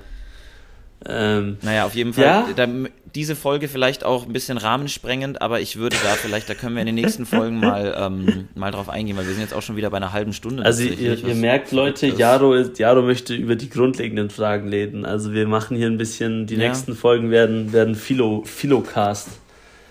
Ähm, 1.05 1.57
naja, 1.61 1.85
auf 1.85 1.95
jeden 1.95 2.13
Fall. 2.13 2.23
Ja? 2.23 2.47
Da, 2.55 2.67
diese 3.15 3.35
Folge 3.35 3.67
vielleicht 3.67 4.03
auch 4.03 4.25
ein 4.25 4.33
bisschen 4.33 4.57
rahmensprengend, 4.57 5.41
aber 5.41 5.61
ich 5.61 5.77
würde 5.77 5.95
da 6.03 6.09
vielleicht, 6.09 6.49
da 6.49 6.53
können 6.53 6.75
wir 6.75 6.81
in 6.81 6.87
den 6.87 6.95
nächsten 6.95 7.25
Folgen 7.25 7.59
mal, 7.59 7.95
ähm, 7.97 8.47
mal 8.55 8.71
drauf 8.71 8.89
eingehen, 8.89 9.17
weil 9.17 9.25
wir 9.25 9.33
sind 9.33 9.41
jetzt 9.41 9.53
auch 9.53 9.61
schon 9.61 9.77
wieder 9.77 9.89
bei 9.89 9.97
einer 9.97 10.11
halben 10.11 10.33
Stunde. 10.33 10.63
Also 10.63 10.83
ihr, 10.83 11.17
ihr 11.23 11.35
merkt, 11.35 11.71
Leute, 11.71 12.07
Jaro, 12.07 12.53
ist, 12.53 12.79
Jaro 12.79 13.01
möchte 13.01 13.33
über 13.33 13.55
die 13.55 13.69
grundlegenden 13.69 14.29
Fragen 14.29 14.69
reden. 14.69 15.05
Also 15.05 15.33
wir 15.33 15.47
machen 15.47 15.77
hier 15.77 15.87
ein 15.87 15.97
bisschen, 15.97 16.47
die 16.47 16.55
ja. 16.55 16.67
nächsten 16.67 16.95
Folgen 16.95 17.31
werden, 17.31 17.71
werden 17.71 17.95
Philo, 17.95 18.43
Philocast. 18.43 19.29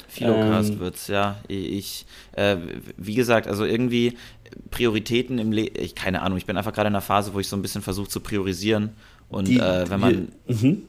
Philocast 0.08 0.70
ähm, 0.70 0.80
wird's, 0.80 1.08
ja. 1.08 1.36
Ich, 1.48 2.06
äh, 2.32 2.56
wie 2.96 3.14
gesagt, 3.14 3.46
also 3.46 3.64
irgendwie 3.64 4.16
Prioritäten 4.70 5.38
im 5.38 5.52
Leben, 5.52 5.74
ich 5.78 5.94
keine 5.94 6.22
Ahnung, 6.22 6.38
ich 6.38 6.46
bin 6.46 6.56
einfach 6.56 6.72
gerade 6.72 6.88
in 6.88 6.94
einer 6.94 7.02
Phase, 7.02 7.34
wo 7.34 7.40
ich 7.40 7.48
so 7.48 7.56
ein 7.56 7.62
bisschen 7.62 7.82
versuche 7.82 8.08
zu 8.08 8.20
priorisieren. 8.20 8.90
Und 9.28 9.48
die, 9.48 9.58
äh, 9.58 9.88
wenn 9.88 10.00
man. 10.00 10.28
Die, 10.48 10.66
mhm 10.66 10.82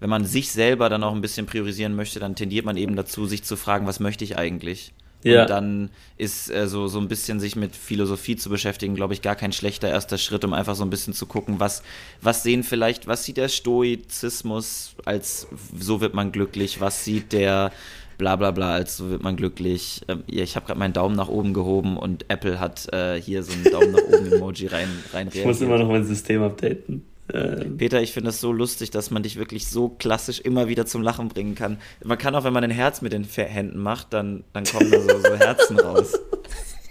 wenn 0.00 0.10
man 0.10 0.24
sich 0.24 0.50
selber 0.50 0.88
dann 0.88 1.02
auch 1.02 1.14
ein 1.14 1.20
bisschen 1.20 1.46
priorisieren 1.46 1.96
möchte, 1.96 2.20
dann 2.20 2.34
tendiert 2.34 2.64
man 2.64 2.76
eben 2.76 2.96
dazu, 2.96 3.26
sich 3.26 3.44
zu 3.44 3.56
fragen, 3.56 3.86
was 3.86 4.00
möchte 4.00 4.24
ich 4.24 4.36
eigentlich? 4.36 4.92
Ja. 5.22 5.42
Und 5.42 5.50
dann 5.50 5.90
ist 6.18 6.50
äh, 6.50 6.68
so, 6.68 6.86
so 6.86 7.00
ein 7.00 7.08
bisschen 7.08 7.40
sich 7.40 7.56
mit 7.56 7.74
Philosophie 7.74 8.36
zu 8.36 8.48
beschäftigen, 8.48 8.94
glaube 8.94 9.14
ich, 9.14 9.22
gar 9.22 9.34
kein 9.34 9.52
schlechter 9.52 9.88
erster 9.88 10.18
Schritt, 10.18 10.44
um 10.44 10.52
einfach 10.52 10.76
so 10.76 10.84
ein 10.84 10.90
bisschen 10.90 11.14
zu 11.14 11.26
gucken, 11.26 11.58
was, 11.58 11.82
was 12.20 12.42
sehen 12.42 12.62
vielleicht, 12.62 13.06
was 13.06 13.24
sieht 13.24 13.38
der 13.38 13.48
Stoizismus 13.48 14.94
als 15.04 15.48
so 15.76 16.00
wird 16.00 16.14
man 16.14 16.30
glücklich, 16.30 16.80
was 16.80 17.04
sieht 17.04 17.32
der 17.32 17.72
bla 18.18 18.36
bla 18.36 18.50
bla, 18.50 18.72
als 18.72 18.96
so 18.96 19.10
wird 19.10 19.22
man 19.22 19.36
glücklich. 19.36 20.02
Ähm, 20.08 20.22
ja, 20.26 20.42
ich 20.42 20.54
habe 20.56 20.66
gerade 20.66 20.78
meinen 20.78 20.92
Daumen 20.92 21.16
nach 21.16 21.28
oben 21.28 21.54
gehoben 21.54 21.96
und 21.96 22.26
Apple 22.28 22.60
hat 22.60 22.92
äh, 22.92 23.20
hier 23.20 23.42
so 23.42 23.52
einen 23.52 23.64
Daumen 23.64 23.92
nach 23.92 24.02
oben 24.02 24.32
Emoji 24.32 24.68
rein, 24.68 24.88
rein 25.12 25.28
Ich 25.32 25.44
muss 25.44 25.60
immer 25.60 25.78
noch 25.78 25.88
mein 25.88 26.04
System 26.04 26.42
updaten. 26.42 27.04
Ähm, 27.34 27.76
Peter, 27.76 28.00
ich 28.02 28.12
finde 28.12 28.28
das 28.28 28.40
so 28.40 28.52
lustig, 28.52 28.90
dass 28.90 29.10
man 29.10 29.22
dich 29.22 29.36
wirklich 29.36 29.66
so 29.66 29.88
klassisch 29.88 30.40
immer 30.40 30.68
wieder 30.68 30.86
zum 30.86 31.02
Lachen 31.02 31.28
bringen 31.28 31.54
kann. 31.56 31.78
Man 32.04 32.18
kann 32.18 32.34
auch, 32.34 32.44
wenn 32.44 32.52
man 32.52 32.62
ein 32.64 32.70
Herz 32.70 33.02
mit 33.02 33.12
den 33.12 33.24
Händen 33.24 33.78
macht, 33.80 34.12
dann, 34.12 34.44
dann 34.52 34.64
kommen 34.64 34.90
da 34.90 35.00
so, 35.00 35.18
so 35.20 35.34
Herzen 35.36 35.78
raus. 35.80 36.12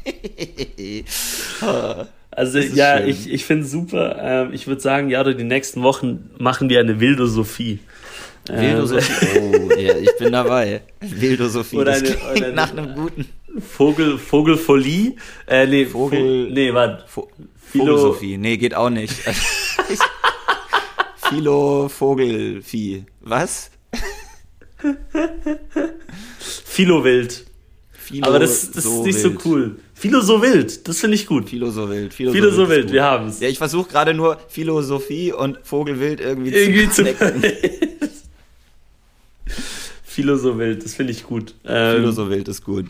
Also 2.32 2.58
Das 2.60 2.66
ist 2.68 2.76
ja, 2.76 2.98
schön. 2.98 3.10
ich, 3.10 3.32
ich 3.32 3.46
finde 3.46 3.64
es 3.64 3.72
super. 3.72 4.18
Ähm, 4.20 4.50
ich 4.54 4.68
würde 4.68 4.82
sagen, 4.82 5.10
ja, 5.10 5.24
die 5.24 5.44
nächsten 5.44 5.84
Wochen 5.84 6.30
machen 6.38 6.70
wir 6.70 6.82
eine 6.82 7.00
Wildosophie. 7.00 7.80
Ähm, 8.50 8.62
Wildosophie. 8.62 9.40
Oh, 9.40 9.74
ja, 9.80 9.96
ich 9.98 10.18
bin 10.20 10.34
dabei. 10.34 10.82
Wildosophie. 11.00 11.78
Oder 11.78 11.92
Das 11.94 12.02
eine- 12.02 12.10
klingt 12.12 12.24
oder 12.38 12.46
eine- 12.48 12.56
nach 12.56 12.72
einem 12.72 12.94
guten. 12.94 13.26
Vogel, 13.58 14.18
Vogelfolie. 14.18 15.14
Äh, 15.48 15.66
nee, 15.66 15.86
Vogel- 15.86 16.50
Vo- 16.50 16.54
nee, 16.54 16.74
warte. 16.74 17.06
Vo 17.08 17.30
Philo- 17.72 17.86
Vogelsophie. 17.86 18.38
Nee, 18.38 18.58
geht 18.58 18.76
auch 18.76 18.90
nicht. 18.90 19.14
Philo 21.36 21.90
Vogelvieh. 21.90 23.04
Was? 23.20 23.70
Philowild. 26.40 27.46
Philo 27.92 28.28
Aber 28.28 28.40
das, 28.40 28.72
das 28.72 28.86
ist 28.86 29.04
nicht 29.04 29.20
so 29.20 29.32
wild. 29.32 29.46
cool. 29.46 29.76
Philo 29.94 30.22
so 30.22 30.42
wild, 30.42 30.88
das 30.88 31.00
finde 31.00 31.16
ich 31.16 31.28
gut. 31.28 31.50
Philo 31.50 31.72
so 31.72 31.90
wild. 31.90 32.14
Philo, 32.14 32.32
Philo 32.32 32.52
so 32.52 32.70
wild, 32.70 32.90
wir 32.90 33.04
haben's. 33.04 33.42
Ja, 33.42 33.50
ich 33.50 33.58
versuche 33.58 33.90
gerade 33.90 34.14
nur 34.14 34.40
Philosophie 34.48 35.34
und 35.34 35.60
Vogelwild 35.64 36.22
irgendwie, 36.22 36.52
Irgendwie 36.52 36.90
zu. 36.90 37.04
Philo 40.04 40.38
so 40.38 40.58
wild, 40.58 40.86
das 40.86 40.96
finde 40.96 41.12
ich 41.12 41.24
gut. 41.26 41.54
Ähm, 41.66 41.98
Philo 41.98 42.12
so 42.12 42.30
wild 42.30 42.48
ist 42.48 42.64
gut. 42.64 42.86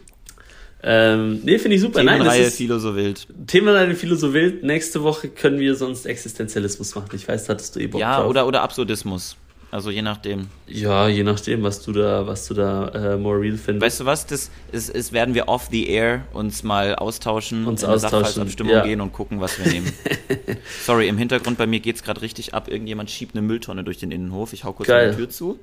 Ähm, 0.87 1.39
nee, 1.43 1.57
finde 1.57 1.75
ich 1.75 1.81
super. 1.81 2.03
Nein, 2.03 2.19
Themenreihe 2.19 2.43
ist 2.43 2.57
Philo 2.57 2.77
so 2.77 2.95
wild. 2.95 3.25
Themenreihe 3.47 3.95
Philo 3.95 4.15
so 4.15 4.33
wild. 4.35 4.63
Nächste 4.63 5.01
Woche 5.01 5.29
können 5.29 5.59
wir 5.59 5.73
sonst 5.75 6.05
Existenzialismus 6.05 6.93
machen. 6.93 7.09
Ich 7.13 7.27
weiß, 7.27 7.45
da 7.45 7.53
hattest 7.53 7.75
du 7.75 7.79
eh 7.79 7.87
Bock 7.87 7.99
Ja, 7.99 8.19
drauf. 8.19 8.29
oder, 8.29 8.45
oder 8.45 8.61
Absurdismus. 8.61 9.35
Also 9.71 9.89
je 9.89 10.03
nachdem. 10.03 10.47
Ja, 10.67 11.07
je 11.07 11.23
nachdem, 11.23 11.63
was 11.63 11.81
du 11.81 11.91
da, 11.91 12.27
was 12.27 12.47
du 12.47 12.53
da 12.53 12.89
äh, 12.89 13.17
more 13.17 13.41
real 13.41 13.57
findest. 13.57 13.81
Weißt 13.81 13.99
du 14.01 14.05
was? 14.05 14.27
Das 14.27 14.51
ist, 14.71 14.89
ist, 14.89 15.11
werden 15.11 15.33
wir 15.33 15.47
off 15.49 15.69
the 15.71 15.89
air 15.89 16.23
uns 16.33 16.61
mal 16.61 16.93
austauschen, 16.95 17.65
Uns 17.65 17.81
in 17.81 17.87
eine 17.87 17.95
austauschen, 17.95 18.11
Sachverhaltsabstimmung 18.19 18.73
ja. 18.73 18.83
gehen 18.85 19.01
und 19.01 19.11
gucken, 19.11 19.41
was 19.41 19.57
wir 19.57 19.69
nehmen. 19.71 19.91
Sorry, 20.83 21.07
im 21.07 21.17
Hintergrund 21.17 21.57
bei 21.57 21.65
mir 21.65 21.79
geht's 21.79 22.03
gerade 22.03 22.21
richtig 22.21 22.53
ab. 22.53 22.67
Irgendjemand 22.69 23.09
schiebt 23.09 23.35
eine 23.35 23.41
Mülltonne 23.41 23.83
durch 23.83 23.97
den 23.97 24.11
Innenhof. 24.11 24.53
Ich 24.53 24.63
hau 24.63 24.71
kurz 24.71 24.87
Geil. 24.87 25.09
die 25.11 25.17
Tür 25.17 25.29
zu. 25.29 25.59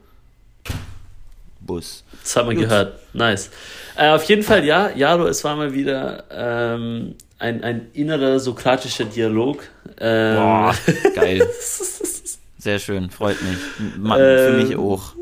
Bus. 1.67 2.05
Das 2.23 2.37
hat 2.37 2.47
man 2.47 2.57
Gut. 2.57 2.65
gehört. 2.65 2.99
Nice. 3.13 3.51
Äh, 3.97 4.09
auf 4.11 4.25
jeden 4.25 4.43
Fall, 4.43 4.65
ja, 4.65 4.91
Jaro, 4.95 5.27
es 5.27 5.43
war 5.45 5.57
mal 5.57 5.73
wieder 5.75 6.25
ähm, 6.31 7.15
ein, 7.39 7.63
ein 7.63 7.89
innerer 7.93 8.39
sokratischer 8.39 9.05
Dialog. 9.05 9.63
Ähm, 9.99 10.37
Boah, 10.37 10.75
geil. 11.15 11.47
Sehr 12.59 12.79
schön, 12.79 13.11
freut 13.11 13.37
mich. 13.43 13.59
Ma, 13.99 14.17
für 14.17 14.49
Ähm, 14.51 14.63
mich 14.69 14.77
auch. 14.77 15.15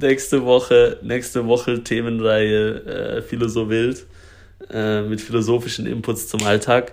nächste 0.00 0.44
Woche, 0.44 0.98
nächste 1.02 1.46
Woche 1.46 1.84
Themenreihe 1.84 3.18
äh, 3.18 3.22
Philo 3.22 3.46
so 3.48 3.68
wild 3.70 4.06
äh, 4.72 5.02
mit 5.02 5.20
philosophischen 5.20 5.86
Inputs 5.86 6.26
zum 6.28 6.42
Alltag 6.44 6.92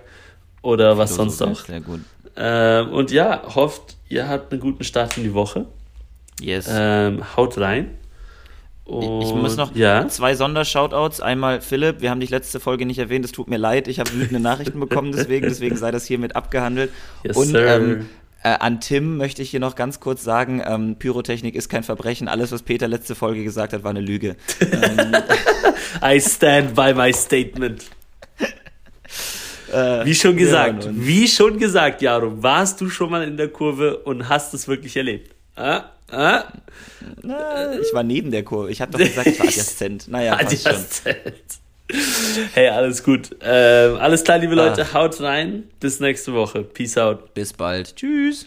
oder 0.62 0.96
was 0.98 1.14
sonst 1.16 1.42
auch. 1.42 1.64
Sehr 1.64 1.80
gut. 1.80 2.00
Ähm, 2.36 2.90
und 2.92 3.10
ja, 3.10 3.42
hofft, 3.56 3.96
ihr 4.08 4.28
habt 4.28 4.52
einen 4.52 4.60
guten 4.60 4.84
Start 4.84 5.16
in 5.16 5.24
die 5.24 5.34
Woche. 5.34 5.66
Yes. 6.40 6.68
Ähm, 6.70 7.36
haut 7.36 7.58
rein. 7.58 7.97
Ich- 8.88 9.28
ich 9.28 9.34
muss 9.34 9.56
noch 9.56 9.74
ja. 9.76 10.08
zwei 10.08 10.34
Sondershoutouts. 10.34 11.20
Einmal 11.20 11.60
Philipp, 11.60 12.00
wir 12.00 12.10
haben 12.10 12.20
dich 12.20 12.30
letzte 12.30 12.58
Folge 12.60 12.86
nicht 12.86 12.98
erwähnt, 12.98 13.24
es 13.24 13.32
tut 13.32 13.48
mir 13.48 13.58
leid, 13.58 13.86
ich 13.88 14.00
habe 14.00 14.12
wütende 14.14 14.40
Nachrichten 14.40 14.80
bekommen, 14.80 15.12
deswegen, 15.12 15.46
deswegen 15.48 15.76
sei 15.76 15.90
das 15.90 16.06
hiermit 16.06 16.34
abgehandelt. 16.36 16.90
Yes, 17.22 17.36
Und 17.36 17.54
ähm, 17.54 18.06
äh, 18.42 18.48
an 18.60 18.80
Tim 18.80 19.16
möchte 19.18 19.42
ich 19.42 19.50
hier 19.50 19.60
noch 19.60 19.74
ganz 19.74 20.00
kurz 20.00 20.24
sagen, 20.24 20.62
ähm, 20.66 20.96
Pyrotechnik 20.98 21.54
ist 21.54 21.68
kein 21.68 21.82
Verbrechen. 21.82 22.28
Alles, 22.28 22.50
was 22.52 22.62
Peter 22.62 22.88
letzte 22.88 23.14
Folge 23.14 23.44
gesagt 23.44 23.72
hat, 23.72 23.82
war 23.84 23.90
eine 23.90 24.00
Lüge. 24.00 24.36
I 26.02 26.20
stand 26.20 26.74
by 26.74 26.94
my 26.94 27.12
statement. 27.12 27.84
Äh, 29.72 30.06
Wie 30.06 30.14
schon 30.14 30.36
gesagt, 30.36 30.88
wie 30.92 31.28
schon 31.28 31.58
gesagt, 31.58 32.00
Jaro, 32.00 32.42
warst 32.42 32.80
du 32.80 32.88
schon 32.88 33.10
mal 33.10 33.22
in 33.22 33.36
der 33.36 33.48
Kurve 33.48 33.98
und 33.98 34.28
hast 34.30 34.54
es 34.54 34.66
wirklich 34.66 34.96
erlebt? 34.96 35.34
Ah, 35.58 35.84
ah, 36.10 36.44
Na, 37.22 37.78
ich 37.78 37.92
war 37.92 38.02
neben 38.02 38.30
der 38.30 38.44
Kurve. 38.44 38.70
Ich 38.70 38.80
habe 38.80 38.92
doch 38.92 38.98
gesagt, 38.98 39.26
ich 39.26 39.38
war 39.40 39.46
adjacent. 39.46 40.08
Naja. 40.08 40.34
Adjacent. 40.34 41.02
Hey, 42.52 42.68
alles 42.68 43.02
gut. 43.02 43.34
Ähm, 43.42 43.96
alles 43.96 44.22
klar, 44.22 44.38
liebe 44.38 44.52
Ah. 44.52 44.68
Leute, 44.68 44.92
haut 44.92 45.20
rein. 45.20 45.64
Bis 45.80 46.00
nächste 46.00 46.32
Woche. 46.34 46.62
Peace 46.62 46.98
out. 46.98 47.32
Bis 47.34 47.52
bald. 47.52 47.96
Tschüss. 47.96 48.46